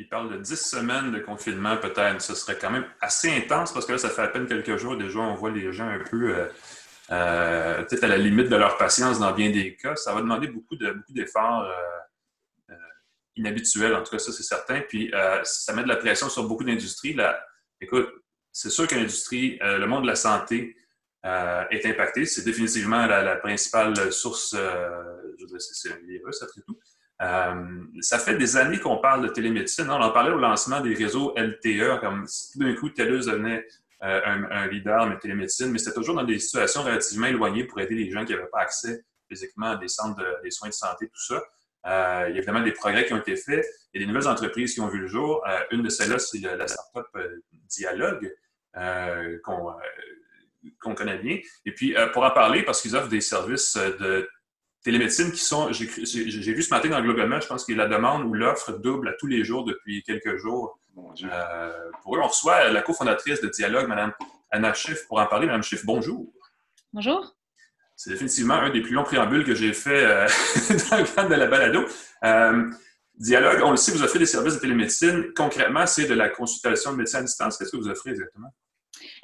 Il 0.00 0.08
parle 0.08 0.30
de 0.32 0.36
10 0.36 0.54
semaines 0.54 1.10
de 1.10 1.18
confinement, 1.18 1.76
peut-être. 1.76 2.22
Ce 2.22 2.36
serait 2.36 2.56
quand 2.56 2.70
même 2.70 2.86
assez 3.00 3.36
intense 3.36 3.72
parce 3.72 3.84
que 3.84 3.92
là, 3.92 3.98
ça 3.98 4.10
fait 4.10 4.22
à 4.22 4.28
peine 4.28 4.46
quelques 4.46 4.76
jours. 4.76 4.96
Déjà, 4.96 5.18
on 5.18 5.34
voit 5.34 5.50
les 5.50 5.72
gens 5.72 5.88
un 5.88 5.98
peu... 5.98 6.48
peut-être 7.08 8.04
à 8.04 8.06
la 8.06 8.16
limite 8.16 8.48
de 8.48 8.54
leur 8.54 8.76
patience 8.76 9.18
dans 9.18 9.32
bien 9.32 9.50
des 9.50 9.74
cas. 9.74 9.96
Ça 9.96 10.14
va 10.14 10.20
demander 10.20 10.46
beaucoup 10.46 10.76
d'efforts. 10.76 11.64
De, 11.64 11.68
beaucoup 11.68 11.97
inhabituel, 13.38 13.94
en 13.94 14.02
tout 14.02 14.10
cas, 14.10 14.18
ça, 14.18 14.32
c'est 14.32 14.42
certain. 14.42 14.80
Puis, 14.88 15.10
ça 15.44 15.72
met 15.72 15.82
de 15.82 15.88
la 15.88 15.96
pression 15.96 16.28
sur 16.28 16.46
beaucoup 16.46 16.64
d'industries. 16.64 17.16
Écoute, 17.80 18.08
c'est 18.52 18.70
sûr 18.70 18.86
que 18.86 18.94
l'industrie, 18.94 19.58
le 19.60 19.86
monde 19.86 20.02
de 20.02 20.08
la 20.08 20.16
santé 20.16 20.76
est 21.24 21.86
impacté. 21.86 22.26
C'est 22.26 22.44
définitivement 22.44 23.06
la, 23.06 23.36
principale 23.36 24.12
source, 24.12 24.54
je 24.54 25.46
dire, 25.46 25.60
c'est 25.60 25.92
un 25.92 25.98
virus, 26.06 26.42
après 26.42 26.60
tout. 26.66 26.78
Euh, 27.20 27.84
ça 28.00 28.18
fait 28.18 28.36
des 28.36 28.56
années 28.56 28.78
qu'on 28.78 28.98
parle 28.98 29.22
de 29.22 29.28
télémédecine. 29.28 29.90
On 29.90 30.00
en 30.00 30.12
parlait 30.12 30.30
au 30.30 30.38
lancement 30.38 30.80
des 30.80 30.94
réseaux 30.94 31.34
LTE, 31.36 32.00
comme 32.00 32.26
tout 32.26 32.58
d'un 32.58 32.74
coup, 32.74 32.90
TELUS 32.90 33.26
devenait 33.26 33.66
euh, 34.04 34.20
un, 34.24 34.68
leader 34.68 35.10
de 35.10 35.16
télémédecine, 35.16 35.72
mais 35.72 35.78
c'était 35.78 35.94
toujours 35.94 36.14
dans 36.14 36.24
des 36.24 36.38
situations 36.38 36.82
relativement 36.82 37.26
éloignées 37.26 37.64
pour 37.64 37.80
aider 37.80 37.96
les 37.96 38.10
gens 38.10 38.24
qui 38.24 38.32
n'avaient 38.32 38.46
pas 38.52 38.60
accès 38.60 39.04
physiquement 39.28 39.70
à 39.70 39.76
des 39.76 39.88
centres 39.88 40.16
de, 40.16 40.42
des 40.42 40.50
soins 40.50 40.68
de 40.68 40.74
santé, 40.74 41.08
tout 41.08 41.20
ça. 41.20 41.42
Euh, 41.86 42.26
il 42.28 42.32
y 42.32 42.34
a 42.34 42.38
évidemment 42.38 42.60
des 42.60 42.72
progrès 42.72 43.06
qui 43.06 43.12
ont 43.12 43.18
été 43.18 43.36
faits. 43.36 43.64
Il 43.92 44.00
y 44.00 44.04
a 44.04 44.06
des 44.06 44.12
nouvelles 44.12 44.28
entreprises 44.28 44.74
qui 44.74 44.80
ont 44.80 44.88
vu 44.88 45.00
le 45.00 45.06
jour. 45.06 45.44
une 45.70 45.82
de 45.82 45.88
celles-là, 45.88 46.18
c'est 46.18 46.40
la 46.40 46.66
startup 46.66 47.06
Dialogue, 47.68 48.34
qu'on 49.42 50.94
connaît 50.94 51.18
bien. 51.18 51.38
Et 51.64 51.72
puis, 51.72 51.94
pour 52.12 52.24
en 52.24 52.30
parler, 52.30 52.62
parce 52.62 52.82
qu'ils 52.82 52.96
offrent 52.96 53.08
des 53.08 53.20
services 53.20 53.76
de 53.76 54.28
télémédecine 54.82 55.32
qui 55.32 55.40
sont, 55.40 55.72
j'ai 55.72 56.52
vu 56.54 56.62
ce 56.62 56.70
matin 56.70 56.88
dans 56.88 57.00
le 57.00 57.40
je 57.40 57.46
pense 57.46 57.64
que 57.64 57.72
la 57.72 57.86
demande 57.86 58.24
ou 58.24 58.34
l'offre 58.34 58.72
double 58.72 59.08
à 59.08 59.12
tous 59.14 59.26
les 59.26 59.44
jours 59.44 59.64
depuis 59.64 60.02
quelques 60.02 60.36
jours. 60.36 60.78
Euh, 61.24 61.90
pour 62.02 62.16
eux, 62.16 62.20
on 62.22 62.28
reçoit 62.28 62.70
la 62.70 62.82
cofondatrice 62.82 63.40
de 63.40 63.48
Dialogue, 63.48 63.88
Mme 63.88 64.12
Anna 64.50 64.74
Schiff, 64.74 65.06
pour 65.06 65.20
en 65.20 65.26
parler. 65.26 65.46
Mme 65.46 65.62
Schiff, 65.62 65.84
bonjour. 65.84 66.32
Bonjour. 66.92 67.37
C'est 67.98 68.10
définitivement 68.10 68.54
un 68.54 68.70
des 68.70 68.80
plus 68.80 68.92
longs 68.92 69.02
préambules 69.02 69.44
que 69.44 69.56
j'ai 69.56 69.72
fait 69.72 70.04
euh, 70.04 70.24
dans 70.90 70.98
le 70.98 71.04
cadre 71.04 71.30
de 71.30 71.34
la 71.34 71.48
balado. 71.48 71.84
Euh, 72.22 72.70
Dialogue, 73.16 73.60
on 73.64 73.72
le 73.72 73.76
sait, 73.76 73.90
vous 73.90 74.04
offrez 74.04 74.20
des 74.20 74.26
services 74.26 74.54
de 74.54 74.60
télémédecine. 74.60 75.32
Concrètement, 75.36 75.84
c'est 75.84 76.06
de 76.06 76.14
la 76.14 76.28
consultation 76.28 76.92
de 76.92 76.98
médecin 76.98 77.18
à 77.18 77.22
distance. 77.22 77.58
Qu'est-ce 77.58 77.72
que 77.72 77.76
vous 77.76 77.88
offrez 77.88 78.10
exactement? 78.10 78.54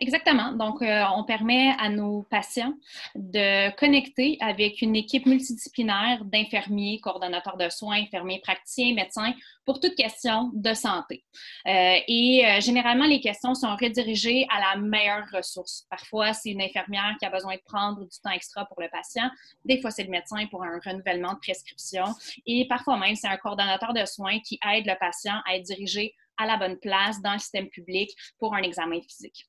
Exactement. 0.01 0.53
Donc, 0.53 0.83
euh, 0.83 1.03
on 1.17 1.25
permet 1.25 1.75
à 1.79 1.89
nos 1.89 2.23
patients 2.25 2.75
de 3.15 3.75
connecter 3.77 4.37
avec 4.41 4.83
une 4.83 4.97
équipe 4.97 5.27
multidisciplinaire 5.27 6.25
d'infirmiers, 6.25 7.01
coordonnateurs 7.01 7.57
de 7.57 7.69
soins, 7.69 7.97
infirmiers 7.97 8.41
praticiens, 8.41 8.95
médecins 8.95 9.33
pour 9.65 9.81
toute 9.81 9.95
question 9.95 10.51
de 10.53 10.75
santé. 10.75 11.25
Euh, 11.67 11.97
et 12.07 12.45
euh, 12.47 12.61
généralement, 12.61 13.07
les 13.07 13.21
questions 13.21 13.55
sont 13.55 13.75
redirigées 13.77 14.47
à 14.51 14.61
la 14.61 14.81
meilleure 14.81 15.27
ressource. 15.33 15.87
Parfois, 15.89 16.33
c'est 16.33 16.51
une 16.51 16.63
infirmière 16.63 17.15
qui 17.19 17.27
a 17.27 17.31
besoin 17.31 17.55
de 17.55 17.63
prendre 17.65 18.01
du 18.01 18.21
temps 18.23 18.31
extra 18.31 18.65
pour 18.67 18.81
le 18.81 18.89
patient. 18.89 19.31
Des 19.65 19.81
fois, 19.81 19.91
c'est 19.91 20.05
le 20.05 20.11
médecin 20.11 20.47
pour 20.51 20.65
un 20.65 20.79
renouvellement 20.85 21.35
de 21.35 21.39
prescription. 21.39 22.05
Et 22.47 22.67
parfois 22.69 22.99
même, 22.99 23.17
c'est 23.17 23.29
un 23.29 23.37
coordonnateur 23.37 23.95
de 23.95 24.05
soins 24.05 24.39
qui 24.41 24.59
aide 24.71 24.87
le 24.87 24.99
patient 24.99 25.41
à 25.47 25.57
être 25.57 25.65
dirigé 25.65 26.15
à 26.37 26.47
la 26.47 26.57
bonne 26.57 26.79
place 26.79 27.21
dans 27.23 27.33
le 27.33 27.39
système 27.39 27.69
public 27.69 28.11
pour 28.39 28.55
un 28.55 28.63
examen 28.63 29.01
physique. 29.01 29.47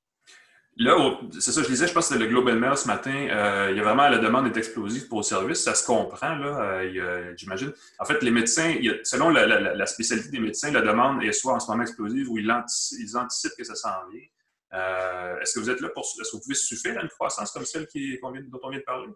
Là, 0.77 1.19
c'est 1.31 1.53
ça, 1.53 1.63
je 1.63 1.67
disais, 1.67 1.87
je 1.87 1.93
pense 1.93 2.09
que 2.09 2.13
c'était 2.13 2.25
le 2.25 2.29
Global 2.29 2.59
Mail 2.59 2.75
ce 2.75 2.85
matin. 2.85 3.13
Euh, 3.13 3.71
il 3.71 3.77
y 3.77 3.79
a 3.79 3.83
vraiment 3.83 4.09
la 4.09 4.17
demande 4.17 4.45
est 4.47 4.57
explosive 4.57 5.07
pour 5.07 5.19
le 5.19 5.23
service. 5.23 5.63
Ça 5.63 5.73
se 5.73 5.85
comprend, 5.85 6.35
là, 6.35 6.81
euh, 6.81 7.33
j'imagine. 7.37 7.71
En 7.97 8.03
fait, 8.03 8.21
les 8.21 8.31
médecins, 8.31 8.75
selon 9.03 9.29
la, 9.29 9.85
spécialité 9.85 10.29
des 10.29 10.39
médecins, 10.39 10.71
la 10.71 10.81
demande 10.81 11.23
est 11.23 11.31
soit 11.31 11.53
en 11.53 11.61
ce 11.61 11.71
moment 11.71 11.83
explosive 11.83 12.29
ou 12.29 12.37
ils, 12.37 12.51
anticipent, 12.51 13.55
que 13.57 13.63
ça 13.63 13.75
s'en 13.75 14.09
vient. 14.11 14.25
Euh, 14.73 15.39
est-ce 15.39 15.53
que 15.53 15.59
vous 15.61 15.69
êtes 15.69 15.79
là 15.79 15.87
pour. 15.89 16.03
Est-ce 16.03 16.31
que 16.31 16.35
vous 16.35 16.43
pouvez 16.43 16.55
suffire 16.55 16.99
à 16.99 17.03
une 17.03 17.09
croissance 17.09 17.51
comme 17.51 17.63
celle 17.63 17.87
dont 17.93 18.59
on 18.63 18.69
vient 18.69 18.79
de 18.79 18.83
parler? 18.83 19.07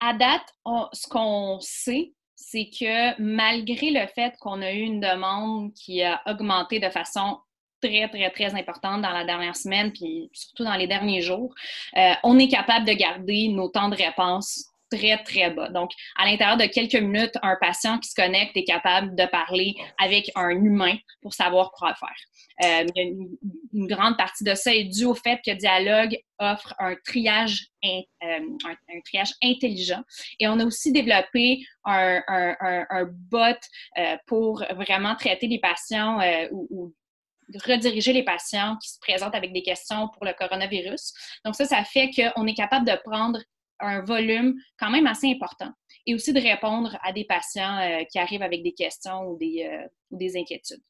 À 0.00 0.14
date, 0.14 0.54
ce 0.94 1.06
qu'on 1.06 1.60
sait, 1.60 2.14
c'est 2.34 2.70
que 2.70 3.20
malgré 3.20 3.90
le 3.90 4.06
fait 4.14 4.32
qu'on 4.40 4.62
a 4.62 4.72
eu 4.72 4.78
une 4.78 5.00
demande 5.00 5.74
qui 5.74 6.02
a 6.02 6.22
augmenté 6.26 6.80
de 6.80 6.88
façon 6.88 7.40
très, 7.80 8.08
très, 8.08 8.30
très 8.30 8.54
importante 8.54 9.02
dans 9.02 9.10
la 9.12 9.24
dernière 9.24 9.56
semaine, 9.56 9.92
puis 9.92 10.30
surtout 10.32 10.64
dans 10.64 10.74
les 10.74 10.86
derniers 10.86 11.22
jours, 11.22 11.54
euh, 11.96 12.12
on 12.22 12.38
est 12.38 12.48
capable 12.48 12.86
de 12.86 12.92
garder 12.92 13.48
nos 13.48 13.68
temps 13.68 13.88
de 13.88 13.96
réponse 13.96 14.64
très, 14.90 15.22
très 15.22 15.50
bas. 15.50 15.68
Donc, 15.68 15.90
à 16.16 16.24
l'intérieur 16.24 16.56
de 16.56 16.64
quelques 16.64 16.94
minutes, 16.94 17.36
un 17.42 17.56
patient 17.60 17.98
qui 17.98 18.08
se 18.08 18.14
connecte 18.14 18.56
est 18.56 18.64
capable 18.64 19.14
de 19.14 19.26
parler 19.26 19.74
avec 19.98 20.30
un 20.34 20.48
humain 20.48 20.96
pour 21.20 21.34
savoir 21.34 21.72
quoi 21.72 21.94
faire. 21.94 22.08
Euh, 22.64 22.86
une, 22.96 23.86
grande 23.86 24.16
partie 24.16 24.44
de 24.44 24.54
ça 24.54 24.74
est 24.74 24.84
due 24.84 25.04
au 25.04 25.14
fait 25.14 25.40
que 25.46 25.52
Dialogue 25.52 26.16
offre 26.38 26.74
un 26.78 26.94
triage, 27.04 27.66
euh, 27.84 28.00
un, 28.24 29.00
triage 29.04 29.32
intelligent. 29.44 30.02
Et 30.40 30.48
on 30.48 30.58
a 30.58 30.64
aussi 30.64 30.90
développé 30.90 31.60
un, 31.84 32.22
bot 33.30 33.60
pour 34.26 34.64
vraiment 34.74 35.14
traiter 35.16 35.48
les 35.48 35.60
patients 35.60 36.18
ou 36.50 36.94
rediriger 37.66 38.12
les 38.12 38.24
patients 38.24 38.76
qui 38.82 38.90
se 38.90 38.98
présentent 39.00 39.34
avec 39.34 39.52
des 39.52 39.62
questions 39.62 40.08
pour 40.08 40.24
le 40.24 40.32
coronavirus. 40.32 41.12
Donc 41.44 41.54
ça, 41.54 41.64
ça 41.64 41.84
fait 41.84 42.10
qu'on 42.10 42.46
est 42.46 42.54
capable 42.54 42.86
de 42.86 42.96
prendre 43.04 43.40
un 43.80 44.02
volume 44.02 44.54
quand 44.78 44.90
même 44.90 45.06
assez 45.06 45.30
important 45.30 45.72
et 46.06 46.14
aussi 46.14 46.32
de 46.32 46.40
répondre 46.40 46.98
à 47.02 47.12
des 47.12 47.24
patients 47.24 47.78
euh, 47.78 48.04
qui 48.10 48.18
arrivent 48.18 48.42
avec 48.42 48.62
des 48.62 48.72
questions 48.72 49.28
ou 49.28 49.38
des, 49.38 49.68
euh, 49.70 49.86
ou 50.10 50.18
des 50.18 50.36
inquiétudes. 50.36 50.82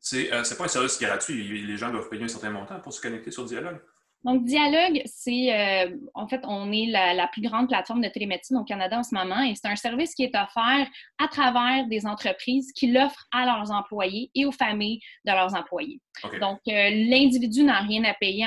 C'est 0.00 0.32
euh, 0.32 0.42
pas 0.56 0.64
un 0.64 0.68
service 0.68 0.98
gratuit. 1.00 1.62
Les 1.62 1.76
gens 1.76 1.90
doivent 1.90 2.08
payer 2.08 2.24
un 2.24 2.28
certain 2.28 2.50
montant 2.50 2.80
pour 2.80 2.92
se 2.92 3.00
connecter 3.00 3.30
sur 3.30 3.44
Dialogue. 3.44 3.80
Donc, 4.24 4.44
Dialogue, 4.44 5.02
c'est, 5.04 5.52
euh, 5.52 5.96
en 6.14 6.28
fait, 6.28 6.40
on 6.44 6.70
est 6.70 6.86
la, 6.86 7.26
plus 7.28 7.42
grande 7.42 7.68
plateforme 7.68 8.02
de 8.02 8.08
télémédecine 8.08 8.56
au 8.56 8.64
Canada 8.64 8.98
en 8.98 9.02
ce 9.02 9.14
moment 9.14 9.42
et 9.42 9.54
c'est 9.54 9.68
un 9.68 9.76
service 9.76 10.14
qui 10.14 10.24
est 10.24 10.36
offert 10.36 10.86
à 11.18 11.28
travers 11.28 11.86
des 11.88 12.06
entreprises 12.06 12.72
qui 12.72 12.92
l'offrent 12.92 13.26
à 13.32 13.44
leurs 13.44 13.70
employés 13.70 14.30
et 14.34 14.44
aux 14.44 14.52
familles 14.52 15.00
de 15.24 15.32
leurs 15.32 15.54
employés. 15.54 16.00
Donc, 16.40 16.60
euh, 16.68 16.90
l'individu 16.90 17.64
n'a 17.64 17.80
rien 17.80 18.04
à 18.04 18.14
payer 18.14 18.46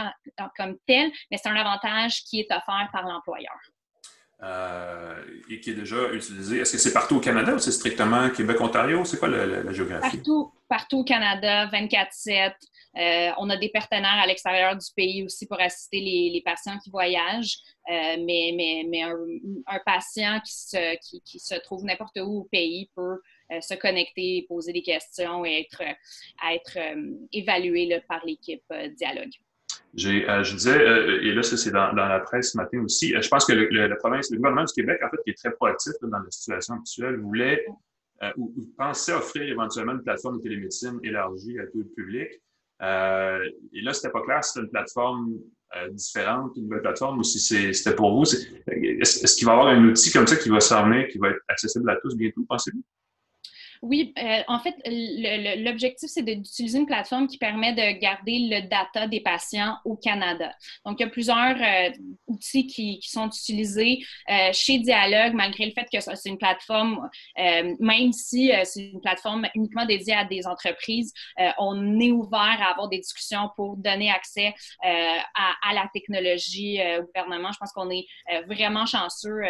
comme 0.58 0.76
tel, 0.88 1.12
mais 1.32 1.38
c'est 1.38 1.50
un 1.50 1.56
avantage 1.56 2.24
qui 2.24 2.40
est 2.40 2.52
offert 2.52 2.90
par 2.92 3.04
l'employeur. 3.04 3.58
Euh, 4.44 5.16
et 5.50 5.62
qui 5.62 5.72
est 5.72 5.76
déjà 5.76 6.12
utilisé. 6.12 6.60
Est-ce 6.60 6.74
que 6.74 6.78
c'est 6.78 6.94
partout 6.94 7.16
au 7.16 7.20
Canada 7.20 7.56
ou 7.56 7.60
c'est 7.60 7.72
strictement 7.72 8.30
Québec-Ontario? 8.30 9.06
C'est 9.06 9.18
quoi 9.18 9.30
la, 9.30 9.72
géographie? 9.72 10.18
Partout, 10.18 10.54
partout 10.68 10.98
au 11.00 11.04
Canada, 11.06 11.68
24-7. 11.68 12.52
Euh, 12.98 13.32
on 13.38 13.50
a 13.50 13.58
des 13.58 13.70
partenaires 13.70 14.20
à 14.24 14.26
l'extérieur 14.26 14.76
du 14.76 14.88
pays 14.96 15.24
aussi 15.26 15.46
pour 15.48 15.60
assister 15.60 16.00
les, 16.00 16.42
patients 16.46 16.78
qui 16.80 16.90
voyagent, 16.90 17.58
euh, 17.90 18.16
mais, 18.26 18.54
mais, 18.56 18.86
mais 18.90 19.02
un, 19.02 19.80
patient 19.86 20.40
qui 20.40 20.54
se, 20.54 21.20
qui, 21.26 21.40
se 21.40 21.56
trouve 21.56 21.84
n'importe 21.84 22.18
où 22.22 22.40
au 22.40 22.44
pays 22.46 22.90
peut 22.96 23.20
euh, 23.52 23.60
se 23.60 23.74
connecter, 23.74 24.46
poser 24.48 24.72
des 24.72 24.82
questions 24.82 25.46
et 25.46 25.62
être, 25.62 25.82
être 26.54 26.78
évalué 27.34 28.02
par 28.08 28.26
l'équipe 28.26 28.64
Dialogue. 28.96 29.34
je 29.96 30.54
disais, 30.54 30.80
et 31.26 31.34
là, 31.34 31.44
c'est 31.44 31.72
dans, 31.72 31.92
la 31.92 32.20
presse 32.22 32.54
ce 32.54 32.58
matin 32.58 32.82
aussi, 32.82 33.14
je 33.20 33.28
pense 33.28 33.46
que 33.46 33.54
le, 33.54 33.68
le, 33.70 33.98
province, 33.98 34.32
le 34.32 34.38
gouvernement 34.38 34.66
du 34.66 34.74
Québec, 34.74 35.02
en 35.04 35.10
fait, 35.10 35.18
qui 35.26 35.32
est 35.32 35.38
très 35.38 35.52
proactif 35.52 35.94
dans 36.02 36.20
la 36.20 36.32
situation 36.32 36.76
actuelle, 36.76 37.18
voulait 37.18 37.66
ou, 38.38 38.54
ou, 38.56 38.66
pensait 38.78 39.14
offrir 39.14 39.44
éventuellement 39.44 39.94
une 39.94 40.04
plateforme 40.04 40.38
de 40.38 40.44
télémédecine 40.44 41.00
élargie 41.04 41.60
à 41.60 41.66
tout 41.68 41.80
le 41.80 41.90
public. 41.90 42.30
Euh, 42.82 43.40
et 43.74 43.82
là, 43.82 43.94
c'était 43.94 44.12
pas 44.12 44.22
clair 44.22 44.44
si 44.44 44.54
c'était 44.54 44.66
une 44.66 44.72
plateforme 44.72 45.34
euh, 45.76 45.90
différente, 45.90 46.52
une 46.56 46.64
nouvelle 46.64 46.82
plateforme, 46.82 47.20
ou 47.20 47.24
si 47.24 47.40
c'était 47.40 47.96
pour 47.96 48.16
vous. 48.16 48.24
Est-ce 48.68 49.36
qu'il 49.36 49.46
va 49.46 49.54
y 49.54 49.56
avoir 49.56 49.74
un 49.74 49.86
outil 49.86 50.12
comme 50.12 50.28
ça 50.28 50.36
qui 50.36 50.50
va 50.50 50.60
s'en 50.60 50.90
qui 51.08 51.18
va 51.18 51.30
être 51.30 51.42
accessible 51.48 51.90
à 51.90 51.96
tous 51.98 52.16
bientôt, 52.16 52.46
pensez-vous? 52.48 52.84
Oui, 53.82 54.14
euh, 54.18 54.42
en 54.48 54.60
fait, 54.60 54.76
l'objectif, 55.58 56.10
c'est 56.10 56.24
d'utiliser 56.24 56.80
une 56.80 56.86
plateforme 56.86 57.28
qui 57.28 57.38
permet 57.38 57.74
de 57.74 58.00
garder 58.00 58.48
le 58.50 58.68
data 58.68 59.08
des 59.08 59.22
patients 59.22 59.78
au 59.86 59.96
Canada. 59.96 60.54
Donc, 60.86 61.00
il 61.00 61.04
y 61.04 61.06
a 61.06 61.10
plusieurs 61.10 61.56
euh, 61.62 61.92
outils 62.28 62.68
qui, 62.68 63.00
sont 63.02 63.28
utilisés 63.28 64.00
euh, 64.30 64.50
chez 64.52 64.80
Dialogue, 64.80 65.34
malgré 65.34 65.66
le 65.66 65.72
fait 65.72 65.88
que 65.92 66.00
c'est 66.00 66.30
une 66.30 66.38
plateforme, 66.38 67.10
même 67.80 68.12
si 68.12 68.52
c'est 68.64 68.92
une 68.92 69.02
plateforme 69.02 69.48
uniquement 69.54 69.86
dédiée 69.86 70.16
à 70.16 70.26
des 70.26 70.48
entreprises, 70.48 71.14
on 71.60 72.00
est 72.00 72.12
ouvert 72.12 72.58
à 72.62 72.72
avoir 72.72 72.90
des 72.90 72.98
discussions 72.98 73.50
pour 73.56 73.78
donner 73.78 74.12
accès 74.12 74.54
à, 74.84 75.74
la 75.74 75.90
technologie 75.94 76.80
au 77.00 77.04
gouvernement. 77.04 77.52
Je 77.52 77.58
pense 77.60 77.72
qu'on 77.72 77.90
est 77.90 78.06
vraiment 78.48 78.86
chanceux, 78.86 79.42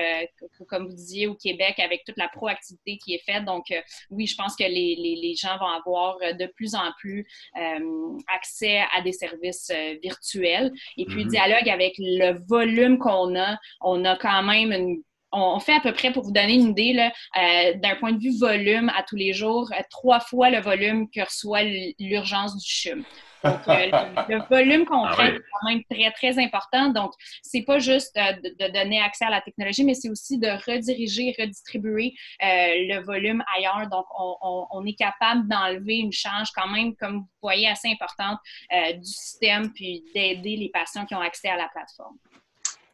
comme 0.68 0.88
vous 0.88 0.96
disiez, 0.96 1.28
au 1.28 1.36
Québec, 1.36 1.80
avec 1.80 2.04
toute 2.06 2.18
la 2.18 2.28
proactivité 2.28 2.98
qui 2.98 3.14
est 3.14 3.24
faite. 3.26 3.46
Donc, 3.46 3.72
oui, 4.16 4.28
je 4.28 4.36
pense 4.36 4.56
que 4.56 4.64
les, 4.64 4.96
les, 5.22 5.36
gens 5.36 5.58
vont 5.60 5.68
avoir 5.68 6.18
euh, 6.24 6.34
de 6.34 6.48
plus 6.56 6.76
en 6.76 6.92
plus 6.98 7.28
euh, 7.58 8.18
accès 8.34 8.82
à 8.96 9.02
des 9.02 9.12
services 9.12 9.70
euh, 9.74 9.96
virtuels. 10.02 10.72
Et 10.98 11.06
puis, 11.06 11.26
mm-hmm. 11.26 11.30
dialogue 11.30 11.70
avec 11.70 11.94
le 11.98 12.40
volume 12.48 12.98
qu'on 12.98 13.38
a, 13.38 13.58
on 13.82 14.06
a 14.06 14.16
quand 14.16 14.44
même 14.44 14.72
une 14.72 15.02
on, 15.38 15.60
fait 15.60 15.74
à 15.74 15.82
peu 15.82 15.92
près, 15.92 16.14
pour 16.14 16.24
vous 16.24 16.32
donner 16.32 16.54
une 16.54 16.70
idée, 16.70 17.10
d'un 17.36 17.96
point 18.00 18.14
de 18.14 18.20
vue 18.20 18.40
volume 18.40 18.88
à 18.96 19.04
tous 19.04 19.18
les 19.18 19.34
jours, 19.34 19.70
trois 19.90 20.22
fois 20.22 20.50
le 20.50 20.62
volume 20.62 21.10
que 21.10 21.20
reçoit 21.20 21.64
l'urgence 22.00 22.56
du 22.56 22.66
CHUM. 22.66 23.04
Donc, 23.46 23.68
le, 23.68 24.48
volume 24.50 24.86
qu'on 24.86 25.06
ah 25.06 25.28
est 25.28 25.38
quand 25.38 25.70
même 25.70 25.84
très, 25.90 26.12
très 26.12 26.44
important. 26.44 26.90
Donc, 26.90 27.12
c'est 27.42 27.62
pas 27.62 27.80
juste 27.80 28.16
de, 28.16 28.72
donner 28.72 29.02
accès 29.02 29.26
à 29.26 29.30
la 29.30 29.42
technologie, 29.42 29.84
mais 29.84 29.94
c'est 29.94 30.10
aussi 30.10 30.38
de 30.40 30.48
rediriger, 30.48 31.36
redistribuer 31.40 32.14
le 32.42 33.00
volume 33.04 33.44
ailleurs. 33.56 33.88
Donc, 33.90 34.06
on, 34.18 34.86
est 34.86 34.98
capable 34.98 35.48
d'enlever 35.48 35.98
une 35.98 36.12
charge 36.12 36.50
quand 36.56 36.68
même, 36.68 36.96
comme 36.96 37.20
vous 37.20 37.28
voyez, 37.42 37.68
assez 37.68 37.88
importante 37.88 38.40
du 38.72 39.06
système, 39.06 39.72
puis 39.74 40.04
d'aider 40.14 40.58
les 40.58 40.70
patients 40.70 41.06
qui 41.06 41.16
ont 41.16 41.22
accès 41.22 41.50
à 41.50 41.58
la 41.58 41.68
plateforme. 41.70 42.18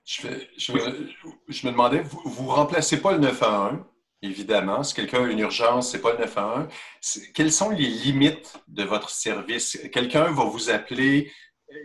Je, 0.05 0.27
me 1.67 1.71
demandais, 1.71 2.01
vous 2.01 2.43
ne 2.43 2.49
remplacez 2.49 3.01
pas 3.01 3.13
le 3.13 3.19
911, 3.19 3.83
évidemment. 4.21 4.83
Si 4.83 4.93
quelqu'un 4.93 5.23
a 5.23 5.27
une 5.27 5.39
urgence, 5.39 5.91
ce 5.91 5.97
n'est 5.97 6.03
pas 6.03 6.13
le 6.13 6.19
911. 6.19 6.67
Quelles 7.33 7.51
sont 7.51 7.71
les 7.71 7.87
limites 7.87 8.53
de 8.67 8.83
votre 8.83 9.09
service? 9.09 9.79
Quelqu'un 9.91 10.31
va 10.31 10.43
vous 10.43 10.69
appeler, 10.69 11.31
euh, 11.71 11.75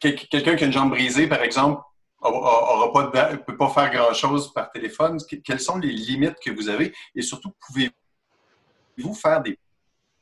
quelqu'un 0.00 0.56
qui 0.56 0.64
a 0.64 0.66
une 0.66 0.72
jambe 0.72 0.90
brisée, 0.90 1.26
par 1.26 1.42
exemple, 1.42 1.82
ne 2.22 3.36
peut 3.36 3.56
pas 3.56 3.70
faire 3.70 3.90
grand-chose 3.92 4.52
par 4.52 4.70
téléphone. 4.70 5.18
Quelles 5.44 5.60
sont 5.60 5.78
les 5.78 5.92
limites 5.92 6.36
que 6.44 6.50
vous 6.50 6.68
avez? 6.68 6.94
Et 7.14 7.22
surtout, 7.22 7.52
pouvez-vous 7.66 9.14
faire 9.14 9.42
des 9.42 9.58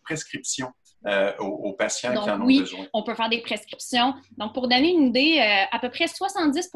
prescriptions? 0.03 0.73
Euh, 1.07 1.33
aux, 1.39 1.73
patients 1.75 2.13
qui 2.13 2.31
en 2.31 2.41
ont 2.41 2.45
oui, 2.45 2.61
besoin. 2.61 2.87
On 2.93 3.05
peut 3.05 3.15
faire 3.15 3.29
des 3.29 3.41
prescriptions. 3.41 4.15
Donc, 4.37 4.53
pour 4.53 4.67
donner 4.67 4.91
une 4.91 5.09
idée, 5.09 5.39
euh, 5.39 5.65
à 5.71 5.79
peu 5.79 5.91
près 5.91 6.09
70 6.09 6.71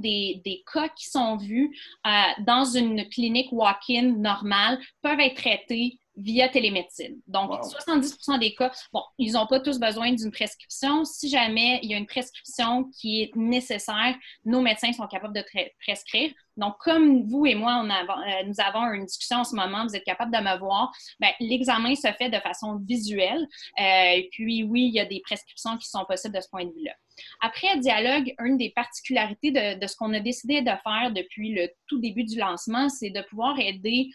des, 0.00 0.42
des, 0.44 0.62
cas 0.70 0.88
qui 0.88 1.08
sont 1.08 1.36
vus 1.38 1.74
euh, 2.06 2.10
dans 2.40 2.64
une 2.64 3.08
clinique 3.08 3.48
walk-in 3.50 4.12
normale 4.18 4.78
peuvent 5.00 5.20
être 5.20 5.36
traités 5.36 5.98
via 6.16 6.48
télémédecine. 6.48 7.20
Donc, 7.26 7.52
70 7.64 8.18
des 8.38 8.54
cas, 8.54 8.70
bon, 8.92 9.02
ils 9.18 9.32
n'ont 9.32 9.46
pas 9.46 9.60
tous 9.60 9.78
besoin 9.78 10.12
d'une 10.12 10.30
prescription. 10.30 11.04
Si 11.04 11.28
jamais 11.28 11.80
il 11.82 11.90
y 11.90 11.94
a 11.94 11.96
une 11.96 12.06
prescription 12.06 12.84
qui 12.90 13.22
est 13.22 13.36
nécessaire, 13.36 14.14
nos 14.44 14.60
médecins 14.60 14.92
sont 14.92 15.06
capables 15.06 15.34
de 15.34 15.44
prescrire. 15.80 16.32
Donc, 16.58 16.74
comme 16.80 17.26
vous 17.26 17.46
et 17.46 17.54
moi, 17.54 17.82
on 17.82 17.88
euh, 17.88 18.42
nous 18.46 18.54
avons 18.58 18.92
une 18.92 19.06
discussion 19.06 19.38
en 19.38 19.44
ce 19.44 19.56
moment, 19.56 19.86
vous 19.86 19.96
êtes 19.96 20.04
capable 20.04 20.32
de 20.32 20.38
me 20.38 20.58
voir, 20.58 20.92
ben, 21.18 21.30
l'examen 21.40 21.94
se 21.94 22.12
fait 22.12 22.28
de 22.28 22.38
façon 22.40 22.78
visuelle. 22.86 23.46
Euh, 23.80 24.16
et 24.16 24.28
puis, 24.32 24.62
oui, 24.64 24.82
il 24.88 24.94
y 24.94 25.00
a 25.00 25.06
des 25.06 25.20
prescriptions 25.20 25.78
qui 25.78 25.88
sont 25.88 26.04
possibles 26.04 26.34
de 26.34 26.40
ce 26.40 26.48
point 26.50 26.66
de 26.66 26.72
vue-là. 26.72 26.92
Après 27.40 27.78
Dialogue, 27.78 28.34
une 28.40 28.56
des 28.56 28.70
particularités 28.70 29.50
de, 29.50 29.78
de 29.78 29.86
ce 29.86 29.96
qu'on 29.96 30.12
a 30.12 30.20
décidé 30.20 30.60
de 30.60 30.72
faire 30.82 31.10
depuis 31.14 31.54
le 31.54 31.68
tout 31.86 32.00
début 32.00 32.24
du 32.24 32.38
lancement, 32.38 32.88
c'est 32.88 33.10
de 33.10 33.22
pouvoir 33.22 33.58
aider 33.58 34.08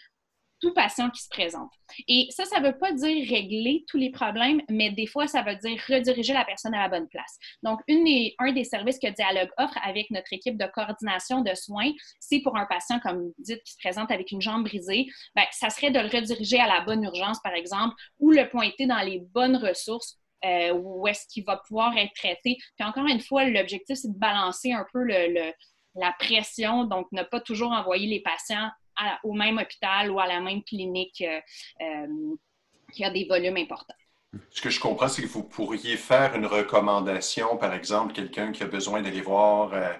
tout 0.60 0.72
patient 0.74 1.10
qui 1.10 1.22
se 1.22 1.28
présente. 1.28 1.70
Et 2.06 2.26
ça, 2.30 2.44
ça 2.44 2.60
ne 2.60 2.66
veut 2.66 2.78
pas 2.78 2.92
dire 2.92 3.28
régler 3.28 3.84
tous 3.88 3.96
les 3.96 4.10
problèmes, 4.10 4.60
mais 4.68 4.90
des 4.90 5.06
fois, 5.06 5.26
ça 5.26 5.42
veut 5.42 5.56
dire 5.56 5.80
rediriger 5.88 6.32
la 6.32 6.44
personne 6.44 6.74
à 6.74 6.82
la 6.82 6.88
bonne 6.88 7.08
place. 7.08 7.38
Donc, 7.62 7.80
une 7.86 8.08
un 8.38 8.52
des 8.52 8.64
services 8.64 8.98
que 8.98 9.12
Dialogue 9.12 9.50
offre 9.58 9.78
avec 9.84 10.10
notre 10.10 10.32
équipe 10.32 10.56
de 10.56 10.66
coordination 10.66 11.42
de 11.42 11.54
soins, 11.54 11.90
c'est 12.20 12.40
pour 12.40 12.56
un 12.56 12.66
patient, 12.66 13.00
comme 13.00 13.18
vous 13.18 13.34
dites, 13.38 13.62
qui 13.62 13.72
se 13.72 13.78
présente 13.78 14.10
avec 14.10 14.30
une 14.32 14.40
jambe 14.40 14.64
brisée, 14.64 15.06
ben, 15.34 15.44
ça 15.52 15.70
serait 15.70 15.90
de 15.90 16.00
le 16.00 16.08
rediriger 16.08 16.58
à 16.58 16.66
la 16.66 16.80
bonne 16.80 17.04
urgence, 17.04 17.38
par 17.42 17.54
exemple, 17.54 17.94
ou 18.18 18.30
le 18.30 18.48
pointer 18.48 18.86
dans 18.86 19.00
les 19.00 19.20
bonnes 19.20 19.56
ressources 19.56 20.18
euh, 20.44 20.72
où 20.72 21.06
est-ce 21.08 21.26
qu'il 21.26 21.44
va 21.44 21.56
pouvoir 21.56 21.96
être 21.96 22.12
traité. 22.14 22.56
Puis 22.76 22.88
encore 22.88 23.06
une 23.06 23.20
fois, 23.20 23.44
l'objectif, 23.44 23.96
c'est 23.96 24.12
de 24.12 24.18
balancer 24.18 24.72
un 24.72 24.86
peu 24.92 25.02
le, 25.02 25.52
la 25.96 26.12
pression, 26.18 26.84
donc 26.84 27.06
ne 27.12 27.22
pas 27.22 27.40
toujours 27.40 27.72
envoyer 27.72 28.06
les 28.06 28.20
patients 28.20 28.70
au 29.24 29.32
même 29.32 29.58
hôpital 29.58 30.10
ou 30.10 30.20
à 30.20 30.26
la 30.26 30.40
même 30.40 30.62
clinique 30.62 31.22
euh, 31.26 31.40
euh, 31.82 32.36
qui 32.92 33.04
a 33.04 33.10
des 33.10 33.24
volumes 33.24 33.56
importants. 33.56 33.94
Ce 34.50 34.60
que 34.60 34.68
je 34.68 34.78
comprends, 34.78 35.08
c'est 35.08 35.22
que 35.22 35.26
vous 35.28 35.42
pourriez 35.42 35.96
faire 35.96 36.34
une 36.34 36.44
recommandation, 36.44 37.56
par 37.56 37.72
exemple, 37.72 38.12
quelqu'un 38.12 38.52
qui 38.52 38.62
a 38.62 38.66
besoin 38.66 39.00
d'aller 39.00 39.22
voir, 39.22 39.72
euh, 39.72 39.94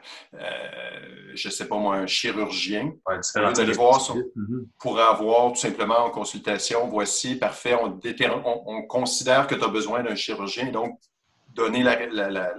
je 1.35 1.49
ne 1.49 1.53
sais 1.53 1.67
pas 1.67 1.79
moi, 1.79 1.97
un 1.97 2.07
chirurgien, 2.07 2.93
ouais, 3.07 3.53
d'aller 3.55 3.73
voir 3.73 3.99
mm-hmm. 3.99 4.67
pour 4.79 5.01
avoir 5.01 5.53
tout 5.53 5.61
simplement 5.61 6.01
en 6.01 6.11
consultation, 6.11 6.89
voici, 6.89 7.37
parfait, 7.37 7.75
on, 7.75 7.99
on, 8.67 8.83
considère 8.83 9.47
que 9.47 9.55
tu 9.55 9.65
as 9.65 9.69
besoin 9.69 10.03
d'un 10.03 10.15
chirurgien, 10.15 10.71
donc 10.73 10.99
donner 11.55 11.83
la, 11.83 12.31
la, 12.31 12.53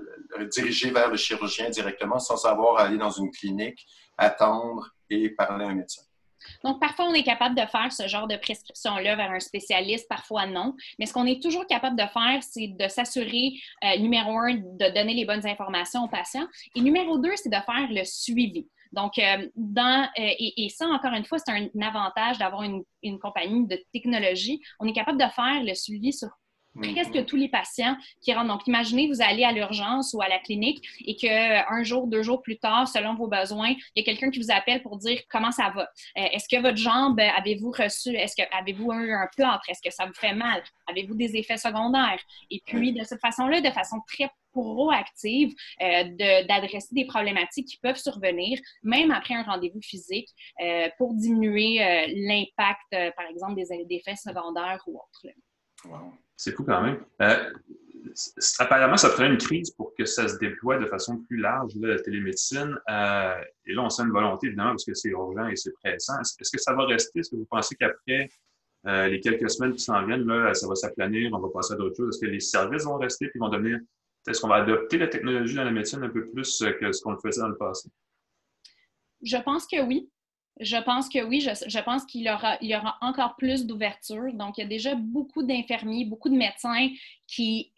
diriger 0.47 0.89
vers 0.89 1.09
le 1.09 1.17
chirurgien 1.17 1.69
directement 1.69 2.17
sans 2.17 2.45
avoir 2.45 2.79
à 2.79 2.85
aller 2.85 2.97
dans 2.97 3.11
une 3.11 3.29
clinique, 3.29 3.85
attendre 4.17 4.89
et 5.09 5.29
parler 5.29 5.65
à 5.65 5.69
un 5.69 5.75
médecin. 5.75 6.01
Donc, 6.63 6.79
parfois, 6.79 7.05
on 7.05 7.13
est 7.13 7.23
capable 7.23 7.55
de 7.55 7.65
faire 7.65 7.91
ce 7.91 8.07
genre 8.07 8.27
de 8.27 8.35
prescription-là 8.37 9.15
vers 9.15 9.31
un 9.31 9.39
spécialiste, 9.39 10.07
parfois 10.07 10.45
non. 10.45 10.75
Mais 10.97 11.05
ce 11.05 11.13
qu'on 11.13 11.25
est 11.25 11.41
toujours 11.41 11.65
capable 11.67 11.95
de 11.95 12.05
faire, 12.07 12.41
c'est 12.41 12.67
de 12.67 12.87
s'assurer, 12.87 13.53
euh, 13.83 13.97
numéro 13.97 14.37
un, 14.37 14.55
de 14.55 14.93
donner 14.93 15.13
les 15.13 15.25
bonnes 15.25 15.45
informations 15.45 16.03
aux 16.03 16.09
patients. 16.09 16.47
Et 16.75 16.81
numéro 16.81 17.17
deux, 17.17 17.35
c'est 17.35 17.49
de 17.49 17.55
faire 17.55 17.87
le 17.89 18.03
suivi. 18.03 18.67
Donc, 18.91 19.19
euh, 19.19 19.47
dans, 19.55 20.09
euh, 20.17 20.31
et, 20.39 20.69
ça, 20.69 20.87
encore 20.87 21.13
une 21.13 21.25
fois, 21.25 21.37
c'est 21.37 21.51
un, 21.51 21.67
avantage 21.81 22.37
d'avoir 22.39 22.63
une, 22.63 22.83
une, 23.03 23.19
compagnie 23.19 23.67
de 23.67 23.79
technologie. 23.93 24.61
On 24.79 24.87
est 24.87 24.93
capable 24.93 25.19
de 25.19 25.29
faire 25.29 25.63
le 25.63 25.75
suivi 25.75 26.11
sur 26.11 26.29
presque 26.81 27.15
mhm. 27.15 27.25
tous 27.25 27.35
les 27.35 27.49
patients 27.49 27.95
qui 28.21 28.33
rentrent. 28.33 28.47
Donc, 28.47 28.67
imaginez, 28.67 29.07
vous 29.07 29.21
allez 29.21 29.43
à 29.43 29.51
l'urgence 29.51 30.13
ou 30.13 30.21
à 30.21 30.27
la 30.27 30.39
clinique 30.39 30.83
et 31.05 31.15
qu'un 31.15 31.83
jour, 31.83 32.07
deux 32.07 32.23
jours 32.23 32.41
plus 32.41 32.57
tard, 32.57 32.87
selon 32.87 33.15
vos 33.15 33.27
besoins, 33.27 33.69
il 33.95 33.99
y 33.99 34.01
a 34.01 34.03
quelqu'un 34.03 34.29
qui 34.29 34.39
vous 34.39 34.51
appelle 34.51 34.81
pour 34.81 34.97
dire 34.97 35.19
comment 35.29 35.51
ça 35.51 35.71
va? 35.75 35.83
Euh, 36.17 36.25
est-ce 36.31 36.47
que 36.47 36.61
votre 36.61 36.77
jambe, 36.77 37.19
avez-vous 37.19 37.71
reçu, 37.71 38.15
est-ce 38.15 38.35
que 38.35 38.47
avez-vous 38.57 38.91
eu 38.91 39.13
un 39.13 39.27
plâtre? 39.35 39.63
Est-ce 39.69 39.81
que 39.81 39.93
ça 39.93 40.05
vous 40.05 40.13
fait 40.13 40.33
mal? 40.33 40.61
Avez-vous 40.87 41.15
des 41.15 41.35
effets 41.35 41.57
secondaires? 41.57 42.19
Et 42.49 42.61
puis, 42.65 42.93
de 42.93 43.03
cette 43.03 43.21
façon-là, 43.21 43.61
de 43.61 43.69
façon 43.71 43.97
très 44.07 44.29
proactive, 44.51 45.53
euh, 45.81 46.43
d'adresser 46.47 46.93
des 46.93 47.05
problématiques 47.05 47.67
qui 47.67 47.77
peuvent 47.77 47.99
survenir, 47.99 48.59
même 48.81 49.11
après 49.11 49.35
un 49.35 49.43
rendez-vous 49.43 49.81
physique, 49.81 50.29
euh, 50.61 50.89
pour 50.97 51.13
diminuer 51.13 51.77
l'impact, 52.15 53.15
par 53.15 53.25
exemple, 53.29 53.55
des, 53.55 53.69
effets 53.89 54.15
secondaires 54.15 54.81
ou 54.87 54.97
autres. 54.97 55.33
Wow. 55.85 56.13
C'est 56.39 56.53
fou 56.55 56.63
quand 56.63 56.81
même. 56.81 57.03
Euh, 57.21 57.51
apparemment, 58.59 58.95
ça 58.95 59.09
prenait 59.09 59.27
une 59.27 59.37
crise 59.37 59.71
pour 59.71 59.93
que 59.93 60.05
ça 60.05 60.25
se 60.25 60.37
déploie 60.37 60.77
de 60.77 60.85
façon 60.85 61.17
plus 61.17 61.35
large, 61.35 61.73
la 61.81 61.99
télémédecine. 61.99 62.79
Euh, 62.89 63.41
et 63.65 63.73
là, 63.73 63.83
on 63.83 63.89
sent 63.89 64.03
une 64.03 64.11
volonté, 64.11 64.47
évidemment, 64.47 64.69
parce 64.69 64.85
que 64.85 64.93
c'est 64.93 65.09
urgent 65.09 65.47
et 65.49 65.57
c'est 65.57 65.73
pressant. 65.73 66.17
Est-ce 66.21 66.49
que 66.49 66.57
ça 66.57 66.73
va 66.73 66.85
rester? 66.85 67.19
Est-ce 67.19 67.31
que 67.31 67.35
vous 67.35 67.47
pensez 67.51 67.75
qu'après 67.75 68.29
euh, 68.87 69.09
les 69.09 69.19
quelques 69.19 69.49
semaines 69.49 69.73
qui 69.73 69.83
s'en 69.83 70.05
viennent, 70.05 70.25
ça 70.53 70.65
va 70.65 70.75
s'aplanir, 70.75 71.29
on 71.33 71.39
va 71.39 71.49
passer 71.49 71.73
à 71.73 71.75
d'autres 71.75 71.97
choses? 71.97 72.15
Est-ce 72.15 72.25
que 72.25 72.31
les 72.31 72.39
services 72.39 72.85
vont 72.85 72.97
rester 72.97 73.27
puis 73.27 73.37
vont 73.37 73.49
devenir. 73.49 73.77
Est-ce 74.25 74.39
qu'on 74.39 74.47
va 74.47 74.63
adopter 74.63 74.97
la 74.97 75.09
technologie 75.09 75.55
dans 75.55 75.65
la 75.65 75.71
médecine 75.71 76.01
un 76.03 76.09
peu 76.09 76.25
plus 76.29 76.63
que 76.79 76.91
ce 76.93 77.01
qu'on 77.01 77.11
le 77.11 77.19
faisait 77.19 77.41
dans 77.41 77.49
le 77.49 77.57
passé? 77.57 77.89
Je 79.21 79.37
pense 79.43 79.67
que 79.67 79.85
oui. 79.85 80.09
Je 80.59 80.77
pense 80.77 81.07
que 81.07 81.23
oui, 81.23 81.39
je, 81.39 81.79
pense 81.83 82.05
qu'il 82.05 82.23
y 82.23 82.29
aura, 82.75 82.97
encore 83.01 83.35
plus 83.37 83.65
d'ouverture. 83.65 84.33
Donc, 84.33 84.57
il 84.57 84.61
y 84.61 84.63
a 84.63 84.67
déjà 84.67 84.93
beaucoup 84.95 85.43
d'infirmiers, 85.43 86.03
beaucoup 86.05 86.29
de 86.29 86.35
médecins 86.35 86.89
qui, 87.27 87.71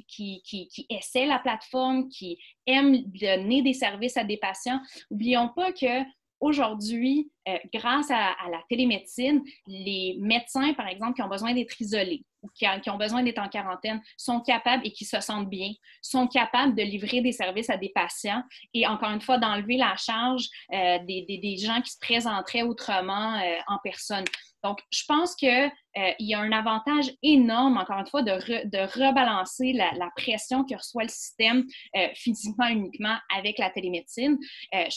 essaient 0.89 1.27
la 1.27 1.39
plateforme, 1.39 2.09
qui 2.09 2.39
aiment 2.65 3.03
donner 3.03 3.61
des 3.61 3.73
services 3.73 4.17
à 4.17 4.23
des 4.23 4.37
patients. 4.37 4.79
N'oublions 5.11 5.49
pas 5.49 5.71
que 5.71 6.03
aujourd'hui, 6.39 7.31
euh, 7.47 7.57
grâce 7.73 8.11
à, 8.11 8.35
la 8.51 8.61
télémédecine, 8.69 9.43
les 9.65 10.15
médecins, 10.19 10.73
par 10.73 10.87
exemple, 10.87 11.15
qui 11.15 11.23
ont 11.23 11.27
besoin 11.27 11.53
d'être 11.53 11.79
isolés 11.81 12.23
ou 12.43 12.49
qui, 12.55 12.65
ont 12.89 12.97
besoin 12.97 13.23
d'être 13.23 13.39
en 13.39 13.49
quarantaine, 13.49 14.01
sont 14.17 14.41
capables 14.41 14.85
et 14.85 14.91
qui 14.91 15.05
se 15.05 15.19
sentent 15.21 15.49
bien, 15.49 15.71
sont 16.01 16.27
capables 16.27 16.75
de 16.75 16.81
livrer 16.81 17.21
des 17.21 17.31
services 17.31 17.69
à 17.69 17.77
des 17.77 17.89
patients 17.89 18.43
et 18.73 18.87
encore 18.87 19.11
une 19.11 19.21
fois 19.21 19.37
d'enlever 19.37 19.77
la 19.77 19.95
charge 19.95 20.47
euh, 20.73 20.97
des, 21.05 21.25
des, 21.27 21.57
gens 21.57 21.81
qui 21.81 21.91
se 21.91 21.99
présenteraient 21.99 22.63
autrement 22.63 23.35
euh, 23.35 23.57
en 23.67 23.77
personne. 23.83 24.25
Donc, 24.63 24.79
je 24.91 25.03
pense 25.07 25.35
qu'il 25.35 25.71
y 26.19 26.33
a 26.35 26.39
un 26.39 26.51
avantage 26.51 27.11
énorme, 27.23 27.77
encore 27.77 27.97
une 27.97 28.05
fois, 28.05 28.21
de, 28.21 28.31
rebalancer 28.31 29.73
la, 29.73 30.09
pression 30.15 30.63
que 30.63 30.75
reçoit 30.75 31.01
le 31.01 31.09
système 31.09 31.65
physiquement 32.13 32.67
uniquement 32.67 33.17
avec 33.35 33.57
la 33.57 33.71
télémédecine. 33.71 34.37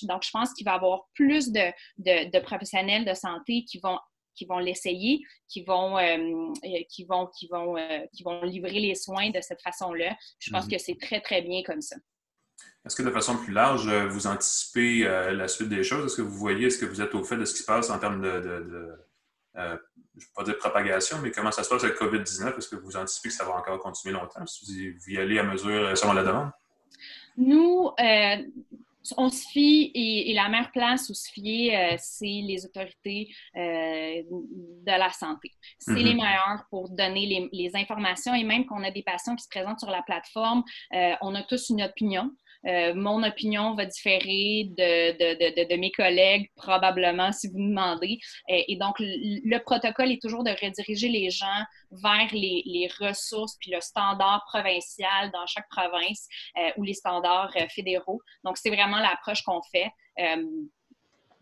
Donc, 0.02 0.22
je 0.22 0.30
pense 0.30 0.52
qu'il 0.52 0.66
va 0.66 0.72
y 0.72 0.74
avoir 0.74 1.04
plus 1.14 1.50
de, 1.50 2.33
professionnels 2.40 3.04
de 3.04 3.14
santé 3.14 3.64
qui 3.64 3.78
vont 3.80 3.98
qui 4.36 4.46
vont 4.46 4.58
l'essayer, 4.58 5.20
qui 5.46 5.62
vont, 5.62 5.96
qui, 6.90 7.04
vont, 7.04 7.28
qui, 7.28 7.46
vont, 7.46 7.76
qui 8.12 8.24
vont 8.24 8.42
livrer 8.42 8.80
les 8.80 8.96
soins 8.96 9.30
de 9.30 9.40
cette 9.40 9.62
façon-là. 9.62 10.16
Je 10.40 10.50
pense 10.50 10.64
mhm. 10.64 10.72
que 10.72 10.78
c'est 10.78 10.98
très, 11.00 11.20
très 11.20 11.40
bien 11.40 11.62
comme 11.62 11.80
ça. 11.80 11.94
Est-ce 12.84 12.96
que 12.96 13.04
de 13.04 13.12
façon 13.12 13.36
plus 13.36 13.52
large, 13.52 13.88
vous 13.88 14.26
anticipez 14.26 15.04
la 15.04 15.46
suite 15.46 15.68
des 15.68 15.84
choses? 15.84 16.06
Est-ce 16.06 16.16
que 16.16 16.22
vous 16.22 16.36
voyez, 16.36 16.66
est-ce 16.66 16.78
que 16.78 16.84
vous 16.84 17.00
êtes 17.00 17.14
au 17.14 17.22
fait 17.22 17.36
de 17.36 17.44
ce 17.44 17.54
qui 17.54 17.60
se 17.60 17.64
passe 17.64 17.90
en 17.90 17.98
termes 18.00 18.20
de 18.22 18.98
euh, 19.56 19.76
je 20.16 20.24
ne 20.24 20.28
vais 20.28 20.32
pas 20.34 20.44
dire 20.44 20.58
propagation, 20.58 21.18
mais 21.22 21.30
comment 21.30 21.52
ça 21.52 21.62
se 21.62 21.68
passe 21.68 21.84
avec 21.84 21.96
COVID-19? 21.96 22.56
Est-ce 22.56 22.68
que 22.68 22.76
vous 22.76 22.96
anticipez 22.96 23.28
que 23.28 23.34
ça 23.34 23.44
va 23.44 23.52
encore 23.54 23.78
continuer 23.78 24.14
longtemps 24.14 24.44
si 24.46 24.90
vous 24.90 25.10
y 25.10 25.18
allez 25.18 25.38
à 25.38 25.44
mesure 25.44 25.70
euh, 25.70 25.94
selon 25.94 26.12
la 26.12 26.22
demande? 26.22 26.50
Nous, 27.36 27.90
euh, 27.98 28.36
on 29.16 29.28
se 29.28 29.46
fie, 29.48 29.90
et, 29.94 30.32
la 30.34 30.48
meilleure 30.48 30.70
place 30.72 31.08
où 31.10 31.14
se 31.14 31.30
fier, 31.30 31.76
euh, 31.76 31.96
c'est 31.98 32.24
les 32.24 32.64
autorités 32.64 33.28
euh, 33.56 34.22
de 34.30 34.98
la 34.98 35.10
santé. 35.10 35.50
C'est 35.78 35.94
les 35.94 36.14
mhm. 36.14 36.22
meilleurs 36.22 36.64
pour 36.70 36.88
donner 36.90 37.50
les, 37.52 37.70
informations 37.74 38.34
et 38.34 38.44
même 38.44 38.66
qu'on 38.66 38.84
a 38.84 38.90
des 38.90 39.02
patients 39.02 39.34
qui 39.34 39.42
se 39.42 39.48
présentent 39.48 39.80
sur 39.80 39.90
la 39.90 40.02
plateforme, 40.02 40.62
euh, 40.94 41.14
on 41.22 41.34
a 41.34 41.42
tous 41.42 41.70
une 41.70 41.82
opinion. 41.82 42.30
Euh, 42.66 42.94
mon 42.94 43.22
opinion 43.22 43.74
va 43.74 43.84
différer 43.86 44.68
de, 44.70 45.12
de, 45.12 45.64
de, 45.64 45.68
de, 45.68 45.76
mes 45.76 45.90
collègues, 45.90 46.50
probablement, 46.56 47.32
si 47.32 47.48
vous 47.48 47.58
me 47.58 47.68
demandez. 47.68 48.18
Euh, 48.50 48.62
et 48.68 48.76
donc, 48.76 48.96
le, 48.98 49.58
protocole 49.58 50.10
est 50.12 50.20
toujours 50.20 50.44
de 50.44 50.50
rediriger 50.50 51.08
les 51.08 51.30
gens 51.30 51.62
vers 51.90 52.28
les, 52.32 52.62
les 52.64 52.88
ressources 53.00 53.56
puis 53.60 53.70
le 53.70 53.80
standard 53.80 54.44
provincial 54.46 55.30
dans 55.32 55.46
chaque 55.46 55.68
province 55.68 56.26
euh, 56.58 56.70
ou 56.76 56.82
les 56.82 56.94
standards 56.94 57.54
fédéraux. 57.70 58.20
Donc, 58.44 58.56
c'est 58.56 58.70
vraiment 58.70 58.98
l'approche 58.98 59.42
qu'on 59.42 59.62
fait. 59.62 59.90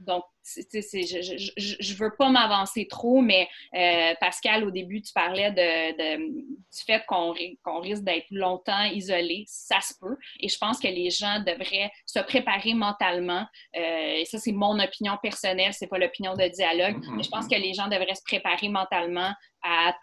Donc, 0.05 0.25
je 0.45 1.93
ne 1.93 1.97
veux 1.97 2.15
pas 2.19 2.29
m'avancer 2.29 2.87
trop, 2.88 3.21
mais 3.21 3.49
euh, 3.75 4.15
Pascal, 4.21 4.65
au 4.65 4.71
début, 4.71 5.01
tu 5.03 5.12
parlais 5.12 5.51
de, 5.53 6.17
du 6.17 6.85
fait 6.85 7.05
qu'on 7.07 7.81
risque 7.81 8.03
d'être 8.03 8.27
longtemps 8.31 8.85
isolé. 8.85 9.45
Ça 9.47 9.81
se 9.81 9.95
peut. 10.01 10.17
Et 10.41 10.49
je 10.49 10.59
pense 10.59 10.81
que 10.81 10.88
les 10.88 11.11
gens 11.11 11.41
devraient 11.41 11.91
se 12.07 12.19
préparer 12.21 12.75
mentalement. 12.75 13.47
Euh, 13.77 14.17
et 14.17 14.25
ça, 14.25 14.38
c'est 14.38 14.53
mon 14.53 14.79
opinion 14.79 15.17
personnelle, 15.23 15.73
c'est 15.73 15.87
pas 15.87 15.99
l'opinion 15.99 16.35
de 16.35 16.49
dialogue. 16.49 16.99
Mm-hmm. 16.99 17.17
Mais 17.17 17.23
je 17.23 17.31
pense 17.31 17.47
que 17.47 17.57
les 17.57 17.75
gens 17.75 17.88
devraient 17.88 18.15
se 18.15 18.25
préparer 18.25 18.69
mentalement 18.69 19.33
à 19.62 19.95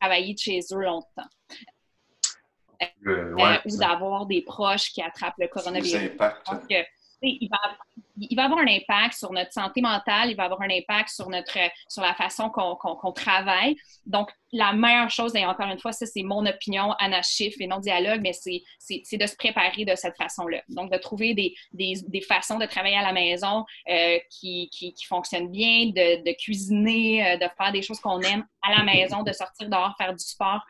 travailler 0.00 0.34
de 0.34 0.38
chez 0.38 0.60
eux 0.72 0.82
longtemps. 0.82 1.28
Euh, 3.06 3.58
ou 3.64 3.78
d'avoir 3.78 4.26
des 4.26 4.42
proches 4.42 4.90
qui 4.92 5.02
attrapent 5.02 5.38
le 5.38 5.46
coronavirus 5.46 6.10
il 7.22 7.48
va, 7.48 7.58
il 8.16 8.36
va 8.36 8.44
avoir 8.44 8.60
un 8.60 8.66
impact 8.66 9.14
sur 9.14 9.32
notre 9.32 9.52
santé 9.52 9.80
mentale, 9.80 10.30
il 10.30 10.36
va 10.36 10.44
avoir 10.44 10.60
un 10.62 10.70
impact 10.70 11.08
sur, 11.08 11.28
notre, 11.28 11.58
sur 11.88 12.02
la 12.02 12.14
façon 12.14 12.50
qu'on 12.50 13.12
travaille. 13.12 13.76
Donc, 14.06 14.30
la 14.52 14.74
meilleure 14.74 15.08
chose, 15.08 15.34
et 15.34 15.46
encore 15.46 15.68
une 15.68 15.78
fois, 15.78 15.92
ça 15.92 16.04
c'est 16.04 16.22
mon 16.22 16.44
opinion, 16.44 16.92
anachif 16.98 17.54
et 17.58 17.66
non 17.66 17.78
dialogue, 17.78 18.20
mais 18.22 18.32
c'est 18.32 19.16
de 19.16 19.26
se 19.26 19.36
préparer 19.36 19.84
de 19.84 19.94
cette 19.94 20.16
façon-là. 20.16 20.62
Donc, 20.68 20.92
de 20.92 20.98
trouver 20.98 21.32
des, 21.34 21.54
des, 21.72 21.94
des, 22.06 22.20
façons 22.20 22.58
de 22.58 22.66
travailler 22.66 22.96
à 22.96 23.02
la 23.02 23.12
maison 23.12 23.64
euh, 23.88 24.18
qui, 24.30 24.68
qui, 24.70 24.94
fonctionnent 25.08 25.50
bien, 25.50 25.86
de, 25.86 26.22
de 26.22 26.36
cuisiner, 26.36 27.26
euh, 27.26 27.36
de 27.36 27.46
faire 27.56 27.72
des 27.72 27.82
choses 27.82 28.00
qu'on 28.00 28.20
aime 28.20 28.44
à 28.62 28.76
la 28.76 28.84
maison, 28.84 29.22
de 29.22 29.32
sortir 29.32 29.68
dehors, 29.68 29.94
faire 29.98 30.12
du 30.12 30.24
sport. 30.24 30.60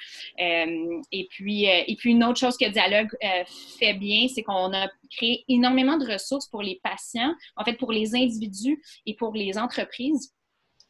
Euh, 0.41 1.01
et, 1.13 1.27
puis, 1.31 1.69
euh, 1.69 1.83
et 1.87 1.97
puis, 1.97 2.11
une 2.13 2.25
autre 2.25 2.39
chose 2.39 2.57
que 2.57 2.69
Dialogue 2.69 3.11
euh, 3.23 3.45
fait 3.79 3.95
bien, 3.95 4.27
c'est 4.35 4.43
qu'on 4.43 4.73
a 4.73 4.89
créé 5.11 5.45
énormément 5.49 5.99
de 5.99 6.11
ressources 6.11 6.49
pour 6.49 6.63
les 6.63 6.81
patients, 6.83 7.32
en 7.57 7.65
fait, 7.65 7.75
pour 7.75 7.93
les 7.93 8.15
individus 8.15 8.83
et 9.07 9.15
pour 9.17 9.35
les 9.35 9.59
entreprises. 9.59 10.33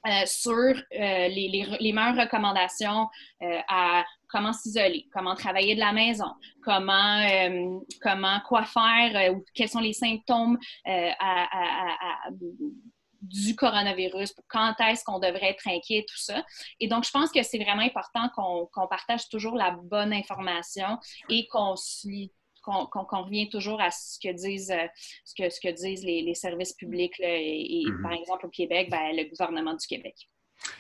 Euh, 0.05 0.27
sur 0.27 0.53
euh, 0.53 0.75
les, 0.91 1.93
meilleures 1.93 2.17
recommandations 2.17 3.09
euh, 3.41 3.61
à 3.69 4.05
comment 4.29 4.53
s'isoler, 4.53 5.07
comment 5.13 5.37
travailler 5.37 5.77
de 5.77 5.81
la 5.81 5.93
maison, 5.93 6.27
comment, 6.65 7.25
comment 8.01 8.41
quoi 8.49 8.65
faire, 8.65 9.33
ou 9.33 9.45
quels 9.55 9.69
sont 9.69 9.79
les 9.79 9.93
symptômes 9.93 10.59
du 13.21 13.55
coronavirus, 13.55 14.35
quand 14.49 14.75
est-ce 14.81 15.05
qu'on 15.05 15.21
devrait 15.21 15.51
être 15.51 15.69
inquiet, 15.69 16.05
tout 16.09 16.19
ça. 16.19 16.45
Et 16.81 16.89
donc, 16.89 17.05
je 17.05 17.11
pense 17.13 17.31
que 17.31 17.43
c'est 17.45 17.63
vraiment 17.63 17.83
important 17.83 18.29
qu'on 18.35 18.89
partage 18.89 19.29
toujours 19.29 19.55
la 19.55 19.71
bonne 19.71 20.13
information 20.13 20.99
et 21.29 21.47
qu'on 21.47 21.77
suit 21.77 22.33
qu'on 22.63 23.23
revient 23.25 23.49
toujours 23.49 23.81
à 23.81 23.91
ce 23.91 24.19
que 24.23 24.33
disent, 24.33 24.71
euh, 24.71 24.87
ce 25.25 25.35
que, 25.37 25.51
ce 25.51 25.61
que 25.61 25.73
disent 25.73 26.05
les, 26.05 26.35
services 26.35 26.73
publics. 26.73 27.19
et, 27.21 27.85
mm-hmm. 27.87 28.03
par 28.03 28.13
exemple, 28.13 28.47
au 28.47 28.51
Québec, 28.51 28.89
ben, 28.91 29.11
le 29.13 29.29
gouvernement 29.29 29.75
du 29.75 29.87
Québec. 29.87 30.15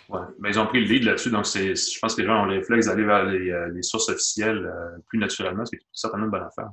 Oui, 0.08 0.20
mais 0.38 0.50
ils 0.50 0.58
ont 0.58 0.66
pris 0.66 0.80
le 0.80 0.86
lead 0.86 1.04
là-dessus, 1.04 1.30
donc 1.30 1.44
je 1.44 1.98
pense 2.00 2.14
que 2.14 2.20
les 2.20 2.26
gens 2.26 2.42
ont 2.42 2.46
le 2.46 2.58
réflexe 2.58 2.86
d'aller 2.86 3.04
vers 3.04 3.24
les, 3.24 3.50
euh, 3.50 3.82
sources 3.82 4.08
officielles 4.08 4.64
euh, 4.64 4.98
plus 5.08 5.18
naturellement, 5.18 5.64
ce 5.64 5.70
qui 5.70 5.76
est 5.76 5.86
certainement 5.92 6.26
une 6.26 6.30
bonne 6.30 6.42
affaire. 6.42 6.70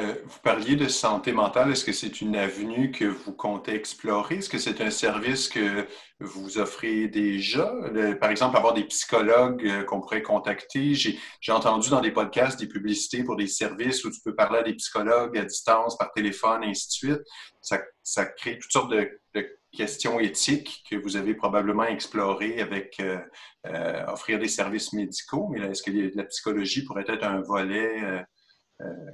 Euh, 0.00 0.16
vous 0.24 0.40
parliez 0.42 0.74
de 0.74 0.88
santé 0.88 1.32
mentale. 1.32 1.70
Est-ce 1.70 1.84
que 1.84 1.92
c'est 1.92 2.20
une 2.20 2.34
avenue 2.34 2.90
que 2.90 3.04
vous 3.04 3.32
comptez 3.32 3.74
explorer? 3.74 4.36
Est-ce 4.36 4.48
que 4.48 4.58
c'est 4.58 4.80
un 4.80 4.90
service 4.90 5.48
que 5.48 5.86
vous 6.18 6.58
offrez 6.58 7.06
déjà? 7.06 7.72
par 8.20 8.30
exemple, 8.30 8.56
avoir 8.56 8.74
des 8.74 8.84
psychologues 8.84 9.64
euh, 9.64 9.84
qu'on 9.84 10.00
pourrait 10.00 10.22
contacter. 10.22 10.94
J'ai 10.94 11.52
entendu 11.52 11.90
dans 11.90 12.00
des 12.00 12.10
podcasts 12.10 12.58
des 12.58 12.66
publicités 12.66 13.22
pour 13.22 13.36
des 13.36 13.46
services 13.46 14.04
où 14.04 14.10
tu 14.10 14.20
peux 14.24 14.34
parler 14.34 14.58
à 14.58 14.62
des 14.64 14.74
psychologues 14.74 15.38
à 15.38 15.44
distance, 15.44 15.96
par 15.96 16.10
téléphone, 16.12 16.64
et 16.64 16.70
ainsi 16.70 16.88
de 16.88 16.92
suite. 16.92 17.22
Ça, 18.02 18.26
crée 18.26 18.58
toutes 18.58 18.72
sortes 18.72 18.90
de, 18.90 19.08
questions 19.76 20.20
éthiques 20.20 20.84
que 20.88 20.94
vous 20.94 21.16
avez 21.16 21.34
probablement 21.34 21.82
explorées 21.82 22.60
avec 22.60 23.00
euh, 23.00 24.06
offrir 24.06 24.38
des 24.38 24.46
services 24.46 24.92
médicaux. 24.92 25.48
Mais 25.50 25.62
est-ce 25.62 25.82
que 25.82 25.90
la 26.16 26.24
psychologie 26.24 26.84
pourrait 26.84 27.04
être 27.08 27.24
un 27.24 27.40
volet 27.40 28.24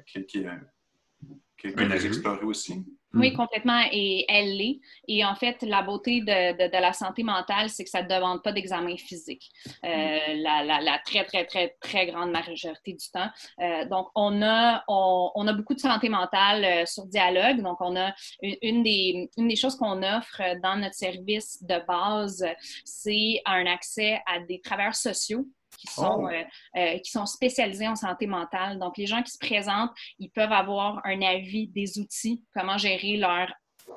qui, 0.06 0.26
qui, 0.26 0.44
que, 1.60 1.68
vous 1.68 2.06
explorez 2.06 2.44
aussi? 2.44 2.84
Oui, 3.12 3.32
complètement. 3.32 3.82
Et 3.92 4.24
elle 4.28 4.56
l'est. 4.56 4.80
Et 5.08 5.24
en 5.24 5.34
fait, 5.34 5.62
la 5.62 5.82
beauté 5.82 6.20
de, 6.20 6.68
de, 6.68 6.80
la 6.80 6.92
santé 6.92 7.22
mentale, 7.22 7.68
c'est 7.68 7.82
que 7.84 7.90
ça 7.90 8.02
ne 8.02 8.08
demande 8.08 8.42
pas 8.42 8.52
d'examen 8.52 8.96
physique. 8.96 9.50
Euh, 9.84 9.88
mm. 9.88 10.42
la, 10.42 10.64
la, 10.64 10.80
la, 10.80 10.98
très, 11.04 11.24
très, 11.24 11.44
très, 11.44 11.76
très 11.80 12.06
grande 12.06 12.30
majorité 12.30 12.92
du 12.92 13.10
temps. 13.12 13.28
Euh, 13.60 13.84
donc, 13.86 14.08
on 14.14 14.42
a, 14.42 14.84
on, 14.86 15.32
on, 15.34 15.46
a 15.48 15.52
beaucoup 15.52 15.74
de 15.74 15.80
santé 15.80 16.08
mentale 16.08 16.64
euh, 16.64 16.86
sur 16.86 17.06
Dialogue. 17.06 17.62
Donc, 17.62 17.78
on 17.80 17.96
a 17.96 18.14
une, 18.42 18.56
une, 18.62 18.82
des, 18.84 19.28
une 19.36 19.48
des 19.48 19.56
choses 19.56 19.76
qu'on 19.76 20.02
offre 20.02 20.40
dans 20.62 20.76
notre 20.76 20.94
service 20.94 21.62
de 21.62 21.84
base, 21.86 22.46
c'est 22.84 23.42
un 23.44 23.66
accès 23.66 24.20
à 24.26 24.38
des 24.38 24.60
travailleurs 24.60 24.94
sociaux 24.94 25.46
qui 25.78 25.86
sont, 25.86 26.24
oh. 26.24 26.28
euh, 26.28 26.44
euh, 26.76 26.98
qui 26.98 27.10
sont 27.10 27.26
spécialisés 27.26 27.88
en 27.88 27.96
santé 27.96 28.26
mentale. 28.26 28.78
Donc, 28.78 28.96
les 28.96 29.06
gens 29.06 29.22
qui 29.22 29.32
se 29.32 29.38
présentent, 29.38 29.92
ils 30.18 30.30
peuvent 30.30 30.52
avoir 30.52 31.00
un 31.04 31.22
avis 31.22 31.68
des 31.68 31.98
outils, 31.98 32.44
comment 32.54 32.78
gérer 32.78 33.16
leur 33.16 33.48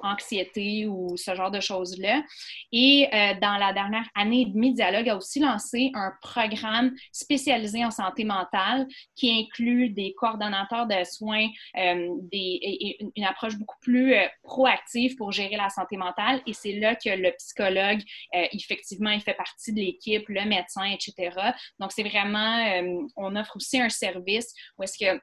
anxiété 0.02 0.88
ou 0.88 1.16
ce 1.18 1.36
genre 1.36 1.52
de 1.52 1.60
choses-là. 1.60 2.24
Et 2.72 3.08
euh, 3.14 3.34
dans 3.40 3.58
la 3.58 3.74
dernière 3.74 4.08
année 4.16 4.42
et 4.42 4.46
demie, 4.46 4.74
Dialogue 4.74 5.10
a 5.10 5.18
aussi 5.18 5.40
lancé 5.40 5.92
un 5.94 6.12
programme 6.22 6.94
spécialisé 7.12 7.86
en 7.86 7.92
santé 7.92 8.24
mentale 8.24 8.88
qui 9.16 9.32
inclut 9.32 9.90
des 9.90 10.14
coordonnateurs 10.14 10.88
de 10.88 11.04
soins, 11.04 11.48
euh, 11.78 12.10
des, 12.32 12.60
et, 12.62 13.06
une 13.16 13.26
approche 13.26 13.58
beaucoup 13.58 13.80
plus 13.82 14.16
euh, 14.16 14.28
proactive 14.44 15.16
pour 15.16 15.32
gérer 15.32 15.56
la 15.56 15.70
santé 15.70 15.98
mentale. 15.98 16.42
Et 16.48 16.54
c'est 16.54 16.74
là 16.74 16.96
que 16.96 17.10
le 17.10 17.32
psychologue, 17.38 18.02
effectivement, 18.34 19.12
il 19.12 19.22
fait 19.22 19.34
partie 19.34 19.74
de 19.74 19.80
l'équipe, 19.80 20.28
le 20.28 20.46
médecin, 20.46 20.86
etc. 20.86 21.36
Donc, 21.80 21.92
c'est 21.92 22.04
vraiment, 22.04 22.82
on 23.16 23.36
offre 23.36 23.56
aussi 23.56 23.80
un 23.80 23.90
service 23.90 24.54
où 24.78 24.84
est-ce 24.84 24.98
que 24.98 25.20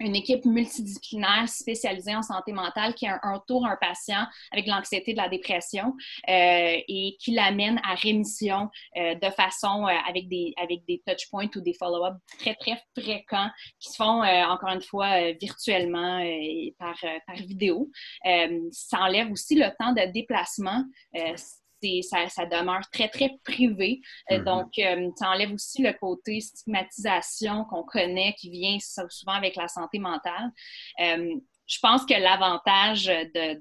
une 0.00 0.16
équipe 0.16 0.44
multidisciplinaire 0.44 1.48
spécialisée 1.48 2.14
en 2.14 2.22
santé 2.22 2.52
mentale 2.52 2.94
qui 2.94 3.06
entoure 3.22 3.66
un 3.66 3.76
patient 3.76 4.26
avec 4.52 4.66
l'anxiété 4.66 5.12
de 5.12 5.18
la 5.18 5.28
dépression 5.28 5.94
euh, 6.28 6.76
et 6.88 7.16
qui 7.20 7.32
l'amène 7.32 7.80
à 7.84 7.94
rémission 7.94 8.68
euh, 8.96 9.14
de 9.14 9.30
façon 9.30 9.86
euh, 9.86 9.92
avec 10.08 10.28
des 10.28 10.52
avec 10.56 10.84
des 10.86 11.02
touch 11.06 11.28
points 11.30 11.48
ou 11.54 11.60
des 11.60 11.74
follow-up 11.74 12.14
très 12.38 12.54
très 12.54 12.80
fréquents 12.98 13.48
qui 13.80 13.90
se 13.90 13.96
font 13.96 14.22
encore 14.24 14.70
une 14.70 14.82
fois 14.82 15.32
virtuellement 15.32 16.18
et 16.18 16.74
par 16.78 16.96
par 17.26 17.36
vidéo. 17.36 17.90
ça 18.70 19.00
enlève 19.00 19.30
aussi 19.30 19.54
le 19.56 19.68
temps 19.78 19.92
de 19.92 20.12
déplacement 20.12 20.84
ça, 22.02 22.46
demeure 22.46 22.88
très, 22.92 23.08
très 23.08 23.30
privé. 23.44 24.00
Euh, 24.30 24.38
mm-hmm. 24.38 24.44
Donc, 24.44 24.78
euh, 24.78 25.10
ça 25.16 25.30
enlève 25.30 25.52
aussi 25.52 25.82
le 25.82 25.92
côté 25.92 26.40
stigmatisation 26.40 27.64
qu'on 27.64 27.82
connaît, 27.82 28.34
qui 28.38 28.50
vient 28.50 28.78
souvent 28.80 29.32
avec 29.32 29.56
la 29.56 29.68
santé 29.68 29.98
mentale. 29.98 30.50
Euh, 31.00 31.34
je 31.66 31.78
pense 31.80 32.04
que 32.04 32.14
l'avantage 32.14 33.06
de, 33.06 33.54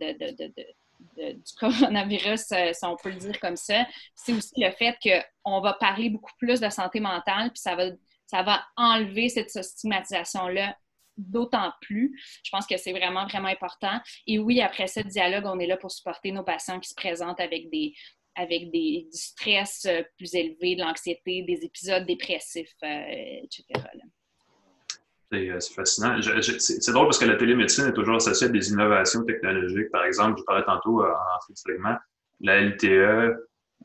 du 1.33 1.53
coronavirus, 1.59 2.41
si 2.73 2.85
on 2.85 2.97
peut 2.97 3.11
le 3.11 3.15
dire 3.15 3.39
comme 3.39 3.55
ça, 3.55 3.85
c'est 4.15 4.33
aussi 4.33 4.53
le 4.57 4.71
fait 4.71 4.97
qu'on 5.43 5.61
va 5.61 5.73
parler 5.73 6.09
beaucoup 6.09 6.33
plus 6.37 6.59
de 6.59 6.69
santé 6.69 6.99
mentale, 6.99 7.49
puis 7.51 7.61
ça 7.61 7.75
va, 7.75 7.85
ça 8.25 8.43
va 8.43 8.61
enlever 8.75 9.29
cette 9.29 9.51
stigmatisation-là 9.51 10.75
d'autant 11.17 11.71
plus. 11.81 12.19
Je 12.43 12.49
pense 12.51 12.65
que 12.65 12.77
c'est 12.77 12.91
vraiment, 12.91 13.25
vraiment 13.27 13.47
important. 13.47 13.99
Et 14.27 14.39
oui, 14.39 14.61
après 14.61 14.87
ce 14.87 14.99
dialogue, 15.01 15.45
on 15.45 15.59
est 15.59 15.67
là 15.67 15.77
pour 15.77 15.91
supporter 15.91 16.31
nos 16.31 16.43
patients 16.43 16.79
qui 16.79 16.89
se 16.89 16.95
présentent 16.95 17.39
avec 17.39 17.69
des 17.69 17.93
avec 18.35 18.71
des, 18.71 19.07
du 19.11 19.17
stress 19.17 19.85
euh, 19.85 20.01
plus 20.17 20.33
élevé, 20.33 20.75
de 20.75 20.81
l'anxiété, 20.81 21.43
des 21.43 21.63
épisodes 21.63 22.03
dépressifs, 22.03 22.73
euh, 22.83 22.87
etc. 23.43 23.63
Euh, 25.33 25.59
c'est 25.59 25.73
fascinant. 25.73 26.19
C'est 26.19 26.91
drôle 26.91 27.05
parce 27.05 27.19
que 27.19 27.25
la 27.25 27.35
télémédecine 27.35 27.85
est 27.85 27.93
toujours 27.93 28.15
associée 28.15 28.47
à 28.47 28.49
des 28.49 28.69
innovations 28.69 29.23
technologiques. 29.23 29.91
Par 29.91 30.05
exemple, 30.05 30.39
je 30.39 30.43
parlais 30.45 30.63
tantôt 30.63 31.03
en 31.03 31.55
segment, 31.55 31.95
la 32.41 32.61
LTE 32.61 33.35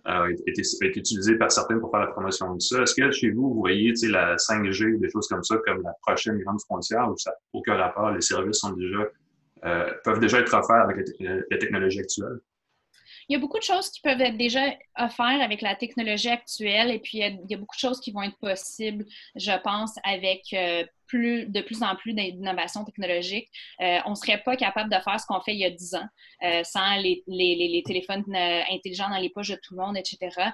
a 0.04 0.26
été, 0.46 0.62
utilisée 0.82 1.36
par 1.36 1.50
certains 1.50 1.78
pour 1.78 1.90
faire 1.90 2.00
la 2.00 2.08
promotion 2.08 2.54
de 2.54 2.60
ça. 2.60 2.82
Est-ce 2.82 2.94
que 2.94 3.10
chez 3.10 3.30
vous, 3.30 3.54
vous 3.54 3.60
voyez 3.60 3.92
la 4.08 4.36
5G, 4.36 4.98
des 4.98 5.10
choses 5.10 5.28
comme 5.28 5.42
ça, 5.42 5.56
comme 5.66 5.82
la 5.82 5.92
prochaine 6.06 6.38
grande 6.38 6.60
frontière, 6.62 7.10
ou 7.10 7.16
ça 7.16 7.30
n'a 7.30 7.36
aucun 7.52 7.74
rapport, 7.74 8.10
les 8.10 8.20
services 8.20 8.58
sont 8.58 8.72
déjà 8.72 9.04
peuvent 10.04 10.20
déjà 10.20 10.38
être 10.38 10.54
offerts 10.54 10.84
avec 10.84 11.04
la 11.18 11.58
technologie 11.58 11.98
actuelle? 11.98 12.38
il 13.28 13.34
y 13.34 13.36
a 13.36 13.38
beaucoup 13.38 13.58
de 13.58 13.62
choses 13.62 13.90
qui 13.90 14.00
peuvent 14.00 14.20
être 14.20 14.36
déjà 14.36 14.60
offertes 14.96 15.42
avec 15.42 15.60
la 15.60 15.76
technologie 15.76 16.30
actuelle 16.30 16.90
et 16.90 16.98
puis 16.98 17.18
il 17.18 17.46
y 17.48 17.54
a, 17.54 17.58
beaucoup 17.58 17.76
de 17.76 17.80
choses 17.80 18.00
qui 18.00 18.10
vont 18.10 18.22
être 18.22 18.38
possibles, 18.38 19.04
je 19.36 19.52
pense, 19.62 19.94
avec 20.02 20.42
euh, 20.54 20.84
de 21.16 21.60
plus 21.62 21.82
en 21.82 21.96
plus 21.96 22.14
d'innovation 22.14 22.84
technologique. 22.84 23.48
Euh, 23.80 23.98
on 24.06 24.10
ne 24.10 24.14
serait 24.14 24.42
pas 24.42 24.56
capable 24.56 24.90
de 24.90 25.00
faire 25.00 25.18
ce 25.18 25.26
qu'on 25.26 25.40
fait 25.40 25.54
il 25.54 25.60
y 25.60 25.64
a 25.64 25.70
10 25.70 25.94
ans 25.94 26.08
euh, 26.44 26.62
sans 26.64 26.96
les, 26.96 27.22
les, 27.26 27.56
les, 27.56 27.82
téléphones 27.84 28.24
intelligents 28.70 29.08
dans 29.08 29.18
les 29.18 29.30
poches 29.30 29.48
de 29.50 29.58
tout 29.62 29.74
le 29.74 29.82
monde, 29.82 29.96
etc. 29.96 30.50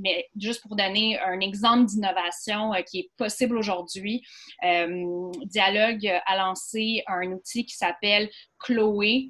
mais 0.00 0.28
juste 0.36 0.62
pour 0.62 0.76
donner 0.76 1.18
un 1.20 1.40
exemple 1.40 1.86
d'innovation 1.86 2.72
qui 2.86 3.00
est 3.00 3.10
possible 3.16 3.56
aujourd'hui, 3.56 4.22
Dialogue 4.62 6.20
a 6.26 6.36
lancé 6.36 7.02
un 7.06 7.32
outil 7.32 7.64
qui 7.64 7.74
s'appelle 7.74 8.28
Chloé 8.58 9.28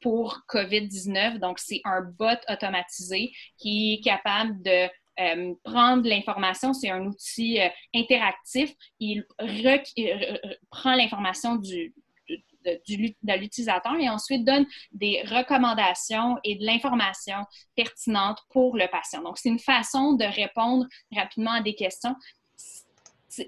pour 0.00 0.40
COVID-19. 0.48 1.38
Donc, 1.38 1.58
c'est 1.58 1.80
un 1.84 2.02
bot 2.02 2.38
automatisé 2.48 3.32
qui 3.58 3.94
est 3.94 4.04
capable 4.04 4.62
de 4.62 4.88
euh, 5.20 5.54
prendre 5.64 6.08
l'information, 6.08 6.72
c'est 6.72 6.90
un 6.90 7.04
outil 7.06 7.60
euh, 7.60 7.68
interactif. 7.94 8.72
Il 8.98 9.26
prend 10.70 10.94
l'information 10.94 11.56
de, 11.56 11.92
l'utilisateur 12.88 13.94
et 13.98 14.08
ensuite 14.08 14.44
donne 14.44 14.66
des 14.92 15.22
recommandations 15.22 16.38
et 16.44 16.56
de 16.56 16.64
l'information 16.64 17.46
pertinente 17.74 18.38
pour 18.50 18.76
le 18.76 18.86
patient. 18.88 19.22
Donc, 19.22 19.38
c'est 19.38 19.48
une 19.48 19.58
façon 19.58 20.12
de 20.14 20.24
répondre 20.24 20.86
rapidement 21.12 21.52
à 21.52 21.62
des 21.62 21.74
questions 21.74 22.14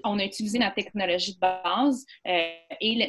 on 0.03 0.19
a 0.19 0.25
utilisé 0.25 0.59
notre 0.59 0.75
technologie 0.75 1.35
de 1.35 1.39
base 1.39 2.05
euh, 2.27 2.51
et 2.79 3.07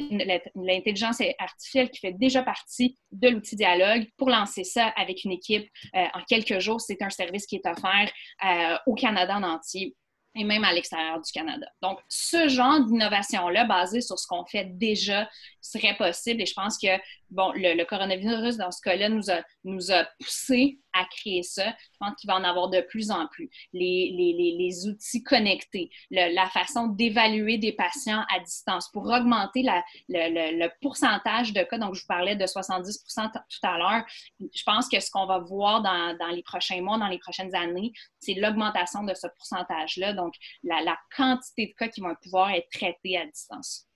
l'intelligence 0.55 1.21
artificielle 1.39 1.89
qui 1.89 1.99
fait 1.99 2.13
déjà 2.13 2.43
partie 2.43 2.97
de 3.11 3.29
l'outil 3.29 3.55
dialogue 3.55 4.07
pour 4.17 4.29
lancer 4.29 4.63
ça 4.63 4.87
avec 4.95 5.23
une 5.23 5.31
équipe 5.31 5.69
euh, 5.95 6.05
en 6.13 6.21
quelques 6.27 6.59
jours. 6.59 6.81
C'est 6.81 7.01
un 7.01 7.09
service 7.09 7.45
qui 7.45 7.55
est 7.55 7.67
offert 7.67 8.11
euh, 8.45 8.77
au 8.85 8.95
Canada 8.95 9.35
en 9.35 9.43
entier 9.43 9.95
et 10.35 10.43
même 10.43 10.63
à 10.65 10.73
l'extérieur 10.73 11.21
du 11.21 11.31
Canada. 11.31 11.65
Donc, 11.81 11.99
ce 12.09 12.49
genre 12.49 12.81
d'innovation-là, 12.81 13.63
basée 13.63 14.01
sur 14.01 14.19
ce 14.19 14.27
qu'on 14.27 14.45
fait 14.45 14.65
déjà, 14.65 15.29
serait 15.61 15.95
possible. 15.95 16.41
Et 16.41 16.45
je 16.45 16.53
pense 16.53 16.77
que, 16.77 16.89
bon, 17.29 17.53
le, 17.55 17.81
coronavirus, 17.85 18.57
dans 18.57 18.71
ce 18.71 18.81
cas-là, 18.81 19.07
nous 19.07 19.31
a, 19.31 19.41
nous 19.63 19.91
a 19.91 20.05
poussé 20.19 20.79
à 20.95 21.05
créer 21.05 21.43
ça. 21.43 21.67
Je 21.67 21.97
pense 21.99 22.15
qu'il 22.15 22.27
va 22.27 22.35
en 22.35 22.43
avoir 22.43 22.69
de 22.69 22.81
plus 22.81 23.11
en 23.11 23.27
plus. 23.27 23.49
Les, 23.73 24.13
les, 24.17 24.55
les, 24.57 24.87
outils 24.87 25.23
connectés, 25.23 25.89
la 26.09 26.47
façon 26.49 26.87
d'évaluer 26.87 27.57
des 27.57 27.73
patients 27.73 28.23
à 28.33 28.39
distance 28.39 28.89
pour 28.91 29.05
augmenter 29.05 29.61
la, 29.61 29.83
le, 30.09 30.57
le, 30.57 30.69
pourcentage 30.81 31.53
de 31.53 31.63
cas. 31.63 31.77
Donc, 31.77 31.95
je 31.95 32.01
vous 32.01 32.07
parlais 32.07 32.35
de 32.35 32.45
70% 32.45 33.31
tout 33.31 33.67
à 33.67 33.77
l'heure. 33.77 34.05
Je 34.39 34.63
pense 34.63 34.89
que 34.89 34.99
ce 34.99 35.11
qu'on 35.11 35.25
va 35.25 35.39
voir 35.39 35.81
dans, 35.81 36.17
dans, 36.17 36.27
les 36.27 36.43
prochains 36.43 36.81
mois, 36.81 36.97
dans 36.97 37.07
les 37.07 37.19
prochaines 37.19 37.53
années, 37.55 37.91
c'est 38.19 38.33
l'augmentation 38.33 39.03
de 39.03 39.13
ce 39.13 39.27
pourcentage-là. 39.27 40.13
Donc, 40.13 40.33
la, 40.63 40.81
la 40.81 40.97
quantité 41.15 41.67
de 41.67 41.73
cas 41.73 41.89
qui 41.89 42.01
vont 42.01 42.15
pouvoir 42.21 42.51
être 42.51 42.69
traités 42.69 43.17
à 43.17 43.25
distance. 43.25 43.87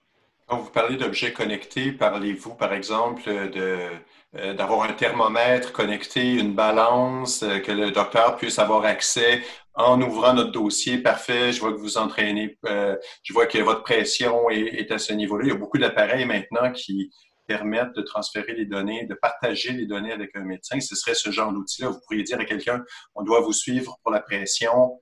Quand 0.49 0.57
vous 0.57 0.71
parlez 0.71 0.97
d'objets 0.97 1.31
connectés, 1.31 1.91
parlez-vous, 1.91 2.55
par 2.55 2.73
exemple, 2.73 3.21
euh, 3.27 4.53
d'avoir 4.55 4.81
un 4.81 4.93
thermomètre 4.93 5.71
connecté, 5.71 6.33
une 6.33 6.55
balance, 6.55 7.43
euh, 7.43 7.59
que 7.59 7.71
le 7.71 7.91
docteur 7.91 8.35
puisse 8.35 8.57
avoir 8.57 8.83
accès 8.83 9.43
en 9.75 10.01
ouvrant 10.01 10.33
notre 10.33 10.51
dossier. 10.51 10.97
Parfait, 10.97 11.53
je 11.53 11.59
vois 11.59 11.71
que 11.71 11.77
vous 11.77 11.99
entraînez, 11.99 12.57
euh, 12.65 12.95
je 13.21 13.31
vois 13.31 13.45
que 13.45 13.59
votre 13.59 13.83
pression 13.83 14.49
est, 14.49 14.91
à 14.91 14.97
ce 14.97 15.13
niveau-là. 15.13 15.45
Il 15.45 15.49
y 15.49 15.51
a 15.51 15.55
beaucoup 15.55 15.77
d'appareils 15.77 16.25
maintenant 16.25 16.71
qui 16.71 17.11
permettent 17.45 17.95
de 17.95 18.01
transférer 18.01 18.53
les 18.53 18.65
données, 18.65 19.05
de 19.05 19.13
partager 19.13 19.73
les 19.73 19.85
données 19.85 20.13
avec 20.13 20.35
un 20.35 20.43
médecin. 20.43 20.79
Ce 20.79 20.95
serait 20.95 21.13
ce 21.13 21.29
genre 21.29 21.53
d'outil-là. 21.53 21.89
Vous 21.89 21.99
pourriez 22.07 22.23
dire 22.23 22.39
à 22.39 22.45
quelqu'un, 22.45 22.83
on 23.13 23.21
doit 23.21 23.41
vous 23.41 23.53
suivre 23.53 23.99
pour 24.01 24.11
la 24.11 24.19
pression, 24.19 24.99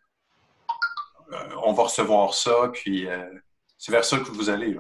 on 1.64 1.72
va 1.72 1.84
recevoir 1.84 2.34
ça, 2.34 2.70
puis 2.74 3.08
c'est 3.78 3.92
vers 3.94 4.06
ça 4.06 4.18
que 4.18 4.32
vous 4.32 4.50
allez. 4.50 4.78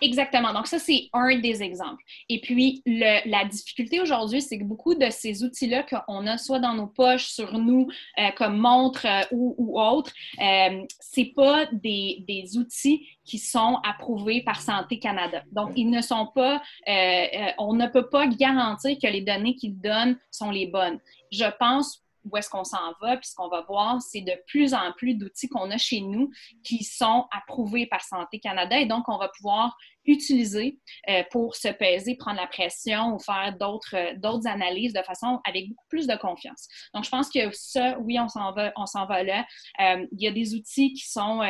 Exactement. 0.00 0.52
Donc, 0.52 0.66
ça, 0.66 0.78
c'est 0.78 1.08
un 1.12 1.38
des 1.38 1.62
exemples. 1.62 2.02
Et 2.28 2.40
puis, 2.40 2.82
la 2.86 3.44
difficulté 3.44 4.00
aujourd'hui, 4.00 4.40
c'est 4.40 4.58
que 4.58 4.64
beaucoup 4.64 4.94
de 4.94 5.10
ces 5.10 5.42
outils-là 5.42 5.84
qu'on 5.84 6.26
a 6.26 6.38
soit 6.38 6.60
dans 6.60 6.74
nos 6.74 6.86
poches, 6.86 7.26
sur 7.26 7.58
nous, 7.58 7.88
euh, 8.18 8.30
comme 8.36 8.58
montre 8.58 9.06
euh, 9.06 9.22
ou, 9.32 9.54
ou 9.58 9.80
autre, 9.80 10.12
euh, 10.40 10.84
c'est 11.00 11.32
pas 11.34 11.66
des, 11.72 12.24
des, 12.26 12.56
outils 12.56 13.06
qui 13.24 13.38
sont 13.38 13.78
approuvés 13.84 14.42
par 14.42 14.60
Santé 14.60 14.98
Canada. 14.98 15.42
Donc, 15.52 15.72
ils 15.76 15.90
ne 15.90 16.00
sont 16.00 16.26
pas, 16.34 16.62
euh, 16.88 17.26
on 17.58 17.74
ne 17.74 17.86
peut 17.86 18.08
pas 18.08 18.26
garantir 18.26 18.96
que 19.02 19.06
les 19.08 19.20
données 19.20 19.54
qu'ils 19.54 19.78
donnent 19.78 20.16
sont 20.30 20.50
les 20.50 20.66
bonnes. 20.66 20.98
Je 21.32 21.44
pense 21.58 22.02
où 22.30 22.36
est-ce 22.36 22.50
qu'on 22.50 22.64
s'en 22.64 22.92
va, 23.00 23.16
puis 23.16 23.28
ce 23.28 23.34
qu'on 23.34 23.48
va 23.48 23.62
voir, 23.62 24.00
c'est 24.00 24.20
de 24.20 24.34
plus 24.46 24.74
en 24.74 24.92
plus 24.92 25.14
d'outils 25.14 25.48
qu'on 25.48 25.70
a 25.70 25.78
chez 25.78 26.00
nous 26.00 26.30
qui 26.64 26.84
sont 26.84 27.26
approuvés 27.30 27.86
par 27.86 28.02
Santé 28.02 28.38
Canada 28.40 28.78
et 28.78 28.86
donc 28.86 29.08
on 29.08 29.18
va 29.18 29.28
pouvoir 29.28 29.76
utiliser 30.08 30.78
euh, 31.08 31.22
pour 31.30 31.54
se 31.54 31.68
peser, 31.68 32.16
prendre 32.16 32.40
la 32.40 32.46
pression 32.46 33.14
ou 33.14 33.18
faire 33.18 33.54
d'autres 33.58 33.94
euh, 33.94 34.14
d'autres 34.16 34.46
analyses 34.46 34.92
de 34.92 35.02
façon 35.02 35.40
avec 35.46 35.68
beaucoup 35.68 35.84
plus 35.88 36.06
de 36.06 36.16
confiance. 36.16 36.66
Donc 36.94 37.04
je 37.04 37.10
pense 37.10 37.28
que 37.28 37.50
ça, 37.52 37.98
oui, 38.00 38.18
on 38.18 38.28
s'en 38.28 38.52
va, 38.52 38.72
on 38.76 38.86
s'en 38.86 39.06
va 39.06 39.22
là. 39.22 39.44
Euh, 39.80 40.06
il 40.12 40.22
y 40.22 40.26
a 40.26 40.32
des 40.32 40.54
outils 40.54 40.92
qui 40.92 41.06
sont 41.06 41.40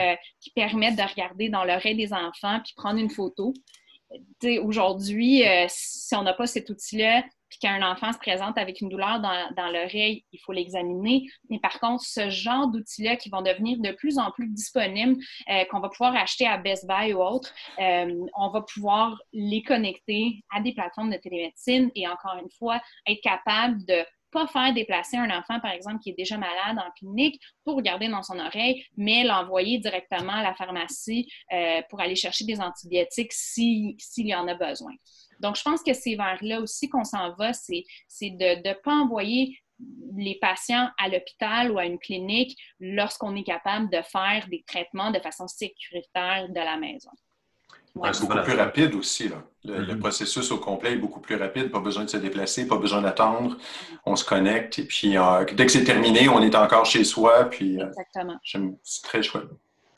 qui 0.41 0.51
permettent 0.51 0.97
de 0.97 1.03
regarder 1.03 1.49
dans 1.49 1.65
l'oreille 1.65 1.97
des 1.97 2.13
enfants 2.13 2.61
puis 2.65 2.73
prendre 2.77 2.99
une 2.99 3.11
photo. 3.11 3.55
Aujourd'hui, 4.63 5.43
si 5.69 6.15
on 6.15 6.23
n'a 6.23 6.33
pas 6.33 6.47
cet 6.47 6.71
outil-là, 6.71 7.23
puis 7.49 7.59
qu'un 7.61 7.83
enfant 7.83 8.13
se 8.13 8.19
présente 8.19 8.59
avec 8.59 8.81
une 8.81 8.89
douleur 8.89 9.21
dans, 9.21 9.51
dans 9.57 9.69
l'oreille, 9.69 10.25
il 10.33 10.39
faut 10.41 10.53
l'examiner. 10.53 11.27
Mais 11.49 11.59
par 11.59 11.81
contre, 11.81 12.05
ce 12.05 12.29
genre 12.31 12.69
d'outils-là 12.69 13.17
qui 13.17 13.31
vont 13.31 13.43
devenir 13.43 13.79
de 13.79 13.93
plus 13.93 14.19
en 14.19 14.31
plus 14.31 14.49
disponibles, 14.49 15.17
euh, 15.51 15.65
qu'on 15.71 15.81
va 15.81 15.89
pouvoir 15.89 16.15
acheter 16.17 16.47
à 16.47 16.59
Best 16.59 16.87
Buy 16.87 17.15
ou 17.15 17.23
autre, 17.23 17.53
euh, 17.79 18.27
on 18.37 18.51
va 18.51 18.63
pouvoir 18.63 19.21
les 19.33 19.63
connecter 19.63 20.43
à 20.51 20.61
des 20.61 20.75
plateformes 20.75 21.11
de 21.11 21.17
télémédecine 21.17 21.91
et 21.95 22.07
encore 22.07 22.37
une 22.41 22.51
fois, 22.59 22.81
être 23.07 23.23
capable 23.23 23.85
de 23.87 24.05
pas 24.31 24.47
faire 24.47 24.73
déplacer 24.75 25.17
un 25.17 25.31
enfant, 25.31 25.61
par 25.61 25.73
exemple, 25.73 26.01
qui 26.01 26.11
est 26.11 26.17
déjà 26.17 26.37
malade 26.37 26.79
en 26.79 26.91
clinique 26.93 27.41
pour 27.65 27.77
regarder 27.77 28.09
dans 28.09 28.23
son 28.23 28.39
oreille, 28.39 28.85
mais 28.97 29.25
l'envoyer 29.25 29.79
directement 29.79 30.35
à 30.35 30.43
la 30.43 30.55
pharmacie 30.55 31.29
euh, 31.53 31.83
pour 31.89 32.01
aller 32.01 32.17
chercher 32.17 32.45
des 32.45 32.61
antibiotiques 32.61 33.33
s'il 33.33 33.97
y 34.17 34.35
en 34.35 34.49
a 34.49 34.55
besoin. 34.55 34.93
Donc, 35.41 35.57
je 35.57 35.63
pense 35.63 35.83
que 35.83 35.93
c'est 35.93 36.17
vers 36.17 36.39
là 36.43 36.61
aussi 36.61 36.89
qu'on 36.89 37.05
s'en 37.05 37.35
va, 37.35 37.53
c'est 37.53 37.85
de 38.23 38.69
ne 38.69 38.75
pas 38.75 38.93
envoyer 38.93 39.57
les 40.17 40.39
patients 40.41 40.89
à 40.99 41.09
l'hôpital 41.09 41.71
ou 41.71 41.79
à 41.79 41.85
une 41.85 41.99
clinique 41.99 42.59
lorsqu'on 42.81 43.37
est 43.37 43.45
capable 43.45 43.91
de 43.91 44.03
faire 44.03 44.47
des 44.49 44.65
traitements 44.67 45.11
de 45.11 45.21
façon 45.21 45.47
sécuritaire 45.47 46.49
de 46.49 46.55
la 46.55 46.77
maison. 46.77 47.11
C'est 48.13 48.27
beaucoup 48.27 48.43
plus 48.43 48.55
rapide 48.55 48.95
aussi. 48.95 49.31
Le, 49.65 49.75
mm-hmm. 49.75 49.99
processus 49.99 50.51
au 50.51 50.59
complet 50.59 50.93
est 50.93 50.97
beaucoup 50.97 51.21
plus 51.21 51.37
rapide. 51.37 51.71
Pas 51.71 51.81
besoin 51.81 52.05
de 52.05 52.11
se 52.11 52.17
déplacer, 52.17 52.67
pas 52.67 52.79
besoin 52.79 53.03
d'attendre. 53.03 53.57
On 54.07 54.17
se 54.17 54.25
connecte 54.25 54.79
et 54.79 54.85
puis 54.85 55.17
euh, 55.17 55.45
dès 55.53 55.67
que 55.67 55.73
c'est 55.73 55.85
terminé, 55.85 56.29
on 56.29 56.43
est 56.43 56.55
encore 56.55 56.87
chez 56.87 57.05
soi. 57.05 57.45
Puis, 57.45 57.81
euh, 57.81 57.87
Exactement. 57.87 58.39
c'est 58.83 59.03
très 59.03 59.23
chouette. 59.23 59.49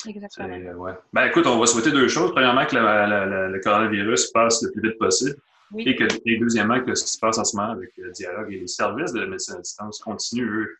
Exactement. 0.09 0.49
Ouais. 0.79 0.93
Ben, 1.13 1.27
écoute, 1.27 1.47
on 1.47 1.59
va 1.59 1.67
souhaiter 1.67 1.91
deux 1.91 2.09
choses. 2.09 2.33
Premièrement, 2.33 2.65
que 2.65 2.77
le 2.77 3.61
coronavirus 3.61 4.29
passe 4.33 4.63
le 4.63 4.71
plus 4.73 4.89
vite 4.89 4.99
possible. 4.99 5.37
Et, 5.79 5.95
que, 5.95 6.05
deuxièmement, 6.39 6.81
que 6.81 6.95
ce 6.95 7.05
qui 7.05 7.13
se 7.13 7.19
passe 7.19 7.39
en 7.39 7.45
ce 7.45 7.57
moment 7.57 7.71
avec 7.71 7.91
le 7.97 8.11
dialogue 8.11 8.53
et 8.53 8.59
les 8.59 8.67
services 8.67 9.13
de 9.13 9.25
médecine 9.25 9.55
à 9.55 9.61
distance 9.61 10.01
continuent, 10.01 10.65
eux, 10.65 10.77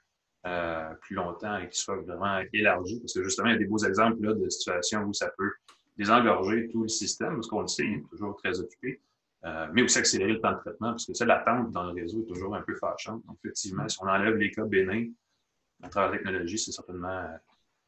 euh, 0.47 0.95
plus 1.03 1.15
longtemps 1.15 1.59
et 1.59 1.69
qu'ils 1.69 1.75
soient 1.75 2.01
vraiment 2.01 2.41
élargis. 2.53 2.99
Parce 2.99 3.13
que 3.13 3.23
justement, 3.23 3.49
il 3.49 3.53
y 3.53 3.55
a 3.57 3.59
des 3.59 3.67
beaux 3.67 3.79
exemples 3.79 4.23
là, 4.23 4.33
de 4.33 4.49
situations 4.49 5.03
où 5.03 5.13
ça 5.13 5.31
peut 5.37 5.53
désengorger 6.01 6.69
tout 6.71 6.83
le 6.83 6.89
système, 6.89 7.35
parce 7.35 7.47
qu'on 7.47 7.61
le 7.61 7.69
sait, 7.69 7.85
il 7.85 7.99
est 7.99 8.09
toujours 8.11 8.35
très 8.37 8.59
occupé. 8.59 9.01
Euh, 9.45 9.69
mais 9.73 9.83
aussi 9.83 9.99
accélérer 9.99 10.33
le 10.33 10.41
temps 10.41 10.53
de 10.53 10.59
traitement, 10.59 10.91
parce 10.91 11.07
que 11.07 11.15
ça, 11.15 11.25
l'attente 11.25 11.71
dans 11.73 11.85
le 11.85 11.93
réseau 11.95 12.21
est 12.23 12.27
toujours 12.27 12.55
un 12.55 12.61
peu 12.61 12.75
fâchante. 12.75 13.25
Donc, 13.27 13.39
effectivement, 13.43 13.89
si 13.89 13.97
on 14.03 14.07
enlève 14.07 14.35
les 14.37 14.51
cas 14.51 14.65
bénins 14.65 15.07
à 15.83 15.89
travers 15.89 16.11
la 16.11 16.19
technologie, 16.19 16.59
c'est 16.59 16.73
certainement 16.73 17.27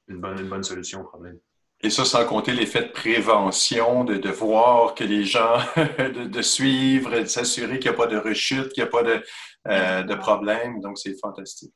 une 0.09 0.19
bonne, 0.19 0.39
une 0.39 0.49
bonne 0.49 0.63
solution 0.63 1.03
au 1.03 1.05
problème. 1.05 1.39
Et 1.83 1.91
ça, 1.91 2.07
sans 2.07 2.25
compter 2.25 2.53
l'effet 2.53 2.85
de 2.85 2.93
prévention, 2.93 4.05
de, 4.05 4.15
de 4.15 4.31
voir 4.31 4.95
que 4.95 5.05
les 5.05 5.25
gens, 5.25 5.57
de, 5.77 6.27
de 6.27 6.43
suivre, 6.43 7.21
de 7.21 7.27
s'assurer 7.27 7.79
qu'il 7.79 7.91
n'y 7.91 7.97
a 7.97 7.99
pas 7.99 8.07
de 8.07 8.17
rechute, 8.17 8.73
qu'il 8.73 8.83
n'y 8.83 8.89
a 8.89 8.91
pas 8.91 9.03
de, 9.03 9.23
euh, 9.69 10.03
de 10.05 10.15
problème. 10.15 10.81
Donc, 10.81 10.99
c'est 10.99 11.19
fantastique. 11.19 11.75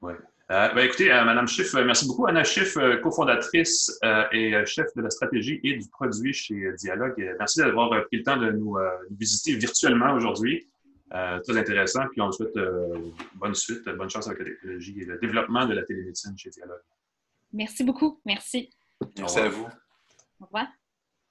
Oui. 0.00 0.14
Euh, 0.50 0.68
ben, 0.74 0.84
écoutez, 0.84 1.10
euh, 1.10 1.24
Madame 1.24 1.48
Schiff, 1.48 1.74
euh, 1.74 1.84
merci 1.84 2.06
beaucoup. 2.06 2.26
Anna 2.26 2.44
Schiff, 2.44 2.76
cofondatrice 3.02 3.98
et 4.32 4.54
chef 4.66 4.94
de 4.94 5.00
la 5.00 5.08
stratégie 5.08 5.58
et 5.64 5.76
du 5.76 5.88
produit 5.88 6.34
chez 6.34 6.72
Dialogue. 6.78 7.34
Merci 7.38 7.60
d'avoir 7.60 7.88
pris 8.06 8.18
le 8.18 8.22
temps 8.22 8.36
de 8.36 8.50
nous, 8.50 8.76
visiter 9.10 9.54
virtuellement 9.54 10.12
aujourd'hui. 10.12 10.68
très 11.10 11.56
intéressant. 11.56 12.02
Puis 12.10 12.20
on 12.20 12.26
vous 12.26 12.32
souhaite 12.32 12.58
bonne 13.36 13.54
suite, 13.54 13.84
bonne 13.84 14.10
chance 14.10 14.26
avec 14.26 14.40
la 14.40 14.44
technologie 14.44 15.00
et 15.00 15.04
le 15.06 15.18
développement 15.18 15.64
de 15.66 15.74
la 15.74 15.82
télémédecine 15.82 16.36
chez 16.36 16.50
Dialogue. 16.50 16.82
Merci 17.52 17.84
beaucoup. 17.84 18.20
Merci. 18.26 18.70
Merci 19.16 19.38
à 19.38 19.48
vous. 19.48 19.68
Au 20.40 20.44
revoir. 20.44 20.66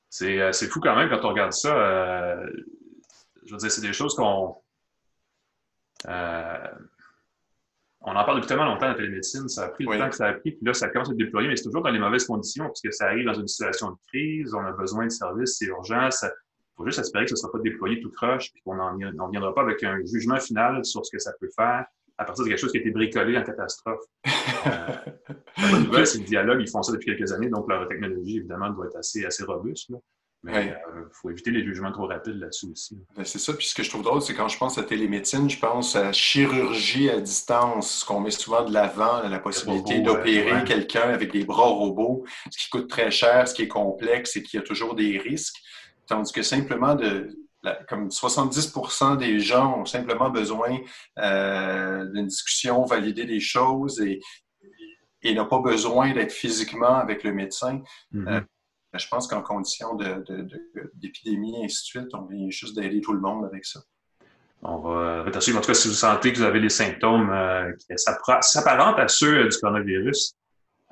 C'est 0.09 0.67
fou 0.69 0.79
quand 0.79 0.95
même 0.95 1.09
quand 1.09 1.23
on 1.23 1.29
regarde 1.29 1.53
ça. 1.53 2.41
je 3.45 3.51
veux 3.51 3.57
dire, 3.57 3.71
c'est 3.71 3.81
des 3.81 3.93
choses 3.93 4.15
qu'on. 4.15 4.55
On 8.03 8.11
en 8.11 8.23
parle 8.25 8.37
depuis 8.37 8.49
tellement 8.49 8.65
longtemps, 8.65 8.87
la 8.87 8.95
télémédecine. 8.95 9.47
Ça 9.47 9.65
a 9.65 9.69
pris 9.69 9.85
le 9.85 9.97
temps 9.97 10.09
que 10.09 10.15
ça 10.15 10.27
a 10.27 10.33
pris, 10.33 10.51
puis 10.51 10.65
là, 10.65 10.73
ça 10.73 10.89
commence 10.89 11.09
à 11.09 11.11
être 11.11 11.17
déployé, 11.17 11.47
mais 11.47 11.55
c'est 11.55 11.63
toujours 11.63 11.83
dans 11.83 11.89
les 11.89 11.99
mauvaises 11.99 12.25
conditions, 12.25 12.65
parce 12.65 12.81
que 12.81 12.91
ça 12.91 13.05
arrive 13.05 13.25
dans 13.25 13.33
une 13.33 13.47
situation 13.47 13.91
de 13.91 13.97
crise, 14.07 14.53
on 14.53 14.65
a 14.65 14.71
besoin 14.71 15.05
de 15.05 15.11
services, 15.11 15.57
c'est 15.57 15.65
urgent. 15.65 16.09
Il 16.11 16.29
faut 16.75 16.85
juste 16.85 16.99
espérer 16.99 17.25
que 17.25 17.29
ce 17.29 17.35
ne 17.35 17.39
sera 17.39 17.51
pas 17.51 17.59
déployé 17.59 18.01
tout 18.01 18.09
croche, 18.09 18.51
puis 18.51 18.61
qu'on 18.63 18.75
n'en 18.75 19.29
viendra 19.29 19.53
pas 19.53 19.61
avec 19.61 19.83
un 19.83 19.99
jugement 20.05 20.39
final 20.39 20.83
sur 20.83 21.05
ce 21.05 21.11
que 21.11 21.19
ça 21.19 21.31
peut 21.39 21.49
faire 21.55 21.85
à 22.17 22.25
partir 22.25 22.43
de 22.43 22.49
quelque 22.49 22.59
chose 22.59 22.71
qui 22.71 22.77
a 22.77 22.81
été 22.81 22.91
bricolé 22.91 23.37
en 23.37 23.43
catastrophe. 23.43 24.03
Euh, 24.67 26.05
c'est 26.05 26.19
le 26.19 26.25
dialogue, 26.25 26.61
ils 26.61 26.69
font 26.69 26.83
ça 26.83 26.91
depuis 26.91 27.15
quelques 27.15 27.31
années, 27.31 27.49
donc 27.49 27.67
leur 27.67 27.87
technologie, 27.87 28.37
évidemment, 28.37 28.69
doit 28.69 28.85
être 28.87 28.97
assez, 28.97 29.25
assez 29.25 29.43
robuste. 29.43 29.91
Mais 30.45 30.65
il 30.65 30.71
euh, 30.71 31.05
faut 31.13 31.29
éviter 31.29 31.51
les 31.51 31.63
jugements 31.63 31.91
trop 31.93 32.05
rapides 32.05 32.37
là-dessus 32.37 32.67
aussi. 32.71 32.99
Ben, 33.15 33.23
c'est 33.23 33.39
ça. 33.39 33.53
Puis 33.53 33.67
ce 33.67 33.75
que 33.75 33.81
je 33.81 33.89
trouve 33.89 34.03
drôle, 34.03 34.21
c'est 34.21 34.33
quand 34.33 34.49
je 34.49 34.57
pense 34.57 34.77
à 34.77 34.83
télémédecine, 34.83 35.49
je 35.49 35.57
pense 35.57 35.95
à 35.95 36.11
chirurgie 36.11 37.09
à 37.09 37.21
distance, 37.21 37.99
ce 37.99 38.05
qu'on 38.05 38.19
met 38.19 38.31
souvent 38.31 38.65
de 38.65 38.73
l'avant, 38.73 39.21
la 39.27 39.39
possibilité 39.39 40.01
d'opérer 40.01 40.65
quelqu'un 40.65 41.09
avec 41.09 41.31
des 41.31 41.45
bras 41.45 41.67
robots, 41.67 42.25
ce 42.51 42.57
qui 42.57 42.69
coûte 42.69 42.89
très 42.89 43.09
cher, 43.09 43.47
ce 43.47 43.53
qui 43.53 43.61
est 43.61 43.67
complexe 43.69 44.35
et 44.35 44.43
qui 44.43 44.57
a 44.57 44.61
toujours 44.61 44.95
des 44.95 45.17
risques. 45.17 45.55
Tandis 46.07 46.33
que 46.33 46.43
simplement 46.43 46.95
de, 46.95 47.29
comme 47.87 48.09
70% 48.09 49.17
des 49.17 49.39
gens 49.39 49.79
ont 49.79 49.85
simplement 49.85 50.29
besoin 50.29 50.77
euh, 51.19 52.05
d'une 52.11 52.27
discussion, 52.27 52.83
valider 52.83 53.23
des 53.23 53.39
choses 53.39 54.01
et, 54.01 54.19
et 55.21 55.33
n'ont 55.33 55.47
pas 55.47 55.59
besoin 55.59 56.11
d'être 56.13 56.33
physiquement 56.33 56.95
avec 56.95 57.23
le 57.23 57.33
médecin. 57.33 57.81
Mm-hmm. 58.13 58.27
Euh, 58.27 58.41
je 58.99 59.07
pense 59.07 59.27
qu'en 59.27 59.41
condition 59.41 59.95
d'épidémie 60.95 61.61
et 61.61 61.65
ainsi 61.65 61.83
de 61.83 62.01
suite, 62.01 62.13
on 62.13 62.25
vient 62.25 62.49
juste 62.49 62.75
d'aider 62.75 63.01
tout 63.01 63.13
le 63.13 63.19
monde 63.19 63.45
avec 63.45 63.65
ça. 63.65 63.81
On 64.61 64.77
va 64.77 65.41
suivre. 65.41 65.57
En 65.57 65.61
tout 65.61 65.67
cas, 65.67 65.73
si 65.73 65.87
vous 65.87 65.93
sentez 65.93 66.31
que 66.31 66.37
vous 66.37 66.43
avez 66.43 66.59
les 66.59 66.69
symptômes 66.69 67.29
euh, 67.31 67.73
qui 67.73 67.87
s'apparentent 67.97 68.99
à 68.99 69.07
ceux 69.07 69.49
du 69.49 69.57
coronavirus, 69.57 70.35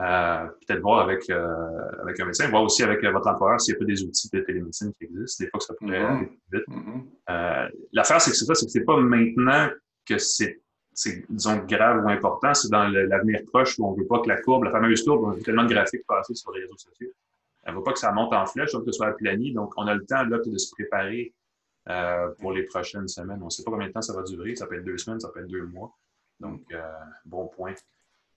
euh, 0.02 0.46
peut-être 0.68 0.82
voir 0.82 1.02
avec, 1.02 1.30
euh, 1.30 1.48
avec 2.02 2.20
un 2.20 2.26
médecin, 2.26 2.50
voir 2.50 2.64
aussi 2.64 2.84
avec 2.84 3.04
votre 3.06 3.28
employeur 3.28 3.62
s'il 3.62 3.76
n'y 3.76 3.78
a 3.78 3.80
pas 3.80 3.86
des 3.86 4.04
outils 4.04 4.30
de 4.34 4.40
télémédecine 4.42 4.92
qui 4.96 5.06
existent. 5.06 5.44
Des 5.44 5.50
fois 5.50 5.60
que 5.60 5.66
ça 5.66 5.74
pourrait 5.76 6.02
mm-hmm. 6.02 6.18
aller 6.18 6.40
vite. 6.52 6.64
Mm-hmm. 6.68 7.70
L'affaire, 7.94 8.20
c'est 8.20 8.32
que 8.32 8.38
c'est 8.38 8.46
ça, 8.46 8.56
c'est 8.56 8.66
que 8.66 8.72
c'est 8.72 8.84
pas 8.84 8.98
maintenant 8.98 9.70
que 10.06 10.18
c'est 10.18 10.62
disons, 11.30 11.58
grave 11.66 12.04
ou 12.04 12.10
important, 12.10 12.54
c'est 12.54 12.70
dans 12.70 12.88
l'avenir 12.88 13.42
proche 13.48 13.80
où 13.80 13.88
on 13.88 13.94
ne 13.94 14.02
veut 14.02 14.08
pas 14.08 14.20
que 14.20 14.28
la 14.28 14.42
courbe, 14.42 14.64
la 14.66 14.72
fameuse 14.72 15.04
courbe, 15.04 15.24
on 15.24 15.32
a 15.32 15.44
tellement 15.44 15.64
de 15.64 15.74
graphiques 15.74 16.06
passer 16.06 16.36
sur 16.36 16.52
les 16.52 16.62
réseaux 16.62 16.78
sociaux. 16.78 17.12
Elle 17.64 17.74
ne 17.74 17.78
veut 17.78 17.84
pas 17.84 17.94
que 17.94 18.00
ça 18.00 18.12
monte 18.12 18.34
en 18.34 18.46
flèche, 18.46 18.72
donc 18.72 18.86
que 18.86 18.92
ce 18.92 18.98
soit 18.98 19.08
aplani. 19.08 19.54
Donc, 19.54 19.74
on 19.78 19.88
a 19.88 19.94
le 19.94 20.06
temps 20.06 20.24
là, 20.24 20.40
de 20.40 20.58
se 20.58 20.72
préparer 20.72 21.34
euh, 21.90 22.30
pour 22.40 22.52
les 22.54 22.64
prochaines 22.64 23.08
semaines. 23.08 23.42
On 23.42 23.46
ne 23.46 23.50
sait 23.50 23.64
pas 23.64 23.72
combien 23.72 23.88
de 23.88 23.94
temps 23.94 24.02
ça 24.02 24.14
va 24.14 24.24
durer. 24.24 24.56
Ça 24.56 24.68
peut 24.68 24.76
être 24.78 24.86
deux 24.86 24.98
semaines, 24.98 25.20
ça 25.20 25.30
peut 25.30 25.42
être 25.42 25.50
deux 25.50 25.66
mois. 25.66 25.96
Donc, 26.40 26.62
euh, 26.74 26.82
bon 27.26 27.48
point. 27.48 27.74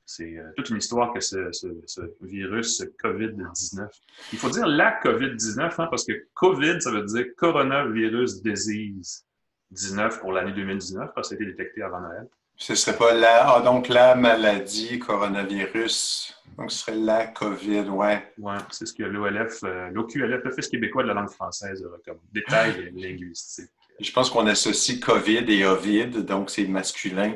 C'est 0.06 0.36
euh, 0.36 0.50
toute 0.56 0.68
une 0.68 0.76
histoire 0.76 1.14
que 1.14 1.20
ce, 1.20 1.50
ce, 1.52 2.00
virus, 2.20 2.76
ce 2.76 2.84
COVID-19. 2.84 3.88
Il 4.32 4.38
faut 4.38 4.50
dire 4.50 4.66
la 4.66 5.00
COVID-19, 5.00 5.60
hein, 5.60 5.86
parce 5.90 6.04
que 6.04 6.26
COVID, 6.34 6.82
ça 6.82 6.90
veut 6.90 7.04
dire 7.04 7.26
Coronavirus 7.36 8.42
Disease 8.42 9.24
19 9.70 10.20
pour 10.20 10.32
l'année 10.32 10.52
2019, 10.52 11.12
parce 11.14 11.30
que 11.30 11.34
ça 11.34 11.40
a 11.40 11.42
été 11.42 11.50
détecté 11.50 11.82
avant 11.82 12.00
Noël. 12.00 12.28
Ce 12.56 12.74
serait 12.74 12.96
pas 12.96 13.12
la, 13.14 13.54
ah, 13.54 13.60
donc 13.60 13.88
la 13.88 14.14
maladie 14.14 14.98
coronavirus. 14.98 16.34
Donc, 16.56 16.70
ce 16.70 16.78
serait 16.78 16.96
la 16.96 17.26
COVID, 17.26 17.88
ouais. 17.88 18.32
Ouais, 18.38 18.56
c'est 18.70 18.86
ce 18.86 18.92
que 18.92 19.02
l'OLF, 19.02 19.64
euh, 19.64 19.90
l'OQLF, 19.90 20.44
l'Office 20.44 20.68
québécois 20.68 21.02
de 21.02 21.08
la 21.08 21.14
langue 21.14 21.30
française, 21.30 21.84
comme 22.06 22.18
détail 22.32 22.92
linguistique. 22.94 23.70
Je 24.00 24.12
pense 24.12 24.30
qu'on 24.30 24.46
associe 24.46 25.00
COVID 25.00 25.44
et 25.48 25.64
Ovid, 25.64 26.24
donc 26.24 26.50
c'est 26.50 26.66
masculin. 26.66 27.34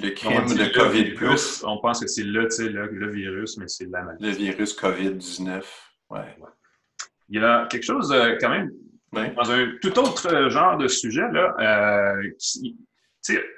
Le 0.00 0.10
crime 0.10 0.46
de 0.46 0.72
COVID 0.72 1.14
plus. 1.14 1.62
On 1.64 1.78
pense 1.78 2.00
que 2.00 2.06
c'est 2.06 2.22
le, 2.22 2.48
le, 2.48 2.86
le 2.86 3.10
virus, 3.12 3.58
mais 3.58 3.68
c'est 3.68 3.84
la 3.84 4.02
maladie. 4.02 4.24
Le 4.24 4.30
virus 4.30 4.74
COVID-19, 4.74 5.62
ouais. 6.10 6.36
Il 7.28 7.40
y 7.40 7.44
a 7.44 7.66
quelque 7.70 7.84
chose 7.84 8.10
euh, 8.12 8.36
quand 8.40 8.50
même, 8.50 8.70
dans 9.12 9.50
un 9.50 9.72
tout 9.82 9.98
autre 9.98 10.48
genre 10.48 10.78
de 10.78 10.88
sujet, 10.88 11.28
là, 11.32 11.54
euh, 11.60 12.30
qui, 12.38 12.76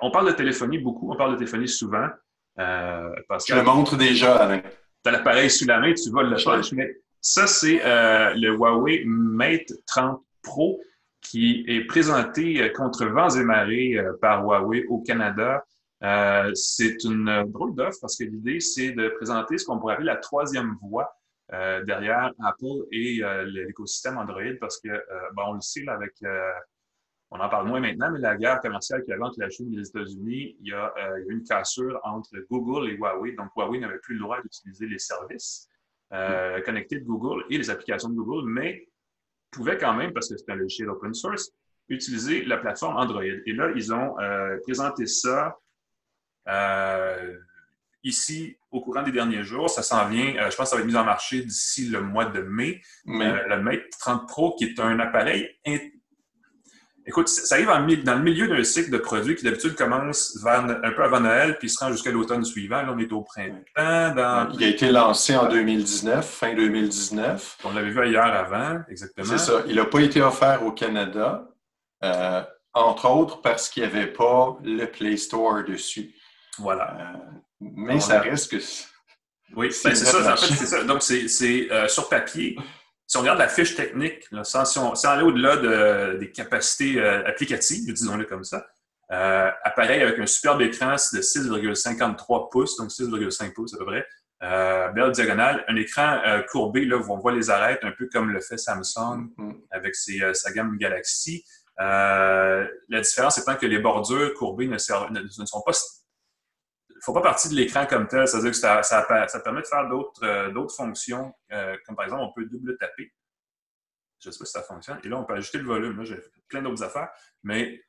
on 0.00 0.10
parle 0.10 0.28
de 0.28 0.32
téléphonie 0.32 0.78
beaucoup, 0.78 1.12
on 1.12 1.16
parle 1.16 1.32
de 1.32 1.38
téléphonie 1.38 1.68
souvent. 1.68 2.08
Euh, 2.58 3.10
parce 3.28 3.48
Je 3.48 3.54
le 3.54 3.62
montre 3.62 3.96
déjà, 3.96 4.36
Alain. 4.36 4.60
Tu 4.60 5.08
as 5.08 5.10
l'appareil 5.10 5.50
sous 5.50 5.66
la 5.66 5.80
main, 5.80 5.92
tu 5.92 6.10
voles 6.10 6.30
le 6.30 6.42
poche, 6.42 6.72
mais 6.72 6.96
ça, 7.20 7.46
c'est 7.46 7.84
euh, 7.84 8.34
le 8.34 8.50
Huawei 8.50 9.02
Mate 9.06 9.72
30 9.86 10.22
Pro 10.42 10.80
qui 11.20 11.64
est 11.66 11.84
présenté 11.86 12.62
euh, 12.62 12.68
contre 12.68 13.06
vents 13.06 13.30
et 13.30 13.42
marées 13.42 13.96
par 14.20 14.44
Huawei 14.44 14.84
au 14.88 15.00
Canada. 15.00 15.64
c'est 16.54 17.02
une 17.04 17.44
drôle 17.48 17.74
d'offre 17.74 17.98
parce 18.00 18.16
que 18.16 18.24
l'idée, 18.24 18.60
c'est 18.60 18.92
de 18.92 19.08
présenter 19.08 19.58
ce 19.58 19.64
qu'on 19.64 19.78
pourrait 19.78 19.94
appeler 19.94 20.06
la 20.06 20.16
troisième 20.16 20.76
voie 20.82 21.10
derrière 21.86 22.32
Apple 22.44 22.86
et 22.90 23.22
l'écosystème 23.46 24.18
Android 24.18 24.42
parce 24.60 24.80
que, 24.80 24.88
ben, 24.88 25.42
on 25.46 25.52
le 25.54 25.60
sait, 25.60 25.86
avec 25.88 26.14
on 27.34 27.40
en 27.40 27.48
parle 27.48 27.66
moins 27.66 27.80
maintenant, 27.80 28.12
mais 28.12 28.20
la 28.20 28.36
guerre 28.36 28.60
commerciale 28.60 29.02
qu'il 29.02 29.10
y 29.10 29.14
avait 29.14 29.24
entre 29.24 29.40
la 29.40 29.50
Chine 29.50 29.72
et 29.74 29.76
les 29.76 29.88
États-Unis, 29.88 30.56
il 30.60 30.68
y 30.68 30.72
a 30.72 30.94
euh, 30.96 31.16
eu 31.26 31.32
une 31.32 31.42
cassure 31.42 31.98
entre 32.04 32.30
Google 32.48 32.88
et 32.90 32.92
Huawei. 32.94 33.32
Donc, 33.32 33.48
Huawei 33.56 33.80
n'avait 33.80 33.98
plus 33.98 34.14
le 34.14 34.20
droit 34.20 34.40
d'utiliser 34.40 34.86
les 34.86 35.00
services 35.00 35.68
euh, 36.12 36.60
connectés 36.60 37.00
de 37.00 37.04
Google 37.04 37.44
et 37.50 37.58
les 37.58 37.70
applications 37.70 38.08
de 38.08 38.14
Google, 38.14 38.48
mais 38.48 38.86
pouvait 39.50 39.76
quand 39.76 39.94
même, 39.94 40.12
parce 40.12 40.28
que 40.28 40.36
c'est 40.36 40.48
un 40.48 40.54
logiciel 40.54 40.88
open 40.90 41.12
source, 41.12 41.50
utiliser 41.88 42.44
la 42.44 42.56
plateforme 42.56 42.96
Android. 42.96 43.24
Et 43.24 43.52
là, 43.52 43.72
ils 43.74 43.92
ont 43.92 44.16
euh, 44.20 44.56
présenté 44.62 45.06
ça 45.06 45.58
ici 48.04 48.56
au 48.70 48.80
courant 48.80 49.02
des 49.02 49.10
derniers 49.10 49.42
jours. 49.42 49.68
Ça 49.68 49.82
s'en 49.82 50.08
vient, 50.08 50.34
je 50.34 50.56
pense 50.56 50.56
que 50.56 50.64
ça 50.66 50.76
va 50.76 50.82
être 50.82 50.86
mis 50.86 50.94
en 50.94 51.04
marché 51.04 51.42
d'ici 51.42 51.88
le 51.88 52.00
mois 52.00 52.26
de 52.26 52.42
mai. 52.42 52.80
le 53.06 53.56
Mate 53.60 53.90
30 53.98 54.28
Pro, 54.28 54.54
qui 54.54 54.66
est 54.66 54.78
un 54.78 55.00
appareil 55.00 55.48
Écoute, 57.06 57.28
ça 57.28 57.56
arrive 57.56 58.02
dans 58.02 58.14
le 58.14 58.22
milieu 58.22 58.48
d'un 58.48 58.64
cycle 58.64 58.90
de 58.90 58.96
produits 58.96 59.36
qui 59.36 59.44
d'habitude 59.44 59.74
commence 59.74 60.38
vers, 60.42 60.64
un 60.64 60.90
peu 60.90 61.04
avant 61.04 61.20
Noël 61.20 61.58
puis 61.58 61.68
se 61.68 61.78
rend 61.78 61.92
jusqu'à 61.92 62.10
l'automne 62.10 62.44
suivant. 62.44 62.80
Là, 62.82 62.94
on 62.94 62.98
est 62.98 63.12
au 63.12 63.20
printemps. 63.20 63.60
Il 64.54 64.64
a 64.64 64.66
été 64.66 64.90
lancé 64.90 65.36
en 65.36 65.46
2019, 65.48 66.26
fin 66.26 66.54
2019. 66.54 67.58
On 67.64 67.72
l'avait 67.74 67.90
vu 67.90 68.00
ailleurs 68.00 68.24
avant, 68.24 68.80
exactement. 68.88 69.26
C'est 69.26 69.38
ça. 69.38 69.62
Il 69.66 69.76
n'a 69.76 69.84
pas 69.84 70.00
été 70.00 70.22
offert 70.22 70.64
au 70.64 70.72
Canada, 70.72 71.46
euh, 72.02 72.42
entre 72.72 73.10
autres 73.10 73.42
parce 73.42 73.68
qu'il 73.68 73.82
n'y 73.82 73.90
avait 73.90 74.06
pas 74.06 74.56
le 74.64 74.86
Play 74.86 75.18
Store 75.18 75.62
dessus. 75.62 76.14
Voilà. 76.58 76.96
Euh, 76.98 77.18
mais 77.60 78.00
ça 78.00 78.20
reste 78.20 78.50
que. 78.50 78.56
Oui, 79.56 79.68
ben, 79.68 79.72
c'est 79.72 79.94
ça. 79.94 80.32
En 80.32 80.36
fait, 80.36 80.54
c'est 80.54 80.66
ça. 80.66 80.84
Donc, 80.84 81.02
c'est 81.02 81.70
euh, 81.70 81.86
sur 81.86 82.08
papier 82.08 82.56
si 83.06 83.16
on 83.16 83.20
regarde 83.20 83.38
la 83.38 83.48
fiche 83.48 83.74
technique, 83.74 84.28
sans, 84.42 85.04
aller 85.04 85.22
au-delà 85.22 86.14
des 86.16 86.30
capacités 86.30 87.00
euh, 87.00 87.26
applicatives, 87.26 87.92
disons-le 87.92 88.24
comme 88.24 88.44
ça, 88.44 88.66
euh, 89.12 89.50
appareil 89.62 90.02
avec 90.02 90.18
un 90.18 90.26
superbe 90.26 90.62
écran 90.62 90.92
de 90.92 91.20
6,53 91.20 92.50
pouces, 92.50 92.76
donc 92.78 92.90
6,5 92.90 93.52
pouces 93.52 93.74
à 93.74 93.78
peu 93.78 93.84
près, 93.84 94.06
euh, 94.42 94.88
belle 94.90 95.12
diagonale, 95.12 95.64
un 95.68 95.76
écran 95.76 96.20
courbé, 96.50 96.86
là, 96.86 96.96
où 96.96 97.12
on 97.12 97.18
voit 97.18 97.32
les 97.32 97.50
arêtes, 97.50 97.80
un 97.82 97.92
peu 97.92 98.08
comme 98.10 98.30
le 98.30 98.40
fait 98.40 98.56
Samsung 98.56 99.28
mm-hmm. 99.36 99.54
avec 99.70 99.94
sa 99.94 100.52
gamme 100.52 100.76
Galaxy. 100.78 101.44
la 101.78 102.66
différence 103.02 103.36
étant 103.36 103.56
que 103.56 103.66
les 103.66 103.78
bordures 103.78 104.32
courbées 104.34 104.66
ne, 104.66 104.74
ne 104.74 105.46
sont 105.46 105.62
pas 105.64 105.72
font 107.04 107.12
pas 107.12 107.20
partie 107.20 107.48
de 107.48 107.54
l'écran 107.54 107.86
comme 107.86 108.08
tel. 108.08 108.26
C'est-à-dire 108.26 108.50
que 108.50 108.56
ça, 108.56 108.82
ça, 108.82 109.02
permet 109.02 109.62
de 109.62 109.66
faire 109.66 109.88
d'autres 109.88 110.24
euh, 110.24 110.68
fonctions, 110.68 111.32
euh, 111.52 111.76
comme 111.86 111.96
par 111.96 112.06
exemple, 112.06 112.22
on 112.22 112.32
peut 112.32 112.46
double 112.46 112.76
taper. 112.78 113.12
Je 114.20 114.30
ne 114.30 114.32
sais 114.32 114.38
pas 114.38 114.44
si 114.46 114.52
ça 114.52 114.62
fonctionne. 114.62 114.98
Et 115.04 115.08
là, 115.08 115.18
on 115.18 115.24
peut 115.24 115.34
ajouter 115.34 115.58
le 115.58 115.64
volume. 115.64 115.98
Là, 115.98 116.04
j'ai 116.04 116.18
plein 116.48 116.62
d'autres 116.62 116.82
affaires. 116.82 117.10
Mais 117.42 117.82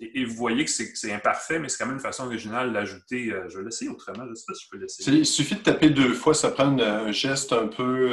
et, 0.00 0.24
vous 0.24 0.34
voyez 0.34 0.64
que 0.64 0.70
c'est 0.70 1.12
imparfait, 1.12 1.58
mais 1.58 1.68
c'est 1.68 1.78
quand 1.78 1.86
même 1.86 1.96
une 1.96 2.00
façon 2.00 2.24
originale 2.24 2.72
d'ajouter. 2.72 3.30
Euh, 3.30 3.46
je 3.50 3.58
vais 3.58 3.64
l'essayer 3.64 3.90
autrement. 3.90 4.24
Je 4.24 4.30
ne 4.30 4.34
sais 4.34 4.44
pas 4.46 4.54
si 4.54 4.64
je 4.64 4.70
peux 4.70 4.78
l'essayer. 4.78 5.18
Il 5.18 5.26
suffit 5.26 5.56
de 5.56 5.60
taper 5.60 5.90
deux 5.90 6.14
fois. 6.14 6.32
Ça 6.32 6.50
prend 6.50 6.78
un 6.78 7.12
geste 7.12 7.52
un 7.52 7.68
peu. 7.68 8.12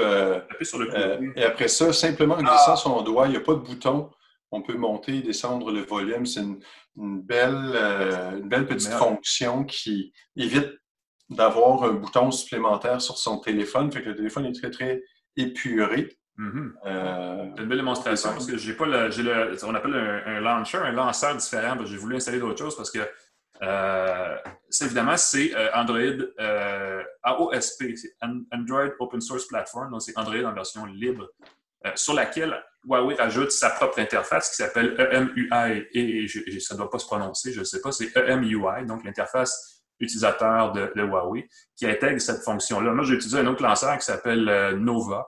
taper 0.49 0.65
sur 0.65 0.79
le 0.79 1.37
Et 1.37 1.43
après 1.43 1.69
ça, 1.69 1.93
simplement 1.93 2.35
en 2.35 2.43
glissant 2.43 2.73
ah! 2.73 2.75
son 2.75 3.01
doigt, 3.01 3.27
il 3.27 3.31
n'y 3.31 3.37
a 3.37 3.41
pas 3.41 3.53
de 3.53 3.59
bouton 3.59 4.09
on 4.51 4.61
peut 4.61 4.75
monter 4.75 5.17
et 5.17 5.21
descendre 5.21 5.71
le 5.71 5.81
volume. 5.81 6.25
C'est 6.25 6.41
une, 6.41 7.21
belle, 7.21 7.71
euh, 7.73 8.37
une 8.37 8.49
belle 8.49 8.65
petite 8.65 8.91
fonction 8.91 9.63
qui 9.63 10.13
évite 10.35 10.71
d'avoir 11.29 11.83
un 11.83 11.93
bouton 11.93 12.31
supplémentaire 12.31 13.01
sur 13.01 13.17
son 13.17 13.39
téléphone. 13.39 13.91
Fait 13.91 14.01
que 14.01 14.09
le 14.09 14.15
téléphone 14.15 14.45
est 14.45 14.53
très, 14.53 14.71
très 14.71 15.03
épuré. 15.35 16.17
Mm-hmm. 16.37 16.71
Euh, 16.85 17.51
c'est 17.55 17.63
une 17.63 17.69
belle 17.69 17.77
démonstration 17.77 18.31
parce 18.31 18.47
que 18.47 18.57
j'ai 18.57 18.73
pas 18.73 18.85
le, 18.85 19.11
j'ai 19.11 19.23
le, 19.23 19.57
on 19.65 19.75
appelle 19.75 19.93
un, 20.25 20.39
launcher, 20.39 20.77
un 20.77 20.91
lanceur 20.91 21.35
différent. 21.35 21.77
J'ai 21.85 21.97
voulu 21.97 22.15
installer 22.15 22.39
d'autres 22.39 22.57
choses 22.57 22.75
parce 22.75 22.89
que 22.89 22.99
euh, 23.61 24.37
c'est 24.69 24.85
évidemment 24.85 25.17
c'est 25.17 25.51
Android 25.75 25.99
AOSP, 27.23 27.83
c'est 27.95 28.15
Android 28.51 28.87
Open 28.99 29.19
Source 29.19 29.47
Platform, 29.47 29.91
donc 29.91 30.01
c'est 30.01 30.17
Android 30.17 30.43
en 30.45 30.53
version 30.53 30.85
libre, 30.85 31.29
sur 31.95 32.13
laquelle 32.13 32.57
Huawei 32.85 33.15
rajoute 33.15 33.51
sa 33.51 33.69
propre 33.69 33.99
interface 33.99 34.49
qui 34.49 34.55
s'appelle 34.55 34.95
EMUI, 35.11 35.87
et, 35.93 36.27
ça 36.59 36.75
ne 36.75 36.79
doit 36.79 36.89
pas 36.89 36.99
se 36.99 37.05
prononcer, 37.05 37.51
je 37.51 37.59
ne 37.59 37.65
sais 37.65 37.81
pas, 37.81 37.91
c'est 37.91 38.15
EMUI, 38.15 38.85
donc 38.85 39.03
l'interface 39.03 39.83
utilisateur 39.99 40.71
de, 40.71 40.91
Huawei, 40.95 41.49
qui 41.75 41.85
intègre 41.85 42.21
cette 42.21 42.41
fonction-là. 42.41 42.93
Moi, 42.93 43.03
j'ai 43.03 43.15
utilisé 43.15 43.39
un 43.39 43.47
autre 43.47 43.63
lanceur 43.63 43.97
qui 43.97 44.05
s'appelle 44.05 44.47
euh, 44.47 44.77
Nova, 44.77 45.27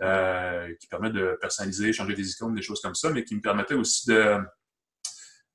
euh, 0.00 0.72
qui 0.80 0.86
permet 0.86 1.10
de 1.10 1.36
personnaliser, 1.40 1.92
changer 1.92 2.14
des 2.14 2.30
icônes, 2.30 2.54
des 2.54 2.62
choses 2.62 2.80
comme 2.80 2.94
ça, 2.94 3.10
mais 3.10 3.24
qui 3.24 3.34
me 3.34 3.40
permettait 3.40 3.74
aussi 3.74 4.08
de 4.08 4.38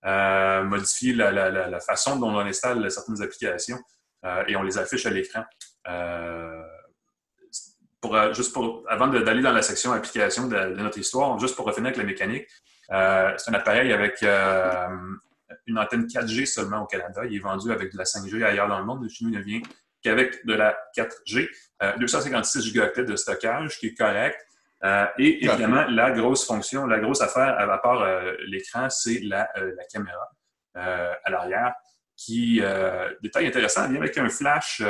euh, 0.05 0.63
modifier 0.63 1.13
la, 1.13 1.79
façon 1.79 2.17
dont 2.17 2.35
on 2.35 2.39
installe 2.39 2.89
certaines 2.91 3.21
applications 3.21 3.79
et 4.47 4.57
on 4.57 4.63
les 4.63 4.77
affiche 4.77 5.05
à 5.05 5.09
l'écran. 5.09 5.43
Pour, 8.07 8.33
juste 8.33 8.53
pour, 8.53 8.83
avant 8.87 9.07
d'aller 9.07 9.41
dans 9.41 9.51
la 9.51 9.61
section 9.61 9.91
application 9.91 10.47
de, 10.47 10.75
notre 10.75 10.97
histoire, 10.97 11.37
juste 11.39 11.55
pour 11.55 11.65
refinir 11.65 11.87
avec 11.87 11.97
la 11.97 12.03
mécanique, 12.03 12.47
c'est 12.89 13.51
un 13.51 13.53
appareil 13.53 13.91
avec 13.91 14.23
une 15.65 15.77
antenne 15.77 16.05
4G 16.05 16.45
seulement 16.45 16.83
au 16.83 16.85
Canada. 16.85 17.21
Il 17.25 17.35
est 17.35 17.39
vendu 17.39 17.71
avec 17.71 17.91
de 17.91 17.97
la 17.97 18.05
5G 18.05 18.43
ailleurs 18.43 18.67
dans 18.67 18.79
le 18.79 18.85
monde. 18.85 19.07
Chez 19.09 19.25
nous, 19.25 19.31
il 19.31 19.37
ne 19.37 19.43
vient 19.43 19.61
qu'avec 20.01 20.45
de 20.45 20.53
la 20.53 20.77
4G. 20.95 21.49
256 21.99 22.73
Go 22.73 23.03
de 23.03 23.15
stockage, 23.15 23.77
qui 23.79 23.87
est 23.87 23.93
correct. 23.93 24.47
Euh, 24.83 25.05
et 25.17 25.45
évidemment, 25.45 25.85
la 25.89 26.11
grosse 26.11 26.45
fonction, 26.45 26.85
la 26.85 26.99
grosse 26.99 27.21
affaire 27.21 27.59
à 27.59 27.77
part 27.81 28.01
euh, 28.03 28.33
l'écran, 28.47 28.89
c'est 28.89 29.19
la, 29.21 29.49
euh, 29.57 29.71
caméra 29.91 30.29
à 30.75 31.31
l'arrière 31.31 31.73
qui, 32.17 32.61
détail 33.21 33.47
intéressant, 33.47 33.87
vient 33.87 34.01
avec 34.01 34.17
un 34.17 34.27
flash 34.27 34.81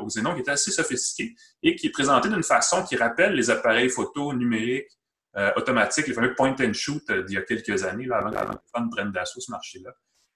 au 0.00 0.06
xénon 0.06 0.34
qui 0.34 0.40
est 0.40 0.50
assez 0.50 0.72
sophistiqué 0.72 1.34
et 1.62 1.76
qui 1.76 1.86
est 1.86 1.90
présenté 1.90 2.28
d'une 2.28 2.42
façon 2.42 2.84
qui 2.84 2.96
rappelle 2.96 3.34
les 3.34 3.50
appareils 3.50 3.88
photo 3.88 4.34
numériques 4.34 4.90
euh, 5.36 5.52
automatique, 5.54 6.08
les 6.08 6.14
fameux 6.14 6.34
point 6.34 6.56
and 6.60 6.72
shoot 6.72 7.08
euh, 7.08 7.22
d'il 7.22 7.36
y 7.36 7.38
a 7.38 7.42
quelques 7.42 7.84
années, 7.84 8.06
là, 8.06 8.16
avant, 8.16 8.32
avant 8.32 8.88
que 8.88 8.90
prenne 8.90 9.12
d'assaut 9.12 9.38
ce 9.38 9.52
marché-là. 9.52 9.92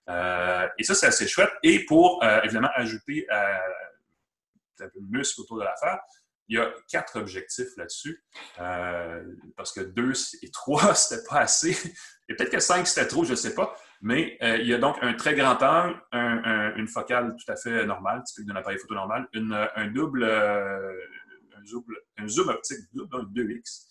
Euh, 0.08 0.68
et 0.78 0.84
ça, 0.84 0.94
c'est 0.94 1.06
assez 1.08 1.26
chouette. 1.26 1.50
Et 1.64 1.84
pour, 1.84 2.22
évidemment, 2.44 2.70
ajouter 2.76 3.26
un 3.30 4.88
peu 4.88 5.00
de 5.00 5.10
muscle 5.10 5.40
autour 5.40 5.58
de 5.58 5.64
l'affaire, 5.64 5.98
il 6.46 6.58
y 6.58 6.60
a 6.60 6.72
quatre 6.88 7.18
objectifs 7.18 7.76
là-dessus. 7.76 8.22
parce 8.56 9.72
que 9.72 9.80
deux 9.80 10.12
et 10.42 10.50
trois, 10.52 10.94
c'était 10.94 11.24
pas 11.28 11.40
assez. 11.40 11.76
Et 12.28 12.36
peut-être 12.36 12.52
que 12.52 12.60
cinq, 12.60 12.86
c'était 12.86 13.08
trop, 13.08 13.24
je 13.24 13.32
ne 13.32 13.36
sais 13.36 13.54
pas. 13.54 13.76
Mais 14.07 14.36
il 14.42 14.66
y 14.66 14.74
a 14.74 14.78
donc 14.78 14.98
un 15.00 15.14
très 15.14 15.34
grand 15.34 15.61
angle, 15.62 15.98
une 16.76 16.86
focale 16.88 17.34
tout 17.36 17.50
à 17.50 17.57
fait 17.57 17.86
normale, 17.86 18.22
typique 18.24 18.46
d'un 18.46 18.57
appareil 18.57 18.78
photo 18.78 18.94
normal, 18.94 19.26
un 19.32 19.86
double, 19.88 20.24
un, 20.24 21.64
zoom, 21.64 21.84
un 22.18 22.28
zoom 22.28 22.50
optique 22.50 22.80
double, 22.92 23.16
un 23.16 23.24
2X, 23.24 23.86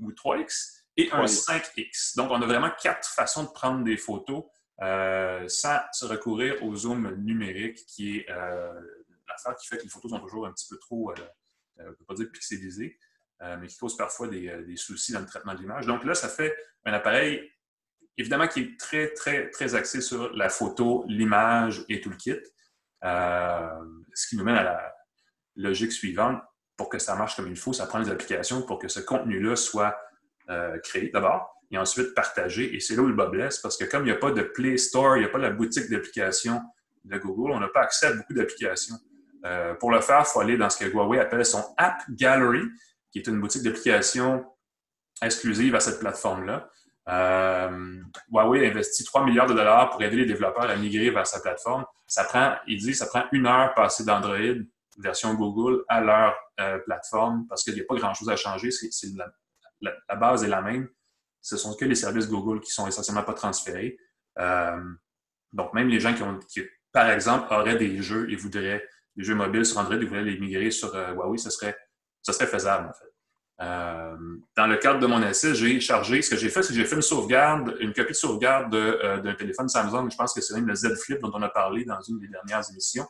ou 0.00 0.10
3X 0.10 0.82
et 0.96 1.10
un 1.12 1.24
5X. 1.24 2.16
Donc, 2.16 2.30
on 2.30 2.40
a 2.40 2.46
vraiment 2.46 2.70
quatre 2.82 3.08
façons 3.08 3.44
de 3.44 3.50
prendre 3.50 3.84
des 3.84 3.96
photos 3.96 4.44
euh, 4.80 5.46
sans 5.48 5.78
se 5.92 6.04
recourir 6.04 6.62
au 6.62 6.74
zoom 6.74 7.14
numérique, 7.16 7.84
qui 7.86 8.18
est 8.18 8.30
euh, 8.30 8.80
l'affaire 9.28 9.54
qui 9.56 9.68
fait 9.68 9.78
que 9.78 9.84
les 9.84 9.88
photos 9.88 10.10
sont 10.10 10.20
toujours 10.20 10.46
un 10.46 10.52
petit 10.52 10.66
peu 10.68 10.78
trop, 10.78 11.10
euh, 11.12 11.14
on 11.78 11.84
ne 11.84 11.92
peut 11.92 12.04
pas 12.04 12.14
dire 12.14 12.30
pixelisées, 12.32 12.98
mais 13.58 13.66
qui 13.66 13.76
cause 13.76 13.96
parfois 13.96 14.28
des, 14.28 14.76
soucis 14.76 15.12
dans 15.12 15.20
le 15.20 15.26
traitement 15.26 15.54
de 15.54 15.58
l'image. 15.58 15.86
Donc 15.86 16.04
là, 16.04 16.14
ça 16.14 16.28
fait 16.28 16.56
un 16.84 16.92
appareil, 16.92 17.50
évidemment, 18.18 18.48
qui 18.48 18.60
est 18.60 18.80
très, 18.80 19.12
très, 19.12 19.50
très 19.50 19.74
axé 19.74 20.00
sur 20.00 20.32
la 20.34 20.48
photo, 20.48 21.04
l'image 21.08 21.84
et 21.88 22.00
tout 22.00 22.10
le 22.10 22.16
kit. 22.16 22.36
ce 23.02 24.26
qui 24.28 24.36
nous 24.36 24.44
mène 24.44 24.56
à 24.56 24.62
la 24.62 24.94
logique 25.56 25.92
suivante 25.92 26.40
pour 26.76 26.88
que 26.88 26.98
ça 26.98 27.14
marche 27.14 27.36
comme 27.36 27.48
il 27.48 27.56
faut, 27.56 27.72
ça 27.72 27.86
prend 27.86 28.00
des 28.00 28.10
applications 28.10 28.62
pour 28.62 28.78
que 28.78 28.88
ce 28.88 29.00
contenu-là 29.00 29.56
soit 29.56 29.96
euh, 30.50 30.78
créé 30.80 31.10
d'abord 31.10 31.54
et 31.70 31.78
ensuite 31.78 32.14
partagé. 32.14 32.74
Et 32.74 32.80
c'est 32.80 32.96
là 32.96 33.02
où 33.02 33.06
le 33.06 33.14
bas 33.14 33.26
blesse 33.26 33.58
parce 33.58 33.76
que 33.76 33.84
comme 33.84 34.02
il 34.02 34.06
n'y 34.06 34.12
a 34.12 34.16
pas 34.16 34.32
de 34.32 34.42
Play 34.42 34.76
Store, 34.76 35.16
il 35.16 35.20
n'y 35.20 35.26
a 35.26 35.28
pas 35.28 35.38
la 35.38 35.50
boutique 35.50 35.90
d'applications 35.90 36.60
de 37.04 37.18
Google, 37.18 37.52
on 37.52 37.60
n'a 37.60 37.68
pas 37.68 37.82
accès 37.82 38.06
à 38.06 38.12
beaucoup 38.12 38.34
d'applications. 38.34 38.96
Euh, 39.44 39.74
pour 39.74 39.90
le 39.90 40.00
faire, 40.00 40.24
il 40.26 40.26
faut 40.26 40.40
aller 40.40 40.56
dans 40.56 40.70
ce 40.70 40.78
que 40.78 40.84
Huawei 40.90 41.18
appelle 41.18 41.44
son 41.44 41.64
App 41.76 42.02
Gallery, 42.10 42.62
qui 43.10 43.18
est 43.18 43.26
une 43.26 43.40
boutique 43.40 43.62
d'applications 43.62 44.44
exclusive 45.20 45.74
à 45.74 45.80
cette 45.80 45.98
plateforme-là. 45.98 46.68
Euh, 47.08 48.00
Huawei 48.30 48.68
investit 48.68 49.04
3 49.04 49.24
milliards 49.24 49.48
de 49.48 49.54
dollars 49.54 49.90
pour 49.90 50.02
aider 50.02 50.16
les 50.16 50.26
développeurs 50.26 50.70
à 50.70 50.76
migrer 50.76 51.10
vers 51.10 51.26
sa 51.26 51.40
plateforme. 51.40 51.84
Ça 52.06 52.24
prend, 52.24 52.54
il 52.66 52.78
dit, 52.78 52.94
ça 52.94 53.06
prend 53.06 53.24
une 53.32 53.46
heure 53.46 53.74
passée 53.74 54.04
d'Android 54.04 54.36
version 54.98 55.34
Google 55.34 55.84
à 55.88 56.00
leur 56.00 56.36
euh, 56.60 56.78
plateforme 56.80 57.46
parce 57.48 57.64
qu'il 57.64 57.74
n'y 57.74 57.80
a 57.80 57.84
pas 57.84 57.96
grand-chose 57.96 58.28
à 58.28 58.36
changer. 58.36 58.70
La, 59.80 60.16
base 60.16 60.44
est 60.44 60.48
la 60.48 60.62
même. 60.62 60.88
Ce 61.40 61.56
sont 61.56 61.74
que 61.74 61.84
les 61.84 61.94
services 61.94 62.28
Google 62.28 62.60
qui 62.60 62.70
sont 62.70 62.86
essentiellement 62.86 63.24
pas 63.24 63.34
transférés. 63.34 63.96
Euh, 64.38 64.80
donc, 65.52 65.72
même 65.74 65.88
les 65.88 66.00
gens 66.00 66.14
qui, 66.14 66.22
ont, 66.22 66.38
qui, 66.38 66.62
par 66.92 67.10
exemple, 67.10 67.52
auraient 67.52 67.76
des 67.76 68.00
jeux 68.00 68.30
et 68.30 68.36
voudraient 68.36 68.86
des 69.16 69.24
jeux 69.24 69.34
mobiles 69.34 69.66
sur 69.66 69.78
Android 69.78 69.96
et 69.96 70.04
voudraient 70.04 70.22
les 70.22 70.38
migrer 70.38 70.70
sur 70.70 70.94
euh, 70.94 71.12
Huawei, 71.12 71.38
ce 71.38 71.50
serait, 71.50 71.76
ce 72.22 72.32
serait 72.32 72.46
faisable, 72.46 72.88
en 72.88 72.92
fait. 72.92 73.11
Dans 74.56 74.66
le 74.66 74.76
cadre 74.76 75.00
de 75.00 75.06
mon 75.06 75.22
essai, 75.22 75.54
j'ai 75.54 75.80
chargé, 75.80 76.22
ce 76.22 76.30
que 76.30 76.36
j'ai 76.36 76.48
fait, 76.48 76.62
c'est 76.62 76.72
que 76.72 76.78
j'ai 76.78 76.84
fait 76.84 76.96
une 76.96 77.02
sauvegarde, 77.02 77.76
une 77.80 77.92
copie 77.92 78.12
de 78.12 78.16
sauvegarde 78.16 78.70
d'un 78.70 79.34
téléphone 79.34 79.68
Samsung. 79.68 80.10
Je 80.10 80.16
pense 80.16 80.34
que 80.34 80.40
c'est 80.40 80.54
même 80.54 80.66
le 80.66 80.74
Z 80.74 80.94
Flip 80.96 81.20
dont 81.20 81.30
on 81.34 81.42
a 81.42 81.48
parlé 81.48 81.84
dans 81.84 82.00
une 82.00 82.18
des 82.18 82.28
dernières 82.28 82.68
émissions. 82.70 83.06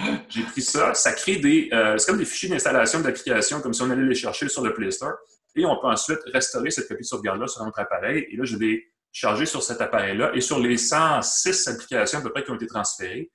J'ai 0.28 0.42
pris 0.42 0.62
ça. 0.62 0.94
Ça 0.94 1.12
crée 1.12 1.36
des. 1.36 1.68
Euh, 1.72 1.98
c'est 1.98 2.06
comme 2.10 2.18
des 2.18 2.24
fichiers 2.24 2.48
d'installation 2.48 3.00
d'applications, 3.00 3.60
comme 3.60 3.72
si 3.72 3.82
on 3.82 3.90
allait 3.90 4.02
les 4.02 4.14
chercher 4.14 4.48
sur 4.48 4.62
le 4.62 4.72
Play 4.74 4.90
Store. 4.90 5.14
Et 5.56 5.64
on 5.64 5.78
peut 5.80 5.88
ensuite 5.88 6.20
restaurer 6.32 6.70
cette 6.70 6.88
copie 6.88 7.02
de 7.02 7.06
sauvegarde-là 7.06 7.48
sur 7.48 7.64
notre 7.64 7.80
appareil. 7.80 8.26
Et 8.30 8.36
là, 8.36 8.44
je 8.44 8.56
vais 8.56 8.84
charger 9.12 9.46
sur 9.46 9.62
cet 9.62 9.80
appareil-là. 9.80 10.30
Et 10.34 10.40
sur 10.40 10.60
les 10.60 10.76
106 10.76 11.68
applications 11.68 12.20
à 12.20 12.22
peu 12.22 12.30
près 12.30 12.44
qui 12.44 12.50
ont 12.50 12.54
été 12.54 12.66
transférées, 12.66 13.30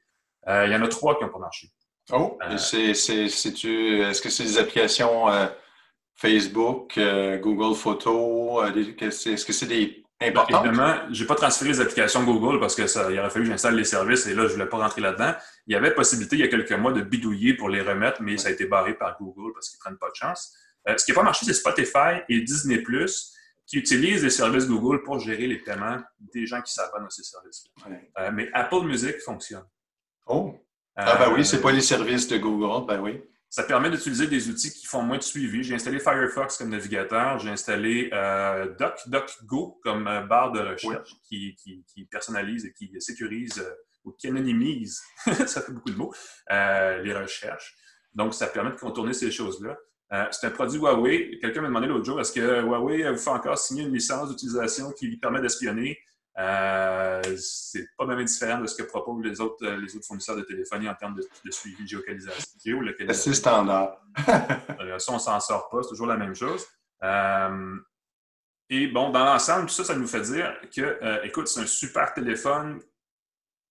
euh, 0.47 0.66
il 0.66 0.72
y 0.72 0.76
en 0.76 0.82
a 0.82 0.88
trois 0.88 1.18
qui 1.18 1.26
n'ont 1.26 1.32
pas 1.32 1.39
marché. 1.39 1.70
Oh, 2.11 2.38
euh, 2.43 2.57
c'est, 2.57 2.91
est-ce 2.91 4.22
que 4.22 4.30
c'est 4.30 4.43
des 4.43 4.57
applications 4.57 5.28
Facebook, 6.16 6.97
Google 7.41 7.76
Photos? 7.76 8.72
est-ce 8.76 9.45
que 9.45 9.53
c'est 9.53 9.66
des 9.66 10.05
Important. 10.22 10.63
Évidemment, 10.63 10.95
je 11.11 11.22
n'ai 11.22 11.28
pas 11.28 11.36
transféré 11.36 11.72
les 11.72 11.82
applications 11.82 12.24
Google 12.24 12.59
parce 12.59 12.74
que 12.74 12.88
ça, 12.88 13.11
il 13.11 13.20
aurait 13.20 13.30
fallu 13.30 13.45
que 13.45 13.51
j'installe 13.51 13.76
les 13.76 13.84
services 13.84 14.26
et 14.28 14.34
là, 14.34 14.43
je 14.43 14.47
ne 14.47 14.53
voulais 14.53 14.66
pas 14.66 14.78
rentrer 14.78 15.01
là-dedans. 15.01 15.34
Il 15.68 15.74
y 15.74 15.76
avait 15.76 15.93
possibilité 15.93 16.38
il 16.38 16.39
y 16.39 16.43
a 16.43 16.47
quelques 16.47 16.72
mois 16.72 16.93
de 16.93 17.01
bidouiller 17.01 17.55
pour 17.55 17.68
les 17.68 17.82
remettre, 17.82 18.22
mais 18.22 18.38
ça 18.38 18.47
a 18.47 18.51
été 18.51 18.66
barré 18.66 18.93
par 18.93 19.18
Google 19.20 19.51
parce 19.53 19.70
qu'ils 19.70 19.78
ne 19.78 19.82
prennent 19.82 19.97
pas 19.97 20.09
de 20.09 20.16
chance. 20.16 20.55
Euh, 20.88 20.97
ce 20.97 21.03
qui 21.03 21.11
n'a 21.11 21.16
pas 21.16 21.24
marché, 21.24 21.45
c'est 21.45 21.53
Spotify 21.53 22.22
et 22.30 22.39
Disney 22.41 22.82
qui 23.68 23.78
utilisent 23.78 24.24
les 24.24 24.30
services 24.30 24.68
Google 24.68 25.03
pour 25.03 25.20
gérer 25.20 25.47
les 25.47 25.57
paiements 25.57 25.97
des 26.34 26.45
gens 26.45 26.61
qui 26.61 26.72
s'abonnent 26.72 27.07
à 27.07 27.09
ces 27.09 27.24
services 27.24 27.66
euh, 27.88 28.32
mais 28.32 28.49
Apple 28.53 28.84
Music 28.86 29.20
fonctionne. 29.20 29.66
Oh! 30.28 30.55
Ah, 30.95 31.18
ben 31.18 31.34
oui, 31.34 31.43
c'est 31.43 31.59
pas 31.59 31.74
les 31.74 31.82
services 31.82 32.28
de 32.30 32.38
Google, 32.38 32.86
ben 32.88 33.01
oui. 33.01 33.22
Ça 33.56 33.64
permet 33.64 33.89
d'utiliser 33.89 34.28
des 34.28 34.49
outils 34.49 34.70
qui 34.70 34.86
font 34.86 35.01
moins 35.01 35.18
de 35.18 35.24
suivi. 35.24 35.64
J'ai 35.64 35.76
installé 35.76 35.97
Firefox 35.97 36.58
comme 36.58 36.72
navigateur, 36.72 37.39
j'ai 37.39 37.51
installé 37.51 38.10
euh, 38.12 38.68
DuckDuckGo 38.78 39.80
comme 39.82 40.10
euh, 40.10 40.24
barre 40.24 40.51
de 40.51 40.60
recherche 40.60 41.16
qui, 41.24 41.56
personnalise 42.12 42.66
et 42.66 42.74
qui 42.74 42.91
sécurise 42.99 43.60
euh, 43.60 43.74
ou 44.03 44.12
qui 44.12 44.28
anonymise, 44.28 45.01
ça 45.47 45.62
fait 45.62 45.72
beaucoup 45.72 45.89
de 45.89 45.95
mots, 45.95 46.14
les 46.49 47.14
recherches. 47.16 47.78
Donc, 48.14 48.34
ça 48.34 48.47
permet 48.47 48.72
de 48.72 48.76
contourner 48.76 49.14
ces 49.14 49.32
choses-là. 49.32 49.78
c'est 50.32 50.47
un 50.47 50.51
produit 50.51 50.78
Huawei. 50.78 51.39
Quelqu'un 51.39 51.62
m'a 51.62 51.70
demandé 51.70 51.88
l'autre 51.88 52.03
jour, 52.03 52.20
est-ce 52.20 52.34
que 52.34 52.62
Huawei 52.62 53.10
vous 53.10 53.18
fait 53.18 53.30
encore 53.30 53.58
signer 53.58 53.84
une 53.84 53.93
licence 53.93 54.32
d'utilisation 54.32 54.91
qui 54.91 55.08
lui 55.08 55.16
permet 55.16 55.39
d'espionner? 55.39 55.97
Euh, 56.38 57.22
c'est 57.38 57.88
pas 57.98 58.06
même 58.06 58.24
différent 58.26 58.60
de 58.60 58.68
ce 58.68 58.76
que 58.76 58.84
proposent 58.84 59.24
les 59.24 59.40
autres, 59.40 59.66
euh, 59.66 59.78
les 59.78 59.96
autres 59.96 60.06
fournisseurs 60.06 60.36
de 60.36 60.42
téléphonie 60.42 60.90
en 60.90 60.96
termes 60.96 61.16
de, 61.16 61.52
suivi 61.52 61.84
de 61.84 61.88
géolocalisation. 61.88 63.32
C'est 63.32 63.34
standard. 63.34 64.02
Ça, 64.98 65.14
on 65.14 65.20
s'en 65.20 65.40
sort 65.40 65.70
pas, 65.70 65.84
c'est 65.84 65.90
toujours 65.90 66.08
la 66.08 66.18
même 66.18 66.36
chose. 66.36 66.66
Euh, 67.04 67.78
et 68.70 68.88
bon, 68.88 69.12
dans 69.12 69.24
l'ensemble, 69.24 69.68
tout 69.68 69.74
ça, 69.76 69.84
ça 69.84 69.96
nous 69.96 70.08
fait 70.08 70.22
dire 70.22 70.56
que, 70.76 71.24
écoute, 71.24 71.48
c'est 71.48 71.60
un 71.60 71.68
super 71.68 72.14
téléphone 72.14 72.82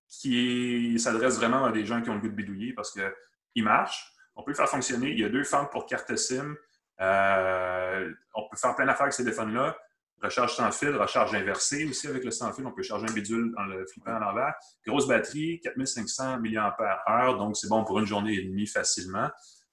qui 0.08 0.96
s'adresse 1.00 1.36
vraiment 1.36 1.64
à 1.64 1.72
des 1.72 1.84
gens 1.84 2.00
qui 2.00 2.10
ont 2.10 2.14
le 2.14 2.20
goût 2.20 2.28
de 2.28 2.34
bidouiller 2.34 2.72
parce 2.74 2.92
qu'il 2.92 3.64
marche. 3.64 4.12
On 4.36 4.44
peut 4.44 4.52
le 4.52 4.56
faire 4.56 4.68
fonctionner. 4.68 5.10
Il 5.10 5.18
y 5.18 5.24
a 5.24 5.28
deux 5.28 5.42
fentes 5.42 5.72
pour 5.72 5.86
carte 5.86 6.14
SIM. 6.14 6.54
on 7.00 8.48
peut 8.48 8.56
faire 8.56 8.76
plein 8.76 8.86
d'affaires 8.86 9.02
avec 9.02 9.14
ces 9.14 9.24
téléphones-là. 9.24 9.76
Recharge 10.22 10.54
sans 10.54 10.70
fil, 10.70 10.96
recharge 10.96 11.34
inversée 11.34 11.84
aussi 11.84 12.08
avec 12.08 12.24
le 12.24 12.30
sans 12.30 12.52
fil. 12.52 12.66
On 12.66 12.72
peut 12.72 12.82
charger 12.82 13.06
un 13.08 13.12
bidule 13.12 13.54
en 13.58 13.64
le 13.64 13.86
flippant 13.86 14.14
à 14.14 14.18
l'envers. 14.18 14.54
Grosse 14.86 15.06
batterie, 15.06 15.60
4500 15.62 16.38
mAh, 16.40 17.34
donc 17.34 17.56
c'est 17.56 17.68
bon 17.68 17.84
pour 17.84 17.98
une 17.98 18.06
journée 18.06 18.34
et 18.34 18.42
demie 18.42 18.66
facilement. 18.66 19.28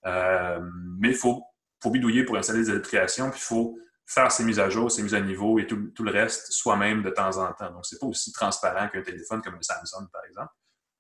Euh, 0.06 0.60
mais 1.00 1.10
il 1.10 1.16
faut, 1.16 1.44
bidouiller 1.86 2.24
pour 2.26 2.38
installer 2.38 2.60
des 2.60 2.70
applications, 2.70 3.30
puis 3.30 3.40
il 3.40 3.44
faut 3.44 3.78
faire 4.06 4.32
ses 4.32 4.44
mises 4.44 4.60
à 4.60 4.70
jour, 4.70 4.92
ses 4.92 5.04
mises 5.04 5.16
à 5.16 5.22
niveau 5.22 5.58
et 5.58 5.68
tout, 5.68 5.90
le 6.00 6.12
reste 6.12 6.52
soi-même 6.52 7.02
de 7.02 7.10
temps 7.10 7.38
en 7.38 7.54
temps. 7.54 7.72
Donc, 7.72 7.86
c'est 7.86 8.00
pas 8.00 8.08
aussi 8.08 8.32
transparent 8.34 8.90
qu'un 8.90 9.02
téléphone 9.02 9.42
comme 9.42 9.56
le 9.56 9.62
Samsung, 9.62 10.08
par 10.12 10.24
exemple. 10.26 10.52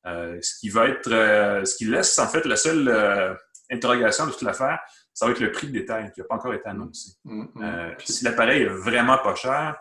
Euh, 0.07 0.39
ce 0.41 0.57
qui 0.59 0.69
va 0.69 0.87
être, 0.87 1.11
euh, 1.11 1.65
ce 1.65 1.75
qui 1.75 1.85
laisse 1.85 2.17
en 2.17 2.27
fait 2.27 2.45
la 2.45 2.55
seule 2.55 3.37
interrogation 3.69 4.27
de 4.27 4.31
toute 4.31 4.41
l'affaire, 4.43 4.79
ça 5.13 5.25
va 5.25 5.31
être 5.31 5.39
le 5.39 5.51
prix 5.51 5.67
de 5.67 5.73
détail 5.73 6.11
qui 6.11 6.21
n'a 6.21 6.25
pas 6.25 6.35
encore 6.35 6.53
été 6.53 6.67
annoncé. 6.67 7.11
Mm, 7.23 7.41
mm, 7.41 7.49
mm. 7.55 7.95
si 8.05 8.23
l'appareil 8.23 8.63
est 8.63 8.69
vraiment 8.69 9.17
pas 9.17 9.35
cher, 9.35 9.77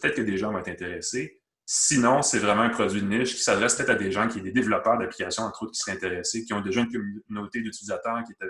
peut-être 0.00 0.16
que 0.16 0.22
des 0.22 0.36
gens 0.36 0.52
vont 0.52 0.58
être 0.58 0.68
intéressés. 0.68 1.40
Sinon, 1.64 2.22
c'est 2.22 2.38
vraiment 2.38 2.62
un 2.62 2.70
produit 2.70 3.02
de 3.02 3.08
niche 3.08 3.34
qui 3.34 3.42
s'adresse 3.42 3.74
peut-être 3.74 3.90
à 3.90 3.94
des 3.96 4.12
gens 4.12 4.28
qui 4.28 4.38
sont 4.38 4.44
des 4.44 4.52
développeurs 4.52 4.98
d'applications, 4.98 5.42
entre 5.42 5.64
autres, 5.64 5.72
qui 5.72 5.80
seraient 5.80 5.96
intéressés, 5.96 6.44
qui 6.44 6.52
ont 6.52 6.60
déjà 6.60 6.82
une 6.82 6.92
communauté 7.26 7.60
d'utilisateurs 7.60 8.22
qui 8.24 8.32
étaient 8.32 8.46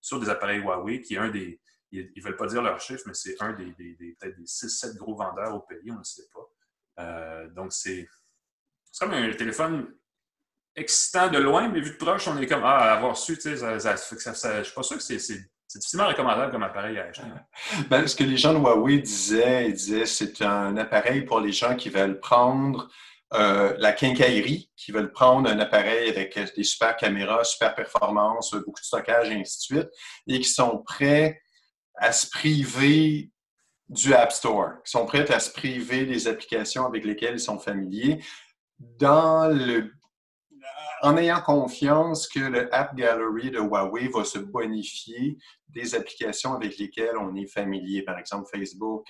sur 0.00 0.20
des 0.20 0.28
appareils 0.28 0.60
Huawei, 0.60 1.00
qui 1.00 1.14
est 1.14 1.18
un 1.18 1.30
des. 1.30 1.60
Ils 1.90 2.12
ne 2.14 2.22
veulent 2.22 2.36
pas 2.36 2.46
dire 2.46 2.60
leur 2.60 2.78
chiffre, 2.78 3.02
mais 3.06 3.14
c'est 3.14 3.34
un 3.40 3.54
des, 3.54 3.72
peut-être 3.72 4.36
des 4.36 4.44
6-7 4.44 4.96
gros 4.96 5.16
vendeurs 5.16 5.54
au 5.54 5.60
pays, 5.60 5.90
on 5.90 5.98
ne 5.98 6.04
sait 6.04 6.26
pas. 6.34 7.02
Euh, 7.02 7.48
donc, 7.48 7.72
c'est 7.72 8.06
comme 9.00 9.12
un 9.12 9.32
téléphone 9.32 9.94
excitant 10.78 11.28
de 11.28 11.38
loin, 11.38 11.68
mais 11.68 11.80
vu 11.80 11.90
de 11.90 11.96
proche, 11.96 12.28
on 12.28 12.38
est 12.38 12.46
comme 12.46 12.62
Ah, 12.64 12.94
avoir 12.94 13.16
su, 13.16 13.36
tu 13.36 13.42
sais, 13.42 13.56
ça, 13.56 13.78
ça, 13.78 14.58
je 14.58 14.64
suis 14.64 14.74
pas 14.74 14.82
sûr 14.82 14.96
que 14.96 15.02
c'est 15.02 15.18
c'est 15.70 15.80
difficilement 15.80 16.08
recommandable 16.08 16.50
comme 16.50 16.62
appareil 16.62 16.98
à 16.98 17.04
acheter. 17.04 17.26
Ben, 17.90 18.06
ce 18.06 18.16
que 18.16 18.24
les 18.24 18.38
gens 18.38 18.54
de 18.54 18.58
Huawei 18.58 19.00
disaient, 19.00 19.70
disaient 19.70 20.06
c'est 20.06 20.40
un 20.40 20.76
appareil 20.78 21.22
pour 21.22 21.40
les 21.40 21.52
gens 21.52 21.76
qui 21.76 21.90
veulent 21.90 22.20
prendre 22.20 22.88
euh, 23.34 23.74
la 23.78 23.92
quincaillerie, 23.92 24.70
qui 24.74 24.92
veulent 24.92 25.12
prendre 25.12 25.50
un 25.50 25.58
appareil 25.58 26.08
avec 26.08 26.38
des 26.56 26.64
super 26.64 26.96
caméras, 26.96 27.44
super 27.44 27.74
performances, 27.74 28.54
beaucoup 28.54 28.80
de 28.80 28.86
stockage 28.86 29.28
et 29.28 29.34
ainsi 29.34 29.58
de 29.58 29.76
suite, 29.76 29.90
et 30.26 30.40
qui 30.40 30.48
sont 30.48 30.78
prêts 30.78 31.42
à 31.96 32.12
se 32.12 32.30
priver 32.30 33.30
du 33.90 34.14
App 34.14 34.32
Store, 34.32 34.82
qui 34.82 34.90
sont 34.90 35.04
prêts 35.04 35.30
à 35.30 35.40
se 35.40 35.50
priver 35.50 36.06
des 36.06 36.28
applications 36.28 36.86
avec 36.86 37.04
lesquelles 37.04 37.34
ils 37.34 37.40
sont 37.40 37.58
familiers 37.58 38.24
dans 38.78 39.48
le 39.48 39.92
en 41.02 41.16
ayant 41.16 41.40
confiance 41.40 42.28
que 42.28 42.40
le 42.40 42.74
App 42.74 42.94
Gallery 42.94 43.50
de 43.50 43.58
Huawei 43.58 44.08
va 44.08 44.24
se 44.24 44.38
bonifier 44.38 45.38
des 45.68 45.94
applications 45.94 46.54
avec 46.54 46.78
lesquelles 46.78 47.16
on 47.16 47.34
est 47.34 47.46
familier, 47.46 48.02
par 48.02 48.18
exemple 48.18 48.48
Facebook, 48.50 49.06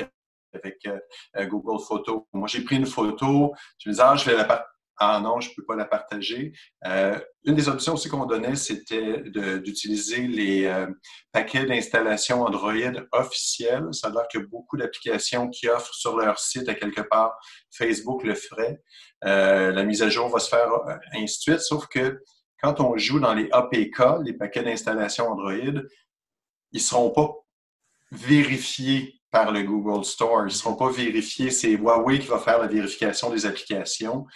avec 0.53 0.87
euh, 0.87 1.47
Google 1.47 1.83
Photos. 1.83 2.23
Moi, 2.33 2.49
j'ai 2.49 2.63
pris 2.63 2.77
une 2.77 2.87
photo, 2.87 3.53
je 3.79 3.89
me 3.89 3.93
disais, 3.93 4.05
ah, 4.05 4.17
je 4.17 4.31
vais 4.31 4.37
la 4.37 4.67
ah 4.99 5.21
non, 5.21 5.41
je 5.41 5.51
ne 5.51 5.55
peux 5.55 5.65
pas 5.65 5.77
la 5.77 5.85
partager. 5.85 6.53
Euh, 6.87 7.19
une 7.45 7.55
des 7.55 7.69
options 7.69 7.95
aussi 7.95 8.09
qu'on 8.09 8.27
donnait, 8.27 8.57
c'était 8.57 9.23
d'utiliser 9.61 10.27
les 10.27 10.67
euh, 10.67 10.87
paquets 11.33 11.67
d'installation 11.67 12.43
Android 12.43 12.73
officiels. 13.13 13.87
Ça 13.93 14.09
a 14.09 14.11
l'air 14.11 14.27
que 14.33 14.39
beaucoup 14.39 14.77
d'applications 14.77 15.49
qui 15.49 15.69
offrent 15.69 15.95
sur 15.95 16.17
leur 16.17 16.39
site 16.39 16.69
à 16.69 16.75
quelque 16.75 17.03
part, 17.03 17.39
Facebook 17.71 18.25
le 18.25 18.35
ferait. 18.35 18.81
Euh, 19.25 19.71
la 19.71 19.85
mise 19.85 20.03
à 20.03 20.11
jour 20.11 20.29
va 20.29 20.41
se 20.41 20.49
faire 20.49 20.69
ainsi 21.15 21.39
de 21.39 21.43
suite, 21.43 21.61
sauf 21.61 21.87
que 21.87 22.21
quand 22.61 22.81
on 22.81 22.97
joue 22.97 23.21
dans 23.21 23.35
les 23.35 23.49
APK, 23.53 24.23
les 24.25 24.33
paquets 24.33 24.65
d'installation 24.65 25.29
Android, 25.29 25.53
ils 25.53 25.83
ne 26.73 26.79
seront 26.79 27.11
pas 27.11 27.33
vérifiés 28.11 29.19
par 29.31 29.53
le 29.53 29.63
Google 29.63 30.05
Store. 30.05 30.41
Ils 30.43 30.45
ne 30.47 30.51
seront 30.51 30.75
pas 30.75 30.91
vérifiés. 30.91 31.51
C'est 31.51 31.73
Huawei 31.73 32.19
qui 32.19 32.27
va 32.27 32.39
faire 32.39 32.59
la 32.59 32.67
vérification 32.67 33.31
des 33.31 33.47
applications. 33.47 34.27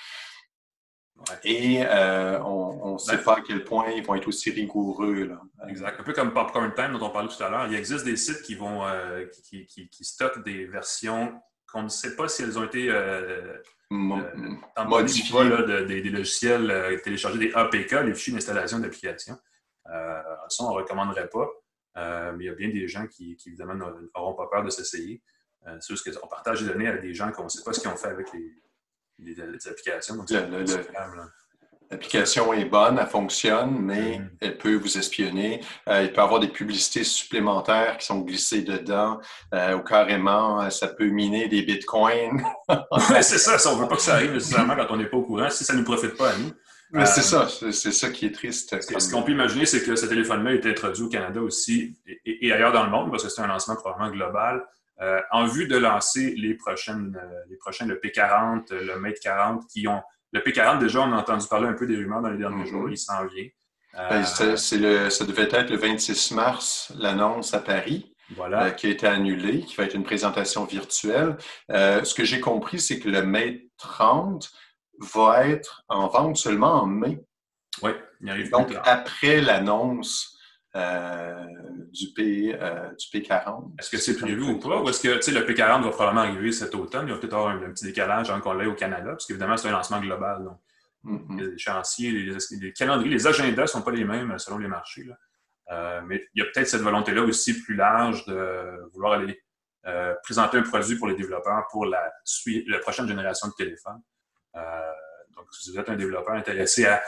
Et 1.44 1.82
euh, 1.84 2.40
on 2.42 2.94
ne 2.94 2.98
sait 2.98 3.16
ben, 3.16 3.22
pas 3.22 3.36
à 3.36 3.40
quel 3.40 3.64
point 3.64 3.90
ils 3.90 4.04
vont 4.04 4.14
être 4.14 4.28
aussi 4.28 4.50
rigoureux. 4.50 5.24
Là. 5.24 5.40
Exact. 5.68 6.00
Un 6.00 6.02
peu 6.02 6.12
comme 6.12 6.32
Popcorn 6.32 6.72
Time 6.74 6.92
dont 6.92 7.06
on 7.06 7.10
parlait 7.10 7.28
tout 7.28 7.42
à 7.42 7.48
l'heure. 7.48 7.66
Il 7.66 7.74
existe 7.74 8.04
des 8.04 8.16
sites 8.16 8.42
qui 8.42 8.54
vont 8.54 8.86
euh, 8.86 9.26
qui, 9.26 9.66
qui, 9.66 9.88
qui, 9.88 10.04
stockent 10.04 10.42
des 10.44 10.66
versions 10.66 11.40
qu'on 11.70 11.84
ne 11.84 11.88
sait 11.88 12.16
pas 12.16 12.28
si 12.28 12.42
elles 12.42 12.58
ont 12.58 12.64
été 12.64 12.88
euh, 12.90 13.56
modifiées 13.90 15.48
là, 15.48 15.82
des, 15.84 16.02
logiciels 16.02 17.00
téléchargés, 17.02 17.38
des 17.38 17.52
APK, 17.54 17.92
les 18.04 18.14
fichiers 18.14 18.34
d'installation 18.34 18.78
d'applications. 18.78 19.36
ça, 19.86 20.64
on 20.64 20.70
ne 20.70 20.74
recommanderait 20.74 21.28
pas. 21.28 21.48
mais 22.32 22.44
il 22.44 22.46
y 22.46 22.50
a 22.50 22.54
bien 22.54 22.68
des 22.68 22.88
gens 22.88 23.06
qui, 23.06 23.38
évidemment, 23.46 23.74
n'auront 23.74 24.34
pas 24.34 24.48
peur 24.50 24.64
de 24.64 24.70
s'essayer. 24.70 25.22
c'est 25.80 25.94
juste 25.94 26.18
qu'on 26.18 26.26
partage 26.26 26.62
des 26.62 26.68
données 26.68 26.88
avec 26.88 27.02
des 27.02 27.14
gens 27.14 27.32
qu'on 27.32 27.44
ne 27.44 27.48
sait 27.48 27.62
pas 27.64 27.72
ce 27.72 27.80
qu'ils 27.80 27.90
ont 27.90 27.96
fait 27.96 28.08
avec 28.08 28.32
les, 28.34 28.52
les, 29.24 29.68
applications. 29.68 30.24
L'application 31.92 32.54
est 32.54 32.64
bonne, 32.64 32.98
elle 32.98 33.06
fonctionne, 33.06 33.76
mais 33.78 34.18
mm. 34.18 34.30
elle 34.40 34.56
peut 34.56 34.74
vous 34.76 34.96
espionner. 34.96 35.60
Euh, 35.90 36.04
il 36.04 36.08
peut 36.10 36.22
y 36.22 36.24
avoir 36.24 36.40
des 36.40 36.48
publicités 36.48 37.04
supplémentaires 37.04 37.98
qui 37.98 38.06
sont 38.06 38.20
glissées 38.20 38.62
dedans, 38.62 39.20
euh, 39.52 39.76
ou 39.76 39.82
carrément, 39.82 40.62
euh, 40.62 40.70
ça 40.70 40.88
peut 40.88 41.08
miner 41.08 41.48
des 41.48 41.60
bitcoins. 41.60 42.42
c'est 43.20 43.36
ça, 43.36 43.58
on 43.70 43.76
ne 43.76 43.82
veut 43.82 43.88
pas 43.88 43.96
que 43.96 44.02
ça 44.02 44.14
arrive 44.14 44.32
nécessairement 44.32 44.74
quand 44.74 44.86
on 44.88 44.96
n'est 44.96 45.10
pas 45.10 45.18
au 45.18 45.22
courant, 45.22 45.50
si 45.50 45.64
ça 45.64 45.74
ne 45.74 45.80
nous 45.80 45.84
profite 45.84 46.16
pas 46.16 46.30
à 46.30 46.38
nous. 46.38 47.04
c'est 47.04 47.20
ça, 47.20 47.46
c'est 47.48 47.92
ça 47.92 48.08
qui 48.08 48.24
est 48.24 48.32
triste. 48.32 48.74
Ce 48.80 49.12
qu'on 49.12 49.22
peut 49.22 49.32
imaginer, 49.32 49.66
c'est 49.66 49.82
que 49.82 49.94
ce 49.94 50.06
téléphone-là 50.06 50.52
a 50.52 50.54
été 50.54 50.70
introduit 50.70 51.02
au 51.02 51.08
Canada 51.10 51.42
aussi 51.42 51.94
et, 52.06 52.46
et, 52.46 52.52
ailleurs 52.52 52.72
dans 52.72 52.84
le 52.84 52.90
monde, 52.90 53.10
parce 53.10 53.22
que 53.22 53.28
c'est 53.28 53.42
un 53.42 53.48
lancement 53.48 53.76
probablement 53.76 54.10
global. 54.10 54.64
Euh, 55.00 55.20
en 55.30 55.46
vue 55.46 55.66
de 55.66 55.76
lancer 55.76 56.34
les 56.36 56.54
prochaines, 56.54 57.18
euh, 57.20 57.40
les 57.48 57.56
prochains, 57.56 57.86
le 57.86 57.96
P40, 57.96 58.72
le 58.72 58.98
Mate 58.98 59.18
40, 59.20 59.66
qui 59.68 59.88
ont. 59.88 60.02
Le 60.32 60.40
P40, 60.40 60.78
déjà, 60.78 61.00
on 61.00 61.12
a 61.12 61.16
entendu 61.16 61.46
parler 61.46 61.68
un 61.68 61.74
peu 61.74 61.86
des 61.86 61.96
rumeurs 61.96 62.22
dans 62.22 62.30
les 62.30 62.38
derniers 62.38 62.66
jours, 62.66 62.88
il 62.88 62.96
s'en 62.96 63.26
vient. 63.26 63.46
Ben, 63.94 64.24
euh, 64.40 64.56
le, 64.72 65.10
ça 65.10 65.24
devait 65.26 65.48
être 65.50 65.70
le 65.70 65.76
26 65.76 66.32
mars, 66.32 66.92
l'annonce 66.96 67.52
à 67.52 67.58
Paris. 67.58 68.14
qui 68.78 68.86
a 68.86 68.90
été 68.90 69.06
annulée, 69.06 69.60
qui 69.60 69.76
va 69.76 69.84
être 69.84 69.94
une 69.94 70.04
présentation 70.04 70.64
virtuelle. 70.64 71.36
ce 71.68 72.14
que 72.14 72.24
j'ai 72.24 72.40
compris, 72.40 72.80
c'est 72.80 72.98
que 72.98 73.10
le 73.10 73.22
Mate 73.22 73.60
30 73.76 74.50
va 75.00 75.48
être 75.48 75.84
en 75.88 76.08
vente 76.08 76.38
seulement 76.38 76.82
en 76.82 76.86
mai. 76.86 77.20
Oui, 77.82 77.90
il 78.22 78.30
arrive. 78.30 78.50
Donc, 78.50 78.74
après 78.84 79.42
l'annonce 79.42 80.31
euh, 80.74 81.44
du, 81.92 82.14
P, 82.14 82.56
euh, 82.58 82.88
du 82.92 83.06
P40. 83.20 83.72
Est-ce 83.78 83.90
que 83.90 83.98
c'est 83.98 84.16
prévu 84.16 84.42
ou 84.42 84.58
pas? 84.58 84.80
Ou 84.80 84.88
est-ce 84.88 85.02
que 85.02 85.30
le 85.30 85.40
P40 85.40 85.82
va 85.82 85.90
probablement 85.90 86.22
arriver 86.22 86.50
cet 86.50 86.74
automne? 86.74 87.08
Il 87.08 87.12
va 87.12 87.18
peut-être 87.18 87.34
avoir 87.34 87.50
un, 87.50 87.70
petit 87.70 87.84
décalage 87.84 88.30
avant 88.30 88.40
qu'on 88.40 88.54
l'ait 88.54 88.64
au 88.64 88.74
Canada, 88.74 89.10
parce 89.10 89.26
qu'évidemment, 89.26 89.58
c'est 89.58 89.68
un 89.68 89.72
lancement 89.72 90.00
global. 90.00 90.44
Donc. 90.44 90.58
Mm-hmm. 91.04 91.40
Les 91.40 91.54
échéanciers, 91.54 92.10
les, 92.58 92.72
calendriers, 92.72 93.12
les 93.12 93.26
agendas 93.26 93.62
ne 93.62 93.66
sont 93.66 93.82
pas 93.82 93.90
les 93.90 94.04
mêmes 94.04 94.38
selon 94.38 94.56
les 94.56 94.68
marchés. 94.68 95.06
Euh, 95.70 96.00
mais 96.06 96.26
il 96.34 96.42
y 96.42 96.46
a 96.46 96.48
peut-être 96.50 96.68
cette 96.68 96.80
volonté-là 96.80 97.22
aussi 97.22 97.60
plus 97.60 97.74
large 97.74 98.24
de 98.26 98.88
vouloir 98.92 99.14
aller 99.14 99.42
présenter 100.22 100.58
un 100.58 100.62
produit 100.62 100.96
pour 100.96 101.08
les 101.08 101.16
développeurs 101.16 101.66
pour 101.70 101.86
la, 101.86 102.12
la 102.68 102.78
prochaine 102.78 103.08
génération 103.08 103.48
de 103.48 103.52
téléphones. 103.54 104.00
donc, 104.54 105.52
si 105.52 105.72
vous 105.72 105.78
êtes 105.78 105.88
un 105.88 105.96
développeur 105.96 106.34
intéressé 106.34 106.86
à 106.86 107.02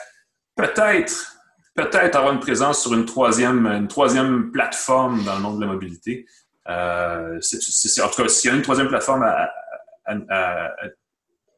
peut-être 0.56 1.34
peut-être 1.74 2.16
avoir 2.16 2.32
une 2.32 2.40
présence 2.40 2.82
sur 2.82 2.94
une 2.94 3.04
troisième, 3.04 3.66
une 3.66 3.88
troisième 3.88 4.52
plateforme 4.52 5.24
dans 5.24 5.34
le 5.34 5.40
monde 5.40 5.56
de 5.56 5.64
la 5.64 5.72
mobilité. 5.72 6.26
Euh, 6.68 7.38
en 7.38 8.08
tout 8.08 8.22
cas, 8.22 8.28
s'il 8.28 8.50
y 8.50 8.52
a 8.52 8.56
une 8.56 8.62
troisième 8.62 8.88
plateforme 8.88 9.26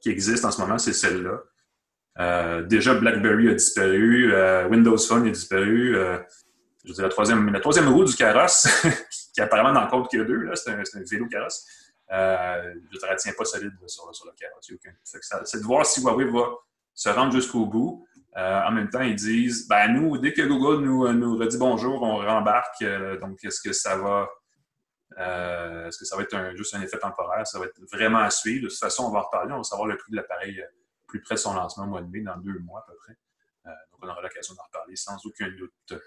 qui 0.01 0.11
existe 0.11 0.45
en 0.45 0.51
ce 0.51 0.61
moment, 0.61 0.79
c'est 0.79 0.93
celle-là. 0.93 1.39
Euh, 2.19 2.63
déjà, 2.63 2.95
BlackBerry 2.95 3.51
a 3.51 3.55
disparu, 3.55 4.33
euh, 4.33 4.67
Windows 4.69 4.97
Phone 4.97 5.27
a 5.27 5.31
disparu. 5.31 5.95
je 5.95 6.89
veux 6.89 6.95
dire, 6.95 7.05
la 7.05 7.61
troisième, 7.61 7.89
roue 7.89 8.05
du 8.05 8.15
carrosse, 8.15 8.67
qui 9.35 9.41
apparemment 9.43 9.79
n'en 9.79 9.87
compte 9.87 10.11
que 10.11 10.19
deux, 10.19 10.51
c'est 10.55 10.71
un, 10.71 10.83
vélo 11.11 11.27
carrosse. 11.29 11.67
je 12.11 12.15
ne 12.15 13.17
tient 13.17 13.33
pas 13.35 13.45
solide 13.45 13.73
sur, 13.87 14.15
sur, 14.15 14.25
le 14.25 14.33
carrosse. 14.33 14.73
C'est 15.45 15.61
de 15.61 15.65
voir 15.65 15.85
si 15.85 16.01
Huawei 16.01 16.25
va 16.25 16.49
se 16.95 17.11
rendre 17.11 17.33
jusqu'au 17.33 17.67
bout. 17.67 18.07
Euh, 18.37 18.63
en 18.63 18.71
même 18.71 18.91
temps, 18.91 19.01
ils 19.01 19.15
disent, 19.15 19.67
ben 19.67 19.89
nous, 19.89 20.19
dès 20.19 20.33
que 20.33 20.43
Google 20.43 20.85
nous, 20.85 21.07
euh, 21.07 21.13
nous 21.13 21.39
redit 21.39 21.57
bonjour, 21.57 22.03
on 22.03 22.17
rembarque. 22.17 22.83
Euh, 22.83 23.19
donc, 23.19 23.43
est-ce 23.45 23.61
que 23.63 23.73
ça 23.73 23.97
va, 23.97 24.29
est-ce 25.17 25.99
que 25.99 26.05
ça 26.05 26.17
va 26.17 26.23
être 26.23 26.55
juste 26.55 26.75
un 26.75 26.83
effet 26.83 26.99
temporaire? 26.99 27.47
Ça 27.47 27.59
va 27.59 27.67
être 27.67 27.81
vraiment 27.91 28.19
à 28.19 28.31
suivre. 28.31 28.65
De 28.65 28.69
toute 28.69 28.79
façon, 28.79 29.05
on 29.05 29.11
va 29.11 29.21
en 29.21 29.23
reparler. 29.23 29.53
On 29.55 29.59
va 29.59 29.63
savoir 29.63 29.89
le 29.89 29.97
prix 29.97 30.11
de 30.11 30.17
l'appareil 30.17 30.63
plus 31.07 31.23
près 31.23 31.37
de 31.37 31.41
son 31.41 31.55
lancement 31.55 31.85
au 31.85 31.89
mois 31.89 32.03
de 32.03 32.11
mai, 32.11 32.21
dans 32.21 32.37
deux 32.37 32.59
mois 32.59 32.81
à 32.81 32.91
peu 32.91 32.97
près. 32.97 33.17
donc, 33.65 34.01
on 34.03 34.09
aura 34.09 34.21
l'occasion 34.21 34.55
d'en 34.55 34.65
reparler 34.65 34.97
sans 34.97 35.17
aucun 35.25 35.49
doute. 35.49 36.03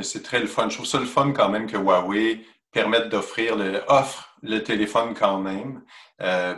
C'est 0.00 0.22
très 0.22 0.40
le 0.40 0.46
fun. 0.46 0.68
Je 0.68 0.76
trouve 0.76 0.86
ça 0.86 1.00
le 1.00 1.06
fun 1.06 1.32
quand 1.32 1.48
même 1.48 1.66
que 1.66 1.76
Huawei 1.76 2.44
permette 2.74 3.08
d'offrir 3.08 3.56
le, 3.56 3.82
offre 3.88 4.36
le 4.42 4.62
téléphone 4.62 5.14
quand 5.14 5.38
même. 5.40 5.82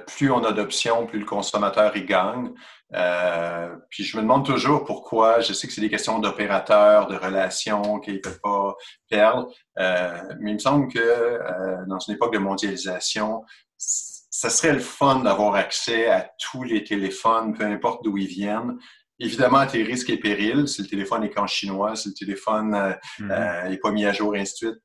plus 0.09 0.33
on 0.33 0.43
a 0.43 0.53
d'options, 0.53 1.07
plus 1.07 1.21
le 1.21 1.25
consommateur 1.25 1.97
y 1.97 2.05
gagne. 2.05 2.53
Euh, 2.95 3.75
puis 3.91 4.05
je 4.05 4.17
me 4.17 4.23
demande 4.23 4.47
toujours 4.47 4.85
pourquoi, 4.85 5.41
je 5.41 5.53
sais 5.53 5.67
que 5.67 5.73
c'est 5.73 5.81
des 5.81 5.91
questions 5.91 6.19
d'opérateurs, 6.19 7.09
de 7.09 7.17
relations 7.17 7.99
qu'ils 7.99 8.14
ne 8.14 8.21
peuvent 8.21 8.41
pas 8.41 8.77
perdre, 9.11 9.53
euh, 9.79 10.23
mais 10.41 10.53
il 10.53 10.55
me 10.55 10.59
semble 10.59 10.93
que 10.93 10.99
euh, 11.01 11.85
dans 11.89 11.99
une 11.99 12.14
époque 12.14 12.33
de 12.33 12.39
mondialisation, 12.39 13.43
ça 13.77 14.51
serait 14.51 14.73
le 14.73 14.81
fun 14.81 15.21
d'avoir 15.21 15.55
accès 15.57 16.09
à 16.09 16.31
tous 16.39 16.62
les 16.62 16.85
téléphones, 16.85 17.55
peu 17.55 17.64
importe 17.64 18.05
d'où 18.05 18.17
ils 18.19 18.29
viennent. 18.29 18.77
Évidemment, 19.19 19.67
tes 19.67 19.83
risques 19.83 20.11
et 20.11 20.19
périls, 20.19 20.69
si 20.69 20.83
le 20.83 20.89
téléphone 20.89 21.25
est 21.25 21.31
qu'en 21.31 21.47
chinois, 21.47 21.97
si 21.97 22.11
le 22.11 22.14
téléphone 22.14 22.71
n'est 23.19 23.27
mm-hmm. 23.27 23.81
pas 23.81 23.91
mis 23.91 24.05
à 24.05 24.12
jour, 24.12 24.37
et 24.37 24.41
ainsi 24.41 24.64
de 24.64 24.71
suite. 24.71 24.83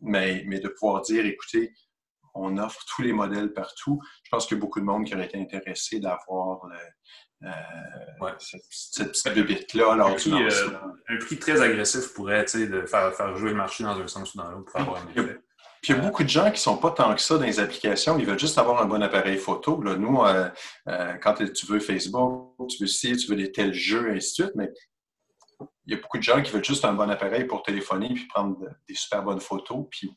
Mais, 0.00 0.44
mais 0.46 0.60
de 0.60 0.68
pouvoir 0.68 1.02
dire, 1.02 1.26
écoutez, 1.26 1.72
on 2.34 2.56
offre 2.58 2.84
tous 2.94 3.02
les 3.02 3.12
modèles 3.12 3.52
partout. 3.52 4.00
Je 4.22 4.30
pense 4.30 4.46
qu'il 4.46 4.56
y 4.56 4.60
a 4.60 4.62
beaucoup 4.62 4.80
de 4.80 4.84
monde 4.84 5.04
qui 5.04 5.14
aurait 5.14 5.26
été 5.26 5.38
intéressé 5.38 6.00
d'avoir 6.00 6.60
euh, 7.42 7.46
cette, 8.38 8.62
cette, 8.70 9.12
petite 9.12 9.34
bébite-là. 9.34 9.92
Un, 9.92 10.14
prix, 10.14 10.32
euh, 10.32 10.70
un 11.08 11.18
prix 11.18 11.38
très 11.38 11.60
agressif 11.60 12.12
pourrait 12.14 12.44
de 12.44 12.86
faire, 12.86 13.12
faire 13.14 13.36
jouer 13.36 13.50
le 13.50 13.56
marché 13.56 13.84
dans 13.84 13.98
un 13.98 14.06
sens 14.06 14.34
ou 14.34 14.38
dans 14.38 14.50
l'autre 14.50 14.70
pour 14.70 14.80
avoir 14.80 15.02
un 15.02 15.08
effet. 15.10 15.40
Puis 15.80 15.92
il 15.92 15.96
y 15.96 15.98
a 16.00 16.02
beaucoup 16.02 16.24
de 16.24 16.28
gens 16.28 16.46
qui 16.46 16.52
ne 16.52 16.56
sont 16.56 16.76
pas 16.76 16.90
tant 16.90 17.14
que 17.14 17.20
ça 17.20 17.38
dans 17.38 17.44
les 17.44 17.60
applications. 17.60 18.18
Ils 18.18 18.26
veulent 18.26 18.38
juste 18.38 18.58
avoir 18.58 18.82
un 18.82 18.86
bon 18.86 19.00
appareil 19.00 19.38
photo. 19.38 19.80
Là, 19.80 19.96
nous, 19.96 20.20
euh, 20.24 20.48
quand 21.22 21.34
tu 21.34 21.66
veux 21.66 21.78
Facebook, 21.78 22.52
tu 22.68 22.78
veux 22.80 22.88
ci, 22.88 23.16
tu 23.16 23.28
veux 23.28 23.36
des 23.36 23.52
tels 23.52 23.74
jeux, 23.74 24.08
et 24.08 24.16
ainsi 24.16 24.42
de 24.42 24.46
suite, 24.46 24.56
mais 24.56 24.70
il 25.88 25.94
y 25.94 25.96
a 25.96 26.00
beaucoup 26.02 26.18
de 26.18 26.22
gens 26.22 26.42
qui 26.42 26.52
veulent 26.52 26.64
juste 26.64 26.84
un 26.84 26.92
bon 26.92 27.08
appareil 27.08 27.46
pour 27.46 27.62
téléphoner 27.62 28.12
puis 28.12 28.26
prendre 28.26 28.58
des 28.86 28.94
super 28.94 29.22
bonnes 29.22 29.40
photos. 29.40 29.86
Puis 29.90 30.14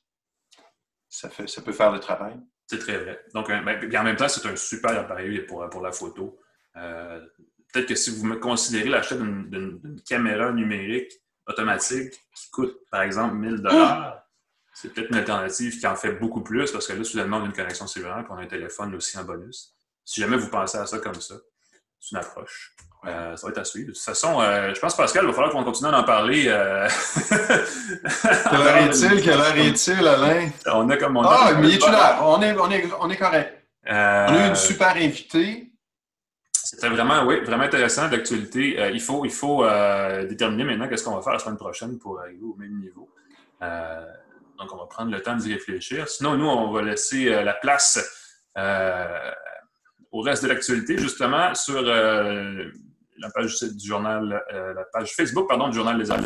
ça, 1.07 1.29
fait, 1.29 1.47
ça 1.47 1.61
peut 1.61 1.71
faire 1.71 1.93
le 1.93 2.01
travail. 2.01 2.37
C'est 2.67 2.79
très 2.79 2.97
vrai. 2.97 3.23
Donc, 3.33 3.47
ben, 3.47 3.65
en 3.97 4.03
même 4.03 4.17
temps, 4.17 4.27
c'est 4.27 4.45
un 4.45 4.55
super 4.57 4.99
appareil 4.99 5.39
pour, 5.43 5.67
pour 5.69 5.81
la 5.81 5.93
photo. 5.93 6.37
Euh, 6.75 7.25
peut-être 7.71 7.87
que 7.87 7.95
si 7.95 8.11
vous 8.11 8.25
me 8.25 8.35
considérez 8.35 8.89
l'achat 8.89 9.15
d'une 9.15 10.01
caméra 10.05 10.51
numérique 10.51 11.13
automatique 11.47 12.15
qui 12.35 12.51
coûte, 12.51 12.77
par 12.91 13.03
exemple, 13.03 13.35
1000 13.35 13.61
dollars, 13.61 14.25
c'est 14.73 14.93
peut-être 14.93 15.09
une 15.09 15.17
alternative 15.17 15.79
qui 15.79 15.87
en 15.87 15.95
fait 15.95 16.13
beaucoup 16.13 16.43
plus 16.43 16.69
parce 16.69 16.85
que 16.85 16.93
là, 16.93 17.03
soudainement, 17.05 17.37
on 17.37 17.43
a 17.43 17.45
une 17.45 17.53
connexion 17.53 17.87
cellulaire 17.87 18.19
et 18.19 18.25
on 18.29 18.35
a 18.35 18.41
un 18.41 18.47
téléphone 18.47 18.93
aussi 18.95 19.17
en 19.17 19.23
bonus. 19.23 19.73
Si 20.03 20.19
jamais 20.19 20.35
vous 20.35 20.49
pensez 20.49 20.77
à 20.77 20.85
ça 20.85 20.99
comme 20.99 21.15
ça, 21.15 21.35
c'est 21.97 22.11
une 22.11 22.17
approche. 22.17 22.75
Euh, 23.07 23.35
ça 23.35 23.47
va 23.47 23.51
être 23.51 23.57
à 23.57 23.63
suivre. 23.63 23.87
De 23.87 23.93
toute 23.93 24.01
façon, 24.01 24.39
euh, 24.41 24.73
je 24.75 24.79
pense, 24.79 24.95
Pascal, 24.95 25.23
il 25.23 25.27
va 25.27 25.33
falloir 25.33 25.51
qu'on 25.51 25.63
continue 25.63 25.89
d'en 25.89 26.03
parler. 26.03 26.45
Euh... 26.47 26.87
Quelle 27.31 28.61
heure 28.61 28.77
est-il? 28.77 29.21
Quelle 29.23 29.39
heure 29.39 29.57
est-il, 29.57 30.07
Alain? 30.07 30.49
On 30.67 30.87
a 30.87 30.97
comme 30.97 31.17
on 31.17 31.23
Ah, 31.23 31.51
mais? 31.59 31.79
On 32.21 32.41
est, 32.41 32.53
on 32.59 32.69
est, 32.69 32.89
on 32.99 33.09
est 33.09 33.17
correct. 33.17 33.65
On 33.87 33.91
a 33.91 34.45
eu 34.45 34.49
une 34.49 34.55
super 34.55 34.95
invitée. 34.95 35.71
C'était 36.53 36.89
vraiment, 36.89 37.25
oui, 37.25 37.41
vraiment 37.43 37.63
intéressant 37.63 38.07
d'actualité. 38.07 38.91
il 38.93 39.01
faut, 39.01 39.25
il 39.25 39.31
faut 39.31 39.65
déterminer 40.29 40.63
maintenant 40.63 40.87
qu'est-ce 40.87 41.03
qu'on 41.03 41.15
va 41.15 41.23
faire 41.23 41.33
la 41.33 41.39
semaine 41.39 41.57
prochaine 41.57 41.97
pour 41.97 42.19
arriver 42.19 42.43
au 42.43 42.55
même 42.55 42.79
niveau. 42.79 43.09
donc, 43.59 44.73
on 44.73 44.77
va 44.77 44.85
prendre 44.85 45.11
le 45.11 45.21
temps 45.23 45.35
d'y 45.35 45.51
réfléchir. 45.53 46.07
Sinon, 46.07 46.37
nous, 46.37 46.47
on 46.47 46.71
va 46.71 46.83
laisser 46.83 47.25
la 47.25 47.55
place 47.55 47.99
au 50.11 50.21
reste 50.21 50.43
de 50.43 50.49
l'actualité, 50.49 50.99
justement, 50.99 51.55
sur 51.55 51.81
la 53.21 53.29
page 53.29 53.59
du 53.61 53.87
journal, 53.87 54.43
euh, 54.53 54.73
la 54.73 54.83
page 54.91 55.13
Facebook, 55.13 55.47
pardon, 55.47 55.69
du 55.69 55.75
journal 55.75 55.97
des 55.97 56.11
affaires 56.11 56.25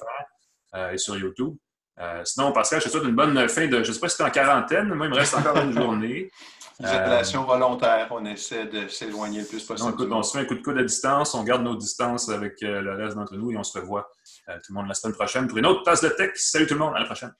euh, 0.73 0.91
et 0.91 0.97
sur 0.97 1.17
YouTube. 1.17 1.55
Euh, 1.99 2.21
sinon, 2.25 2.51
Pascal, 2.51 2.81
je 2.81 2.85
te 2.85 2.91
souhaite 2.91 3.03
une 3.03 3.15
bonne 3.15 3.47
fin 3.47 3.67
de. 3.67 3.83
Je 3.83 3.89
ne 3.89 3.93
sais 3.93 3.99
pas 3.99 4.09
si 4.09 4.17
tu 4.17 4.23
es 4.23 4.25
en 4.25 4.31
quarantaine, 4.31 4.93
moi, 4.93 5.05
il 5.05 5.11
me 5.11 5.15
reste 5.15 5.35
encore 5.35 5.57
une 5.57 5.73
journée. 5.73 6.31
Isolation 6.79 7.45
volontaire, 7.45 8.09
on 8.11 8.25
essaie 8.25 8.65
de 8.65 8.89
s'éloigner 8.89 9.39
le 9.39 9.47
plus 9.47 9.63
possible. 9.63 9.93
écoute, 9.93 10.09
on 10.11 10.21
se 10.21 10.37
fait 10.37 10.43
un 10.43 10.45
coup 10.45 10.55
de 10.55 10.61
coude 10.61 10.77
à 10.77 10.83
distance, 10.83 11.33
on 11.33 11.43
garde 11.43 11.63
nos 11.63 11.77
distances 11.77 12.27
avec 12.27 12.55
le 12.59 12.93
reste 12.95 13.15
d'entre 13.15 13.33
nous 13.37 13.49
et 13.51 13.57
on 13.57 13.63
se 13.63 13.79
revoit 13.79 14.11
tout 14.45 14.73
le 14.73 14.75
monde 14.75 14.89
la 14.89 14.93
semaine 14.93 15.15
prochaine 15.15 15.47
pour 15.47 15.57
une 15.57 15.65
autre 15.67 15.83
tasse 15.83 16.01
de 16.01 16.09
tech. 16.09 16.31
Salut 16.35 16.67
tout 16.67 16.73
le 16.73 16.81
monde, 16.81 16.93
à 16.93 16.99
la 16.99 17.05
prochaine. 17.05 17.33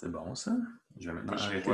C'est 0.00 0.10
bon, 0.10 0.34
ça? 0.34 0.56
Je 0.98 1.08
vais 1.10 1.12
maintenant 1.12 1.34
arrêter 1.34 1.70